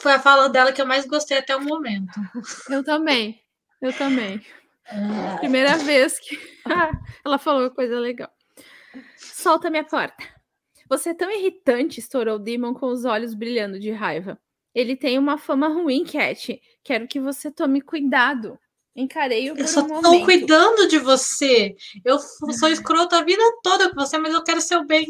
[0.00, 2.20] Foi a fala dela que eu mais gostei até o momento.
[2.68, 3.40] Eu também.
[3.80, 4.44] Eu também.
[5.38, 6.38] Primeira vez que
[7.24, 8.30] ela falou uma coisa legal.
[9.16, 10.33] Solta minha porta.
[10.88, 14.38] Você é tão irritante, estourou Demon com os olhos brilhando de raiva.
[14.74, 16.60] Ele tem uma fama ruim, Cat.
[16.82, 18.58] Quero que você tome cuidado.
[18.96, 20.24] Encarei-o por Eu só um tô momento.
[20.24, 21.74] cuidando de você.
[22.04, 25.06] Eu sou escrota a vida toda com você, mas eu quero seu bem.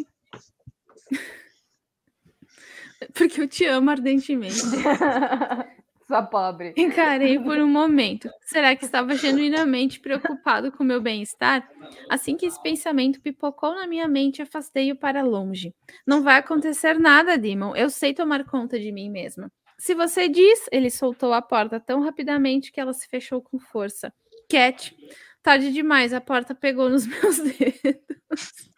[3.13, 4.63] Porque eu te amo ardentemente.
[6.07, 6.75] Sua pobre.
[6.77, 8.29] Encarei por um momento.
[8.43, 11.67] Será que estava genuinamente preocupado com meu bem-estar?
[12.11, 15.75] Assim que esse pensamento pipocou na minha mente, afastei-o para longe.
[16.07, 17.75] Não vai acontecer nada, Demon.
[17.75, 19.51] Eu sei tomar conta de mim mesma.
[19.79, 24.13] Se você diz, ele soltou a porta tão rapidamente que ela se fechou com força.
[24.49, 24.95] Cat,
[25.43, 28.71] tarde demais, a porta pegou nos meus dedos.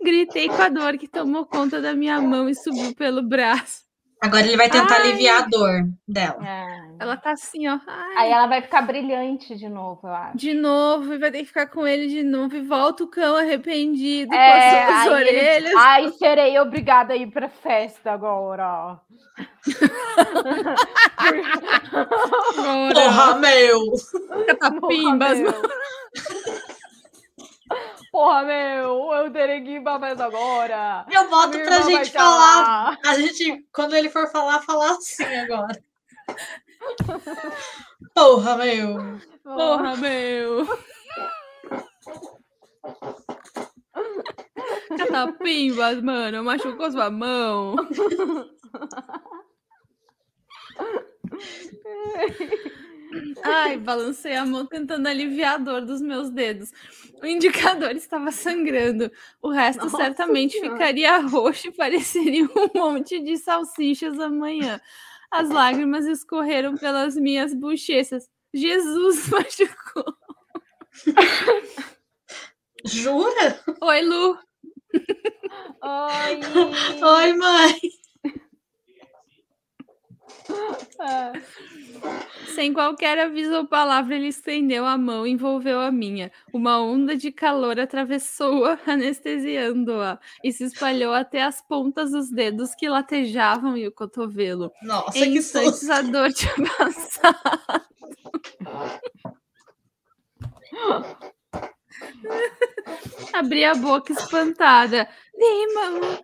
[0.00, 3.87] Gritei com a dor que tomou conta da minha mão e subiu pelo braço.
[4.20, 5.02] Agora ele vai tentar Ai.
[5.10, 6.38] aliviar a dor dela.
[6.44, 6.88] É.
[7.00, 7.78] Ela tá assim, ó.
[7.86, 10.36] Ai, Aí ela vai ficar brilhante de novo, eu acho.
[10.36, 12.56] de novo, e vai ter que ficar com ele de novo.
[12.56, 15.74] E volta o cão arrependido É, com as suas aí ele- orelhas.
[15.76, 18.98] Ai, serei obrigada a ir pra festa agora.
[22.94, 23.80] Porra, meu!
[24.80, 25.54] Porra, meu.
[28.18, 31.06] Porra, meu, eu terei que ir pra festa agora.
[31.08, 32.98] Eu boto pra gente tá falar.
[33.06, 35.80] A gente, quando ele for falar, falar assim agora.
[38.12, 39.20] Porra, meu!
[39.44, 40.66] Porra, meu.
[44.98, 46.42] Catapimbas, mano.
[46.42, 47.76] Machucou sua mão.
[53.42, 56.72] Ai, balancei a mão tentando aliviar a dor dos meus dedos.
[57.22, 59.10] O indicador estava sangrando.
[59.42, 60.72] O resto Nossa certamente Senhora.
[60.72, 64.80] ficaria roxo e pareceria um monte de salsichas amanhã.
[65.30, 68.28] As lágrimas escorreram pelas minhas bochechas.
[68.52, 70.04] Jesus machucou.
[72.84, 73.60] Jura?
[73.82, 74.38] Oi, Lu.
[75.82, 76.40] Oi.
[77.02, 77.97] Oi, mãe!
[82.54, 86.32] Sem qualquer aviso ou palavra, ele estendeu a mão e envolveu a minha.
[86.52, 92.88] Uma onda de calor atravessou-a, anestesiando-a, e se espalhou até as pontas dos dedos que
[92.88, 94.72] latejavam e o cotovelo.
[94.82, 95.92] Nossa, em que instantes susto.
[95.92, 97.86] a dor tinha passado.
[103.32, 105.08] Abri a boca espantada.
[105.38, 106.18] Damon!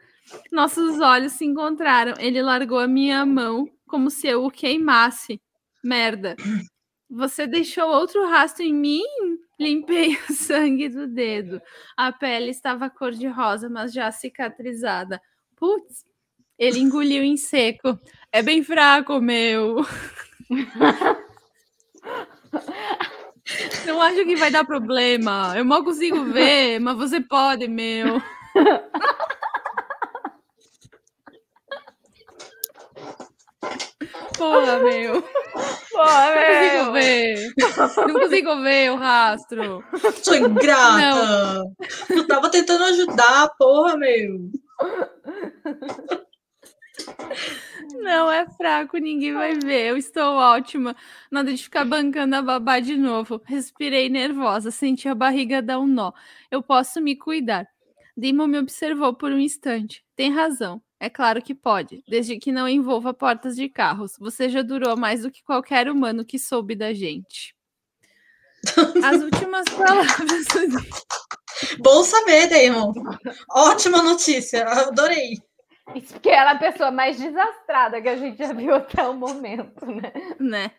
[0.50, 2.14] Nossos olhos se encontraram.
[2.18, 5.40] Ele largou a minha mão como se eu o queimasse.
[5.82, 6.36] Merda.
[7.10, 9.02] Você deixou outro rastro em mim?
[9.58, 11.60] Limpei o sangue do dedo.
[11.96, 15.20] A pele estava cor-de-rosa, mas já cicatrizada.
[15.56, 16.04] Putz,
[16.58, 17.98] ele engoliu em seco.
[18.32, 19.76] É bem fraco, meu.
[23.86, 25.52] Não acho que vai dar problema.
[25.56, 28.20] Eu mal consigo ver, mas você pode, meu.
[34.36, 35.22] Porra, meu.
[35.90, 36.92] Porra, Não consigo meu.
[36.92, 37.52] ver.
[38.08, 39.84] Não consigo ver o rastro.
[40.22, 41.64] Sou ingrata.
[42.10, 44.50] Eu tava tentando ajudar, porra, meu.
[48.00, 49.90] Não é fraco, ninguém vai ver.
[49.90, 50.94] Eu estou ótima.
[51.30, 53.40] Nada de ficar bancando a babá de novo.
[53.44, 56.12] Respirei nervosa, senti a barriga dar um nó.
[56.50, 57.66] Eu posso me cuidar.
[58.16, 60.04] Damon me observou por um instante.
[60.16, 60.80] Tem razão.
[61.04, 64.16] É claro que pode, desde que não envolva portas de carros.
[64.18, 67.54] Você já durou mais do que qualquer humano que soube da gente.
[69.04, 70.46] As últimas palavras.
[71.78, 72.94] Bom saber, Damon.
[73.50, 74.66] Ótima notícia.
[74.66, 75.34] Adorei.
[75.94, 79.12] Isso porque ela é a pessoa mais desastrada que a gente já viu até o
[79.12, 80.10] momento, né?
[80.40, 80.70] né?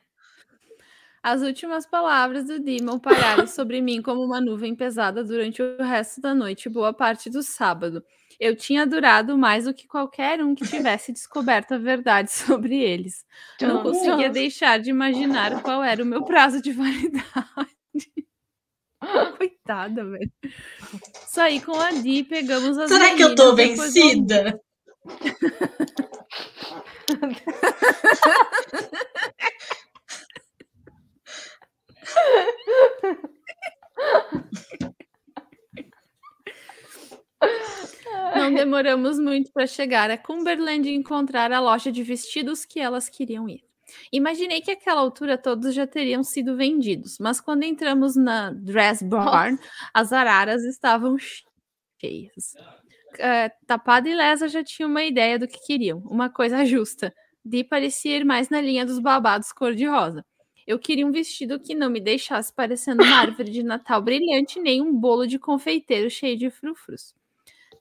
[1.21, 6.19] As últimas palavras do Demon pararam sobre mim como uma nuvem pesada durante o resto
[6.19, 8.03] da noite e boa parte do sábado.
[8.39, 13.25] Eu tinha durado mais do que qualquer um que tivesse descoberto a verdade sobre eles.
[13.61, 17.25] Não conseguia deixar de imaginar qual era o meu prazo de validade.
[19.37, 20.31] Coitada, velho.
[21.27, 24.59] Saí com a Di, pegamos as Será que eu tô vencida?
[38.33, 43.09] Não demoramos muito para chegar a Cumberland e encontrar a loja de vestidos que elas
[43.09, 43.63] queriam ir.
[44.11, 49.57] Imaginei que àquela altura todos já teriam sido vendidos, mas quando entramos na Dress Barn,
[49.93, 51.17] as araras estavam
[51.99, 52.55] cheias.
[53.19, 57.13] É, Tapada e Lesa já tinham uma ideia do que queriam, uma coisa justa.
[57.43, 60.25] Di parecia ir mais na linha dos babados cor-de-rosa.
[60.65, 64.81] Eu queria um vestido que não me deixasse parecendo uma árvore de Natal brilhante, nem
[64.81, 67.13] um bolo de confeiteiro cheio de frufrus.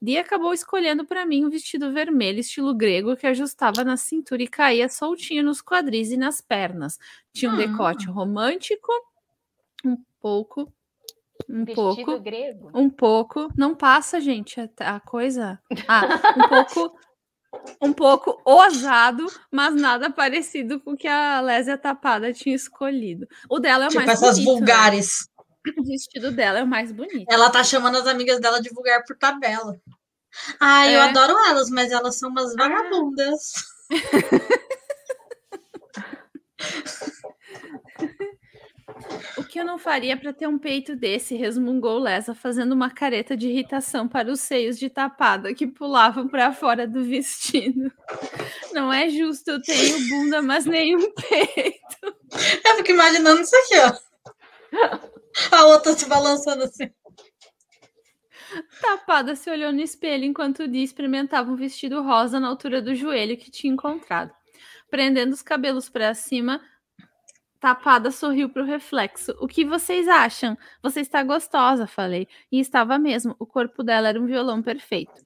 [0.01, 4.47] Di acabou escolhendo para mim um vestido vermelho, estilo grego, que ajustava na cintura e
[4.47, 6.99] caía soltinho nos quadris e nas pernas.
[7.33, 7.57] Tinha um Ah.
[7.57, 8.91] decote romântico,
[9.83, 10.71] um pouco,
[11.49, 12.71] um Vestido pouco, grego.
[12.73, 13.49] um pouco.
[13.57, 15.59] Não passa, gente, a, a coisa.
[15.87, 16.01] Ah,
[16.37, 16.99] um pouco,
[17.81, 23.27] um pouco ousado, mas nada parecido com o que a Lésia Tapada tinha escolhido.
[23.49, 24.59] O dela é o Tipo mais essas bonito, né?
[24.59, 25.29] vulgares.
[25.77, 27.25] O vestido dela é o mais bonito.
[27.29, 29.75] Ela tá chamando as amigas dela de vulgar por tabela.
[30.59, 31.09] Ai, eu É.
[31.09, 33.53] adoro elas, mas elas são umas vagabundas.
[39.37, 41.35] O que eu não faria para ter um peito desse?
[41.35, 46.53] Resmungou Lesa, fazendo uma careta de irritação para os seios de tapada que pulavam para
[46.53, 47.91] fora do vestido.
[48.73, 52.15] Não é justo, eu tenho bunda, mas nenhum peito.
[52.65, 54.14] Eu fico imaginando isso aqui, ó.
[55.51, 56.89] A outra se balançando assim.
[58.81, 63.37] Tapada se olhou no espelho enquanto Di experimentava um vestido rosa na altura do joelho
[63.37, 64.31] que tinha encontrado.
[64.89, 66.61] Prendendo os cabelos para cima,
[67.59, 69.35] Tapada sorriu para o reflexo.
[69.39, 70.55] O que vocês acham?
[70.83, 72.27] Você está gostosa, falei.
[72.51, 73.35] E estava mesmo.
[73.39, 75.24] O corpo dela era um violão perfeito.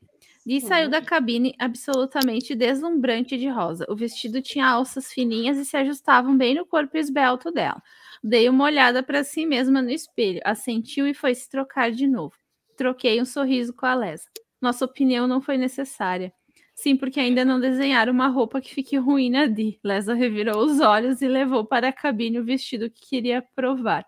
[0.50, 3.86] Di saiu da cabine absolutamente deslumbrante de rosa.
[3.88, 7.80] O vestido tinha alças fininhas e se ajustavam bem no corpo esbelto dela.
[8.24, 12.34] Dei uma olhada para si mesma no espelho, assentiu e foi se trocar de novo.
[12.76, 14.24] Troquei um sorriso com a Lesa.
[14.60, 16.34] Nossa opinião não foi necessária.
[16.74, 19.80] Sim, porque ainda não desenharam uma roupa que fique ruim na Di.
[19.84, 24.04] Lesa revirou os olhos e levou para a cabine o vestido que queria provar.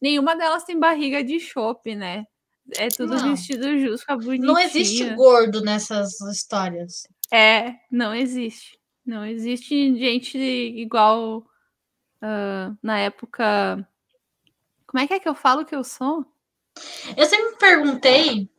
[0.00, 2.26] Nenhuma delas tem barriga de chope, né?
[2.76, 3.30] É tudo Não.
[3.30, 4.46] vestido justo, fica bonitinho.
[4.46, 7.06] Não existe gordo nessas histórias.
[7.32, 8.78] É, não existe.
[9.04, 11.44] Não existe gente igual
[12.20, 13.86] ah, na época.
[14.86, 16.24] Como é que é que eu falo que eu sou?
[17.16, 18.50] Eu sempre me perguntei.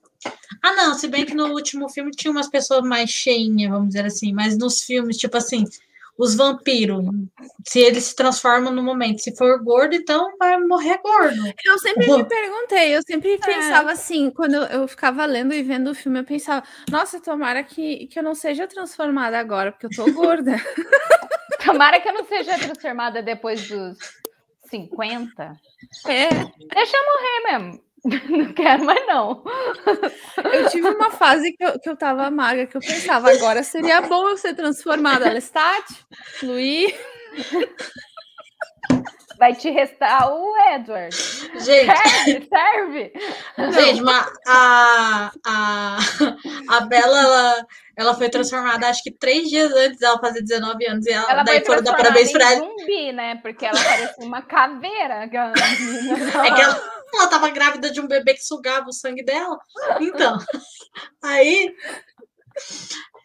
[0.61, 4.05] Ah, não, se bem que no último filme tinha umas pessoas mais cheinhas, vamos dizer
[4.05, 5.65] assim, mas nos filmes, tipo assim,
[6.22, 7.03] os vampiros,
[7.68, 11.52] se eles se transformam no momento, se for gordo, então vai morrer gordo.
[11.65, 13.38] Eu sempre me perguntei, eu sempre é.
[13.38, 18.06] pensava assim, quando eu, ficava lendo e vendo o filme, eu pensava, nossa, tomara que,
[18.06, 20.56] que eu não seja transformada agora, porque eu tô gorda.
[21.65, 23.98] tomara que eu não seja transformada depois dos
[24.69, 25.60] 50.
[26.06, 26.30] É.
[26.30, 27.84] Deixa eu morrer mesmo.
[28.30, 29.44] Não quero mais, não.
[30.52, 34.02] Eu tive uma fase que eu, que eu tava magra, que eu pensava, agora seria
[34.02, 35.32] bom eu ser transformada.
[35.32, 35.86] Lestat,
[36.40, 36.95] fluir.
[39.38, 41.15] Vai te restar o Edward.
[41.15, 43.14] Gente, serve, serve.
[43.72, 45.98] Gente, mas a, a,
[46.69, 47.68] a Bela, ela,
[47.98, 51.06] ela foi transformada, acho que três dias antes dela fazer 19 anos.
[51.07, 52.68] E ela, ela daí foram dar parabéns pra ela.
[52.68, 53.40] zumbi, né?
[53.41, 55.22] Porque ela parecia uma caveira.
[55.32, 59.57] É que ela, ela tava grávida de um bebê que sugava o sangue dela.
[59.99, 60.38] Então,
[61.23, 61.75] aí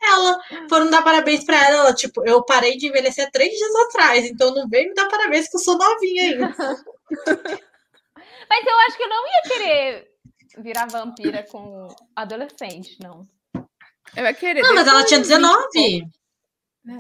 [0.03, 4.25] ela foram dar parabéns para ela, ela, tipo, eu parei de envelhecer três dias atrás,
[4.25, 6.57] então não vem me dar parabéns que eu sou novinha ainda.
[8.49, 10.09] Mas eu acho que eu não ia querer
[10.59, 13.27] virar vampira com adolescente, não.
[14.17, 14.63] Eu ia querer.
[14.63, 16.09] Não, mas ela tinha 19.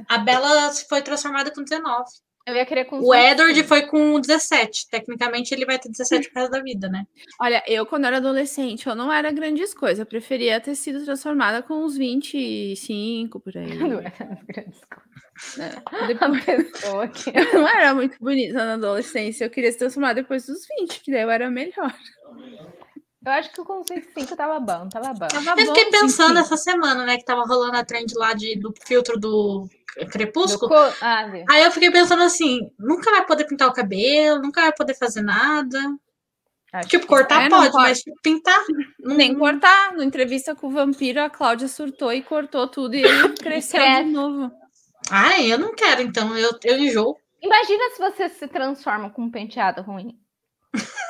[0.08, 2.04] A Bela foi transformada com 19.
[2.46, 4.88] Eu ia querer com O Edward foi com 17.
[4.88, 7.04] Tecnicamente, ele vai ter 17 por resto da vida, né?
[7.40, 9.98] Olha, eu, quando era adolescente, eu não era grandes coisas.
[9.98, 13.66] Eu preferia ter sido transformada com uns 25 por aí.
[13.76, 15.16] Não era grandes coisas.
[15.58, 15.82] É.
[17.34, 19.44] Eu não era muito bonita na adolescência.
[19.44, 21.94] Eu queria se transformar depois dos 20, que daí eu era melhor.
[23.26, 25.26] Eu acho que com 25 tava bom, tava bom.
[25.26, 28.72] Tava eu fiquei pensando essa semana, né, que tava rolando a trend lá de, do
[28.86, 29.68] filtro do
[30.12, 30.68] Crepúsculo.
[30.68, 30.76] Co...
[31.00, 34.94] Ah, Aí eu fiquei pensando assim, nunca vai poder pintar o cabelo, nunca vai poder
[34.94, 35.76] fazer nada.
[36.72, 38.64] Acho tipo, cortar é, pode, pode, mas pintar.
[39.00, 39.92] Nem cortar.
[39.94, 44.04] No entrevista com o vampiro, a Cláudia surtou e cortou tudo e ele cresceu de
[44.04, 44.52] novo.
[45.10, 47.16] Ai, eu não quero, então eu, eu enjoo.
[47.42, 50.16] Imagina se você se transforma com um penteado ruim.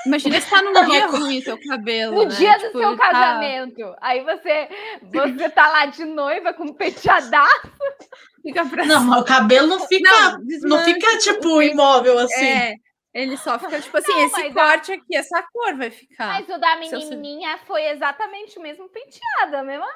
[0.06, 2.14] Imagina se tá num dia ruim seu cabelo.
[2.14, 2.36] No né?
[2.36, 3.10] dia do tipo, seu tá...
[3.10, 3.94] casamento.
[4.00, 4.68] Aí você,
[5.02, 7.72] você tá lá de noiva com um penteadaço.
[8.42, 12.46] Fica pra Não, mas o cabelo não fica, não, não fica tipo imóvel assim.
[12.46, 12.74] É.
[13.12, 16.26] Ele só fica tipo assim, não, esse corte aqui, essa cor vai ficar.
[16.26, 19.88] Mas o da menininha foi exatamente o mesmo penteado, a mesma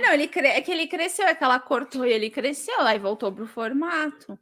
[0.00, 0.46] não, ele cre...
[0.48, 3.46] é que ele cresceu, é que ela cortou e ele cresceu lá e voltou pro
[3.46, 4.38] formato.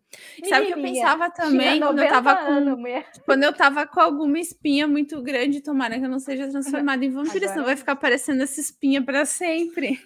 [0.48, 2.82] Sabe o que eu pensava também quando eu tava com
[3.24, 7.10] quando eu tava com alguma espinha muito grande, tomara que eu não seja transformada em
[7.10, 10.00] vampiro, senão vai ficar aparecendo essa espinha para sempre.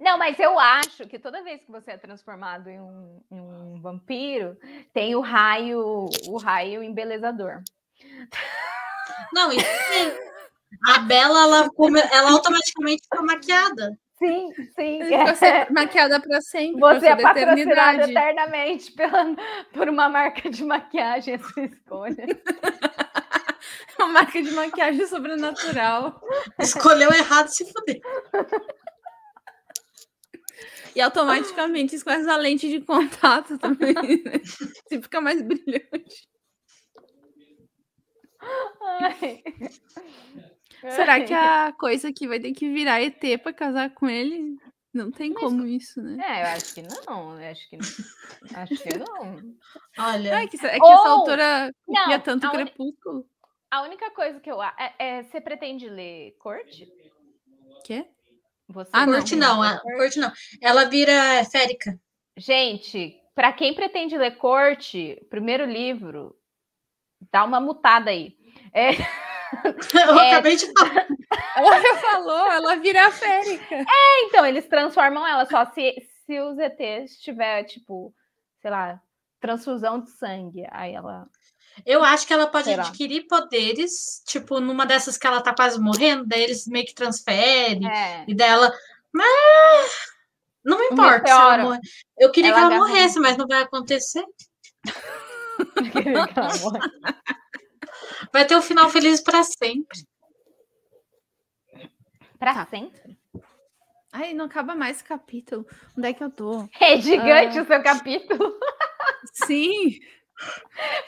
[0.00, 3.80] Não, mas eu acho que toda vez que você é transformado em um, em um
[3.80, 4.56] vampiro,
[4.92, 7.62] tem o raio, o raio embelezador.
[9.32, 9.56] Não, e
[10.86, 11.70] a Bela, ela,
[12.12, 13.98] ela automaticamente fica maquiada.
[14.18, 14.98] Sim, sim.
[15.26, 16.80] Você é maquiada para sempre.
[16.80, 19.36] Você é patrocinada eternamente pela,
[19.72, 22.26] por uma marca de maquiagem, a sua escolha.
[23.98, 26.20] uma marca de maquiagem sobrenatural.
[26.60, 28.00] Escolheu errado, se fuder.
[30.94, 33.94] E automaticamente escolhe a lente de contato também.
[33.94, 34.40] Né?
[34.88, 36.28] Você fica mais brilhante.
[39.00, 39.42] Ai.
[40.80, 44.56] Será que a coisa que vai ter que virar ET para casar com ele?
[44.92, 46.16] Não tem Mas, como isso, né?
[46.24, 47.38] É, eu acho que não.
[47.38, 48.60] Acho que não.
[48.62, 49.54] Acho que não.
[49.98, 50.42] Olha.
[50.42, 50.92] É que, é que Ou...
[50.92, 53.26] essa autora copia tanto a Crepúsculo.
[53.70, 54.62] A única coisa que eu.
[54.62, 56.90] É, é, você pretende ler Corte?
[57.84, 58.06] Quê?
[58.68, 60.32] Você ah, Corte não, a, Corte não.
[60.60, 61.98] Ela vira férica.
[62.36, 66.34] Gente, para quem pretende ler Corte, primeiro livro,
[67.30, 68.36] dá uma mutada aí.
[68.72, 68.90] É.
[69.94, 70.32] Eu é...
[70.32, 71.06] acabei de falar.
[71.56, 73.74] Ela já falou, ela vira férica.
[73.74, 75.94] É, então, eles transformam ela só se,
[76.26, 78.14] se os ETs tiver, tipo,
[78.60, 79.00] sei lá,
[79.40, 80.66] transfusão de sangue.
[80.70, 81.26] Aí ela.
[81.86, 86.26] Eu acho que ela pode adquirir poderes, tipo, numa dessas que ela tá quase morrendo,
[86.26, 88.24] daí eles meio que transferem, é.
[88.26, 88.72] e dela.
[89.12, 90.08] Mas
[90.64, 91.80] não me importa se ela.
[92.18, 94.24] Eu queria ela que ela morresse, mas não vai acontecer.
[95.76, 96.88] Eu queria que ela morresse.
[98.32, 100.06] Vai ter um final feliz para sempre.
[102.38, 102.66] Para tá.
[102.66, 103.18] sempre?
[104.12, 105.66] Ai, não acaba mais esse capítulo.
[105.96, 106.68] Onde é que eu tô?
[106.80, 107.62] É gigante ah.
[107.62, 108.58] o seu capítulo.
[109.32, 109.98] Sim.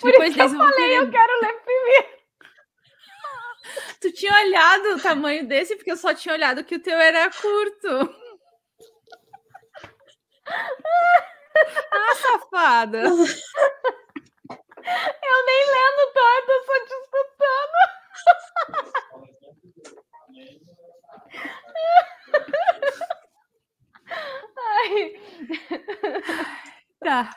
[0.00, 0.98] Por Depois isso que eu falei, querer...
[0.98, 2.20] eu quero ler primeiro.
[4.00, 7.30] Tu tinha olhado o tamanho desse, porque eu só tinha olhado que o teu era
[7.30, 8.14] curto.
[11.92, 13.02] Ah, safada.
[14.90, 17.78] Eu nem lendo todo, eu só te escutando.
[24.58, 25.12] Ai.
[27.00, 27.30] Tá.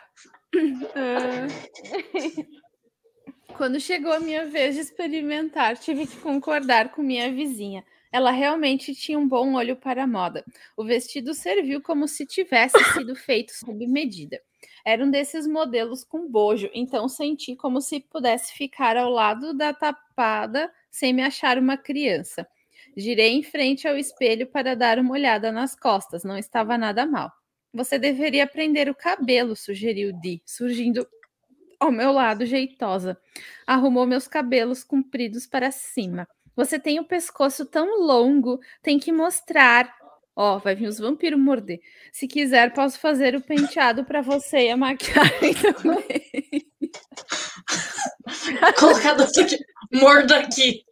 [3.56, 7.86] Quando chegou a minha vez de experimentar, tive que concordar com minha vizinha.
[8.12, 10.44] Ela realmente tinha um bom olho para a moda.
[10.78, 14.42] O vestido serviu como se tivesse sido feito sob medida.
[14.86, 19.74] Era um desses modelos com bojo, então senti como se pudesse ficar ao lado da
[19.74, 22.48] tapada sem me achar uma criança.
[22.96, 27.32] Girei em frente ao espelho para dar uma olhada nas costas, não estava nada mal.
[27.74, 31.08] Você deveria prender o cabelo, sugeriu Di, surgindo
[31.80, 33.18] ao meu lado, jeitosa.
[33.66, 36.28] Arrumou meus cabelos compridos para cima.
[36.56, 39.92] Você tem o pescoço tão longo, tem que mostrar.
[40.36, 41.80] Ó, oh, vai vir os vampiros morder.
[42.12, 46.66] Se quiser, posso fazer o penteado para você e a maquiagem também.
[48.80, 49.58] Colocado aqui,
[49.92, 50.84] mordo aqui.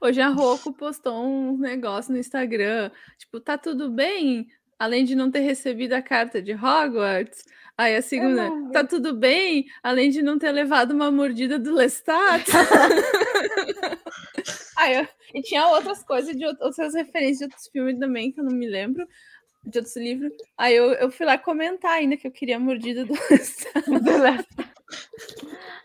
[0.00, 4.46] Hoje a Roku postou um negócio no Instagram, tipo, tá tudo bem?
[4.78, 7.44] Além de não ter recebido a carta de Hogwarts.
[7.78, 9.64] Aí a segunda, tá tudo bem?
[9.84, 12.44] Além de não ter levado uma mordida do Lestat.
[14.76, 18.44] Aí, eu, e tinha outras coisas de outras referências de outros filmes também, que eu
[18.44, 19.06] não me lembro,
[19.64, 20.32] de outros livros.
[20.56, 23.84] Aí eu, eu fui lá comentar ainda que eu queria a mordida do Lestat.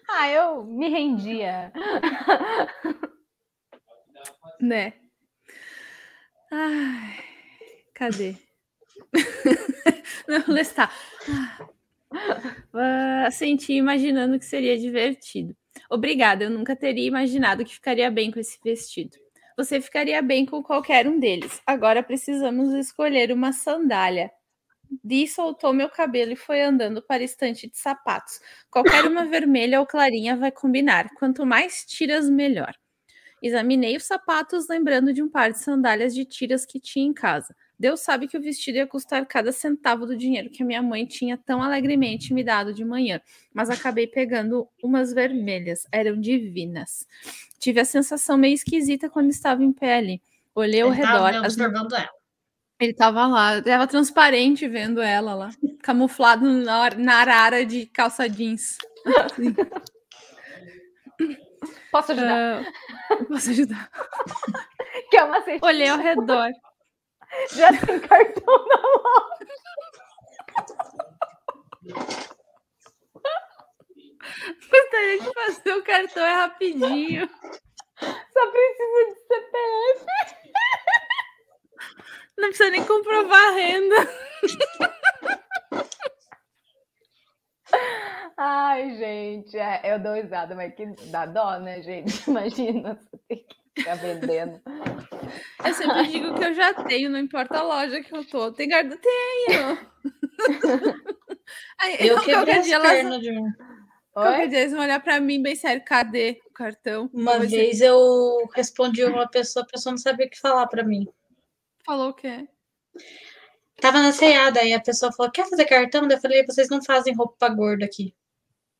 [0.09, 1.71] ah, eu me rendia.
[4.59, 4.93] Né?
[6.51, 7.19] Ai,
[7.93, 8.35] cadê?
[10.27, 10.89] Não, está.
[11.29, 11.67] Ah,
[13.31, 15.55] senti imaginando que seria divertido.
[15.89, 19.17] Obrigada, eu nunca teria imaginado que ficaria bem com esse vestido.
[19.57, 21.61] Você ficaria bem com qualquer um deles.
[21.65, 24.31] Agora precisamos escolher uma sandália.
[25.03, 28.39] Di soltou meu cabelo e foi andando para a estante de sapatos.
[28.69, 31.09] Qualquer uma vermelha ou clarinha vai combinar.
[31.15, 32.75] Quanto mais tiras, melhor.
[33.43, 37.53] Examinei os sapatos, lembrando de um par de sandálias de tiras que tinha em casa.
[37.77, 41.05] Deus sabe que o vestido ia custar cada centavo do dinheiro que a minha mãe
[41.05, 43.19] tinha tão alegremente me dado de manhã,
[43.53, 47.05] mas acabei pegando umas vermelhas, eram divinas.
[47.59, 50.21] Tive a sensação meio esquisita quando estava em pé ali.
[50.55, 51.45] Olhei ao Ele redor.
[51.45, 51.57] As...
[51.57, 52.09] ela.
[52.79, 55.49] Ele estava lá, estava transparente vendo ela lá,
[55.81, 58.77] camuflado na, na arara de calça jeans.
[59.05, 59.53] Assim.
[61.93, 62.61] Posso ajudar?
[62.61, 63.91] Uh, posso ajudar.
[65.11, 65.59] que é uma cestinha.
[65.61, 66.49] Olhei ao redor.
[67.51, 69.53] Já tem cartão na loja.
[74.71, 77.29] Gostaria de fazer o cartão é rapidinho.
[77.99, 80.05] Só precisa de CPF.
[82.39, 83.95] Não precisa nem comprovar a renda.
[88.37, 92.11] Ai, gente, é, eu dou risada, mas que dá dó, né, gente?
[92.29, 94.61] Imagina você ter que ficar vendendo.
[95.65, 98.51] Eu sempre digo que eu já tenho, não importa a loja que eu tô.
[98.51, 98.97] Tem guarda?
[98.97, 99.77] Tenho!
[101.79, 103.21] Aí, eu quebrei as dia elas...
[103.21, 103.51] de mim.
[104.13, 107.09] Qualquer dia eles vão olhar pra mim bem sério, cadê o cartão?
[107.11, 111.07] Uma vez eu respondi uma pessoa, a pessoa não sabia o que falar pra mim.
[111.83, 112.47] Falou o quê?
[113.83, 116.07] Tava na ceada, aí a pessoa falou: quer fazer cartão?
[116.09, 118.15] Eu falei, vocês não fazem roupa pra gordo aqui.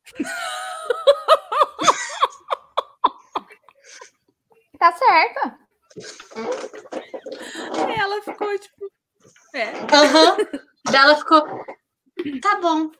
[4.78, 5.58] tá certa.
[7.98, 8.90] Ela ficou tipo.
[9.52, 9.72] É.
[9.72, 10.36] Uhum.
[10.90, 11.42] Ela ficou.
[12.40, 12.90] Tá bom,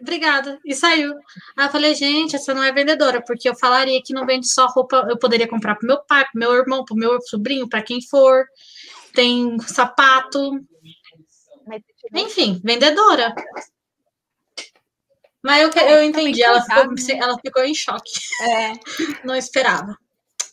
[0.00, 0.58] obrigada.
[0.64, 1.14] E saiu.
[1.56, 4.66] Aí eu falei, gente, essa não é vendedora, porque eu falaria que não vende só
[4.66, 5.06] roupa.
[5.08, 8.44] Eu poderia comprar pro meu pai, pro meu irmão, pro meu sobrinho, para quem for.
[9.14, 10.66] Tem sapato.
[12.14, 13.34] Enfim, vendedora.
[15.42, 17.18] Mas eu, eu entendi, ela ficou, né?
[17.20, 18.12] ela ficou em choque.
[18.40, 18.72] É.
[19.26, 19.96] Não esperava.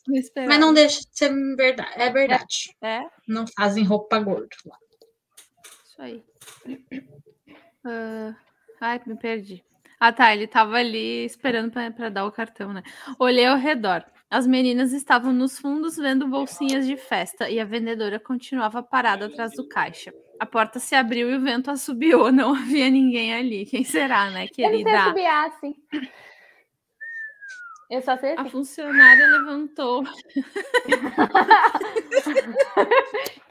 [0.07, 1.91] Não Mas não deixa de ser verdade.
[1.95, 2.75] É verdade.
[2.81, 2.95] É.
[2.95, 3.09] é.
[3.27, 4.75] Não fazem roupa gordo lá.
[5.85, 6.23] Isso aí.
[7.85, 8.35] Uh...
[8.81, 9.63] Ai, me perdi.
[9.99, 10.33] Ah, tá.
[10.33, 12.81] Ele tava ali esperando para dar o cartão, né?
[13.19, 14.03] Olhei ao redor.
[14.27, 19.51] As meninas estavam nos fundos vendo bolsinhas de festa e a vendedora continuava parada atrás
[19.53, 20.11] do caixa.
[20.41, 22.31] A porta se abriu e o vento assobiou.
[22.33, 23.63] Não havia ninguém ali.
[23.63, 24.89] Quem será, né, querida?
[24.89, 25.75] Eu não sei assobiar, sim.
[27.91, 28.41] Eu só sei assim.
[28.41, 30.03] A funcionária levantou.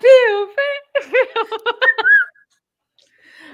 [0.01, 1.29] piu, piu.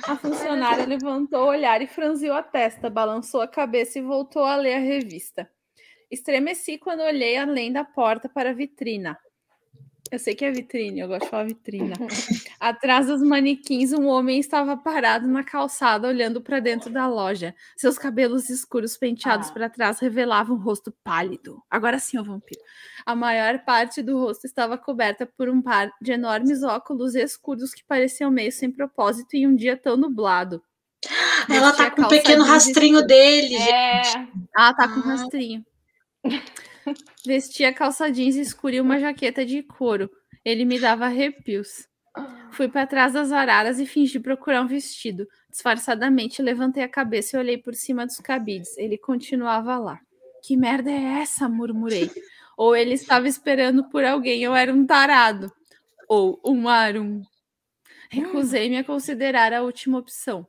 [0.09, 4.57] A funcionária levantou o olhar e franziu a testa, balançou a cabeça e voltou a
[4.57, 5.47] ler a revista.
[6.11, 9.19] Estremeci quando olhei além da porta para a vitrina.
[10.11, 11.93] Eu sei que é vitrine, eu gosto de falar vitrine.
[12.61, 17.55] Atrás dos manequins, um homem estava parado na calçada, olhando para dentro da loja.
[17.77, 19.53] Seus cabelos escuros penteados ah.
[19.53, 21.61] para trás revelavam um rosto pálido.
[21.69, 22.61] Agora sim, o vampiro.
[23.05, 27.85] A maior parte do rosto estava coberta por um par de enormes óculos escuros que
[27.85, 30.63] pareciam meio sem propósito em um dia tão nublado.
[31.51, 33.57] Ela tá com um pequeno rastrinho dele.
[33.57, 34.03] É.
[34.57, 35.65] Ela tá com um rastrinho.
[37.25, 40.11] Vestia calça jeans escura e uma jaqueta de couro.
[40.45, 41.89] Ele me dava arrepios.
[42.53, 45.27] Fui para trás das araras e fingi procurar um vestido.
[45.51, 48.77] Disfarçadamente levantei a cabeça e olhei por cima dos cabides.
[48.79, 50.01] Ele continuava lá.
[50.43, 51.49] Que merda é essa?
[51.49, 52.11] murmurei.
[52.57, 55.53] Ou ele estava esperando por alguém, ou era um tarado.
[56.09, 57.21] Ou um arum.
[58.09, 60.49] Recusei-me a considerar a última opção.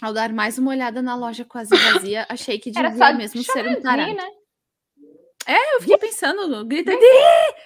[0.00, 3.82] Ao dar mais uma olhada na loja quase vazia, achei que devia mesmo ser um
[3.82, 4.14] tarado.
[4.14, 4.26] Né?
[5.46, 6.96] É, eu fiquei pensando, grita, Dê,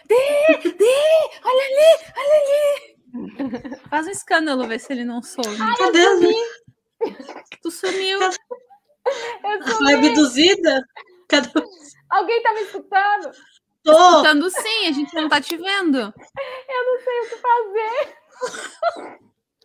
[0.07, 3.79] Dê, Dê, olha ali, olha ali.
[3.89, 5.57] Faz um escândalo, ver se ele não soube.
[5.61, 6.05] Ai, Cadê?
[7.63, 8.21] Tu sumiu.
[8.21, 10.83] Eu Foi abduzida?
[11.29, 11.49] Cadê?
[12.11, 13.31] Alguém tá me escutando?
[13.85, 13.93] Tô.
[13.93, 15.99] Escutando sim, a gente não tá te vendo.
[15.99, 18.17] Eu não sei o que fazer.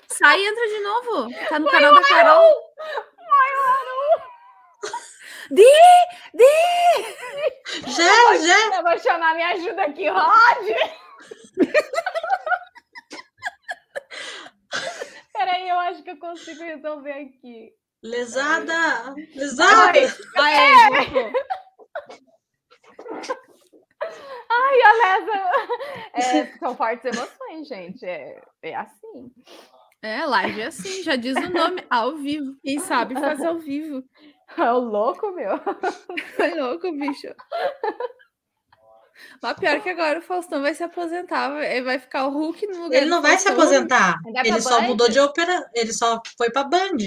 [0.07, 1.29] Sai e entra de novo.
[1.49, 2.53] Tá no Vai canal da Carol.
[2.77, 3.53] Vai,
[5.51, 5.63] Di!
[6.33, 6.45] Di!
[7.87, 8.77] Já, já!
[8.77, 10.67] Eu vou chamar minha ajuda aqui, Rod!
[15.33, 17.73] Peraí, eu acho que eu consigo resolver aqui.
[18.01, 19.13] Lesada!
[19.35, 19.99] Lesada!
[20.37, 20.87] Ai, é.
[24.49, 25.41] Ai, a Lesa!
[26.13, 28.03] É, são fortes emoções, gente.
[28.05, 29.31] É, é assim.
[30.01, 32.57] É, live é assim, já diz o nome, ao vivo.
[32.61, 34.03] Quem sabe faz ao vivo.
[34.57, 35.59] É o louco, meu.
[36.39, 37.27] É louco, bicho.
[39.41, 42.97] Mas pior que agora o Faustão vai se aposentar, vai ficar o Hulk no lugar.
[42.97, 44.19] Ele não vai se aposentar.
[44.43, 44.87] Ele só Band?
[44.87, 46.97] mudou de ópera, ele só foi pra Band.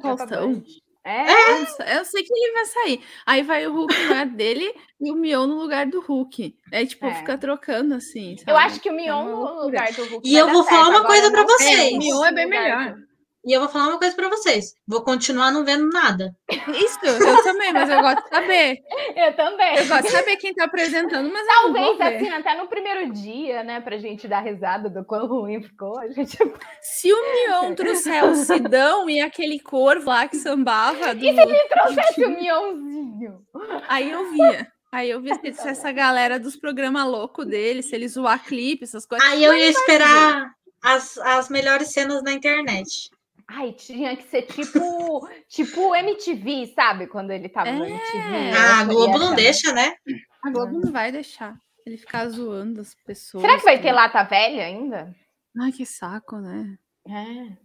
[0.00, 0.62] Faustão.
[1.04, 1.30] É?
[1.30, 1.98] é?
[1.98, 3.04] Eu sei que ele vai sair.
[3.24, 6.56] Aí vai o Hulk no lugar dele e o Mion no lugar do Hulk.
[6.72, 7.14] É tipo, é.
[7.14, 8.36] fica trocando assim.
[8.36, 8.50] Sabe?
[8.50, 10.28] Eu acho que o Mion é no lugar do Hulk.
[10.28, 11.92] E eu vou falar uma coisa para vocês.
[11.92, 13.07] É, o Mion é bem melhor.
[13.48, 14.74] E eu vou falar uma coisa para vocês.
[14.86, 16.36] Vou continuar não vendo nada.
[16.50, 18.78] Isso, eu também, mas eu gosto de saber.
[19.16, 19.78] Eu também.
[19.78, 23.80] Eu gosto de saber quem tá apresentando, mas Talvez, assim, até no primeiro dia, né,
[23.80, 26.36] pra gente dar risada do quão ruim ficou, a gente...
[26.82, 31.14] Se o Mion trouxer o Sidão e aquele corvo lá que sambava...
[31.14, 31.24] Do...
[31.24, 33.40] E se ele trouxesse o Mionzinho?
[33.88, 34.68] Aí eu via.
[34.92, 39.06] Aí eu vi se essa galera dos programas loucos dele, se ele zoar clipe, essas
[39.06, 39.26] coisas.
[39.26, 40.52] Aí eu ia esperar
[40.82, 43.10] as, as melhores cenas na internet.
[43.50, 47.06] Ai, tinha que ser tipo, tipo MTV, sabe?
[47.06, 47.72] Quando ele tava é.
[47.72, 48.52] no MTV.
[48.54, 49.96] Ah, a Globo não deixa, né?
[50.44, 53.40] A Globo não vai deixar ele ficar zoando as pessoas.
[53.40, 55.16] Será que vai ter lata velha ainda?
[55.58, 56.78] Ai, que saco, né?
[57.08, 57.56] É.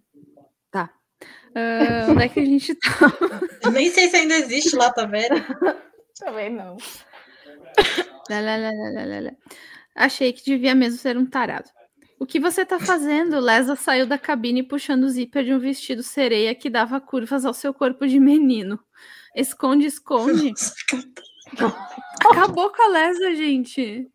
[0.71, 0.89] Tá.
[1.51, 2.89] Uh, onde é que a gente tá?
[3.61, 5.35] Eu nem sei se ainda existe lata velha.
[6.17, 6.77] Também não.
[8.29, 9.31] Lá, lá, lá,
[9.95, 11.69] Achei que devia mesmo ser um tarado.
[12.19, 13.39] O que você tá fazendo?
[13.39, 17.53] Lesa saiu da cabine puxando o zíper de um vestido sereia que dava curvas ao
[17.53, 18.79] seu corpo de menino.
[19.35, 20.53] Esconde, esconde.
[22.29, 24.09] Acabou com a Lesa, gente.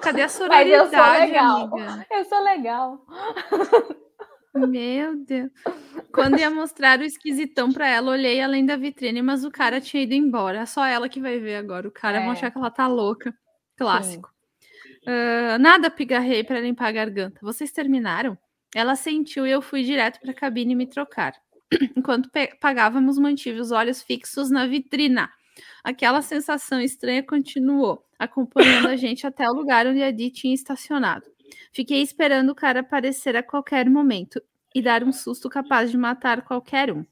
[0.00, 1.74] Cadê a sororidade, Mas eu sou legal.
[1.74, 2.06] amiga?
[2.10, 3.06] Eu sou legal.
[4.54, 5.50] Meu Deus.
[6.12, 10.04] Quando ia mostrar o esquisitão para ela, olhei além da vitrine, mas o cara tinha
[10.04, 10.60] ido embora.
[10.60, 11.88] É só ela que vai ver agora.
[11.88, 12.20] O cara é.
[12.20, 13.34] vai achar que ela tá louca.
[13.76, 14.33] Clássico.
[15.06, 17.38] Uh, nada, pigarrei para limpar a garganta.
[17.42, 18.38] Vocês terminaram?
[18.74, 21.34] Ela sentiu e eu fui direto para a cabine me trocar.
[21.96, 25.30] Enquanto pagávamos, mantive os olhos fixos na vitrina.
[25.84, 31.26] Aquela sensação estranha continuou, acompanhando a gente até o lugar onde a Di tinha estacionado.
[31.72, 34.42] Fiquei esperando o cara aparecer a qualquer momento
[34.74, 37.04] e dar um susto capaz de matar qualquer um.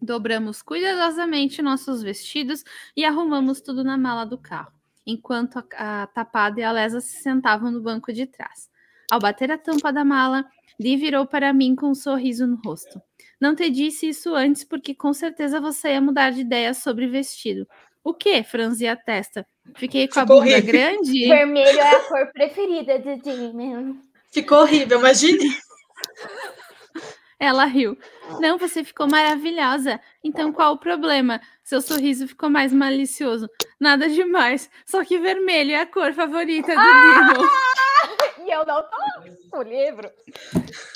[0.00, 2.62] Dobramos cuidadosamente nossos vestidos
[2.96, 4.79] e arrumamos tudo na mala do carro
[5.10, 8.68] enquanto a, a Tapada e a Lesa se sentavam no banco de trás.
[9.10, 10.44] Ao bater a tampa da mala,
[10.78, 13.00] Lee virou para mim com um sorriso no rosto.
[13.40, 17.66] Não te disse isso antes porque com certeza você ia mudar de ideia sobre vestido.
[18.02, 18.42] O que?
[18.42, 19.46] Franzi a testa.
[19.76, 20.72] Fiquei com Ficou a bunda horrível.
[20.72, 21.26] grande.
[21.28, 24.00] Vermelho é a cor preferida de Damien.
[24.30, 25.44] Ficou horrível, imagine.
[27.40, 27.96] Ela riu.
[28.38, 29.98] Não, você ficou maravilhosa.
[30.22, 31.40] Então qual o problema?
[31.64, 33.48] Seu sorriso ficou mais malicioso.
[33.80, 34.70] Nada demais.
[34.84, 37.32] Só que vermelho é a cor favorita do ah!
[38.46, 40.10] E eu não tô no livro.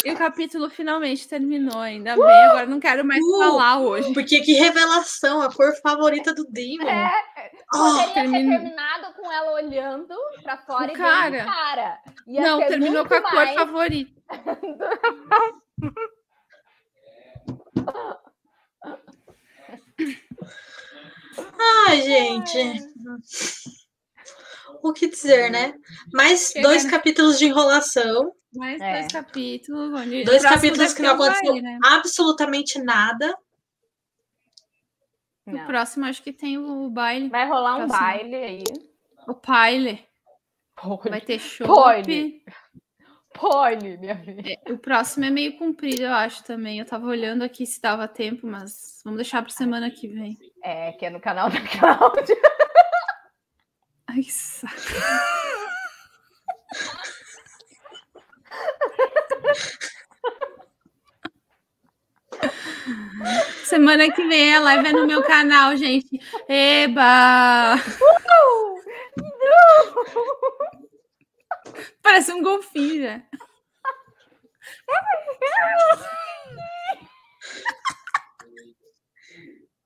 [0.05, 2.25] E o capítulo finalmente terminou, ainda uh!
[2.25, 2.45] bem.
[2.45, 3.39] Agora não quero mais uh!
[3.39, 4.13] falar hoje.
[4.13, 6.89] Porque que revelação, a cor favorita do Demon.
[6.89, 7.11] É.
[7.71, 8.51] Poderia oh, termin...
[8.51, 11.31] ter terminado com ela olhando pra fora o e cara.
[11.31, 11.99] vendo o cara.
[12.27, 13.51] Ia não, terminou com a mais...
[13.51, 14.13] cor favorita.
[21.89, 22.59] Ai, gente.
[24.83, 25.75] O que dizer, né?
[26.13, 26.91] Mais Chega, dois né?
[26.91, 28.33] capítulos de enrolação.
[28.55, 29.01] Mais é.
[29.01, 30.01] dois capítulos.
[30.01, 31.79] Onde dois capítulos que não aconteceu né?
[31.85, 33.37] absolutamente nada.
[35.47, 35.63] Não.
[35.63, 37.29] O próximo acho que tem o baile.
[37.29, 38.65] Vai rolar um baile aí.
[39.27, 40.07] O paile.
[41.09, 41.67] Vai ter show.
[43.35, 44.59] Pole, minha filha.
[44.65, 46.79] É, o próximo é meio comprido, eu acho também.
[46.79, 50.39] Eu tava olhando aqui se dava tempo, mas vamos deixar para semana que vem.
[50.63, 52.37] É, que é no canal da Cláudia.
[54.07, 54.75] Ai, que saco.
[63.65, 66.21] Semana que vem a live é no meu canal, gente.
[66.49, 67.75] Eba!
[67.77, 68.75] Uh!
[72.03, 73.23] Parece um golfinho já.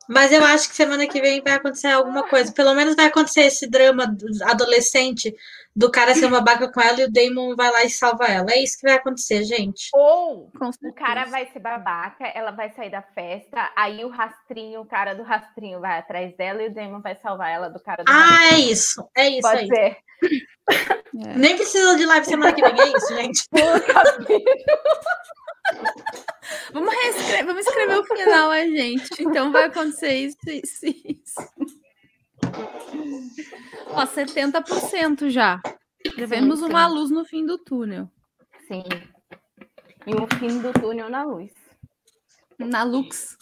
[0.09, 2.53] Mas eu acho que semana que vem vai acontecer alguma coisa.
[2.53, 5.35] Pelo menos vai acontecer esse drama adolescente
[5.79, 8.51] do cara ser uma babaca com ela e o Damon vai lá e salva ela.
[8.51, 9.91] É isso que vai acontecer, gente.
[9.95, 10.51] Ou
[10.83, 15.15] o cara vai ser babaca, ela vai sair da festa, aí o rastrinho, o cara
[15.15, 18.13] do rastrinho vai atrás dela e o Damon vai salvar ela do cara do Ah,
[18.13, 18.55] rastrinho.
[18.55, 19.09] é isso.
[19.17, 19.69] É isso Pode aí.
[19.69, 19.97] ser.
[21.25, 21.35] É.
[21.37, 23.45] Nem precisa de live semana que vem, é isso, gente.
[26.73, 29.23] vamos, reescrever, vamos escrever o final, a gente.
[29.23, 31.49] Então vai acontecer isso, isso, isso.
[33.91, 35.61] Ó, 70% já.
[36.17, 38.09] Já vemos uma luz no fim do túnel.
[38.67, 38.85] Sim.
[40.07, 41.53] E um fim do túnel na luz.
[42.59, 43.37] Na lux.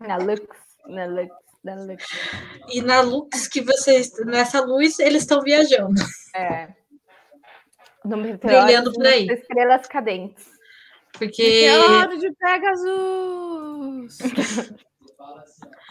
[0.00, 0.46] Na lux.
[0.86, 1.34] Na lux.
[1.64, 2.04] Na lux.
[2.68, 4.12] E na lux que vocês.
[4.24, 6.00] Nessa luz, eles estão viajando.
[6.34, 6.68] É.
[8.04, 9.26] Brilhando por aí.
[9.26, 10.46] Estrelas cadentes.
[11.12, 11.68] Porque.
[11.68, 14.18] Meteoro de Pegasus!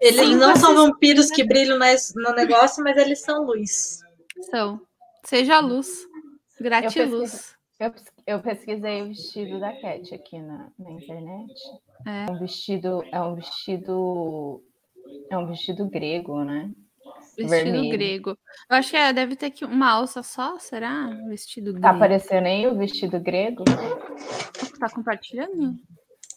[0.00, 4.00] Eles Sim, não são vampiros que brilham no negócio, mas eles são luz.
[4.50, 4.80] São.
[5.24, 6.06] Seja luz.
[6.60, 7.54] Gratiluz.
[7.78, 7.92] Eu,
[8.26, 11.52] eu pesquisei o vestido da Cat aqui na, na internet.
[12.06, 12.26] É.
[12.28, 14.62] é um vestido, é um vestido,
[15.30, 16.70] é um vestido grego, né?
[17.36, 17.90] Vestido Vermelho.
[17.90, 18.38] grego.
[18.70, 21.06] Eu acho que é, deve ter aqui uma alça só, será?
[21.28, 21.82] Vestido tá grego.
[21.82, 23.64] Tá aparecendo aí o vestido grego?
[24.78, 25.76] Tá compartilhando?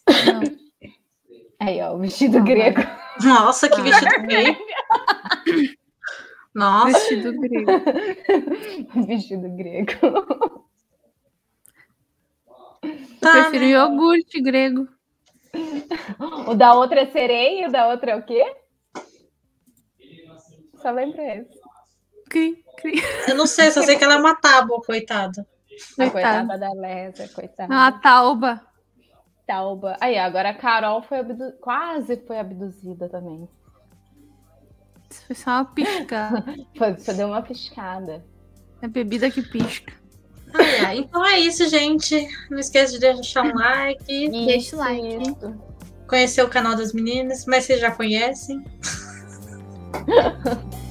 [0.26, 0.65] Não.
[1.58, 2.80] Aí, ó, o vestido grego.
[3.22, 4.58] Nossa, que vestido grego.
[6.54, 6.98] Nossa.
[6.98, 7.72] Vestido grego.
[9.06, 10.66] vestido grego.
[13.20, 13.70] Tá, Eu prefiro né?
[13.70, 14.88] iogurte grego.
[16.46, 18.44] O da outra é sereia e o da outra é o quê?
[20.80, 21.58] Só lembra esse.
[22.28, 23.02] Cri, cri.
[23.28, 25.46] Eu não sei, só sei que ela é uma tábua, coitada.
[25.98, 27.72] A coitada da Lésia, coitada.
[27.72, 28.65] Uma tauba.
[29.46, 29.96] Tauba.
[30.00, 31.52] Aí, agora a Carol foi abdu...
[31.60, 33.48] quase foi abduzida também.
[35.26, 36.44] Foi só uma pisca.
[36.76, 38.24] foi, só deu uma piscada.
[38.82, 39.92] É bebida que pisca.
[40.54, 40.96] Ah, é.
[40.96, 42.28] Então é isso, gente.
[42.50, 44.04] Não esqueça de deixar um like.
[44.08, 45.22] Isso, Deixa o like.
[45.22, 45.54] Isso.
[46.08, 48.64] Conhecer o canal das meninas, mas vocês já conhecem.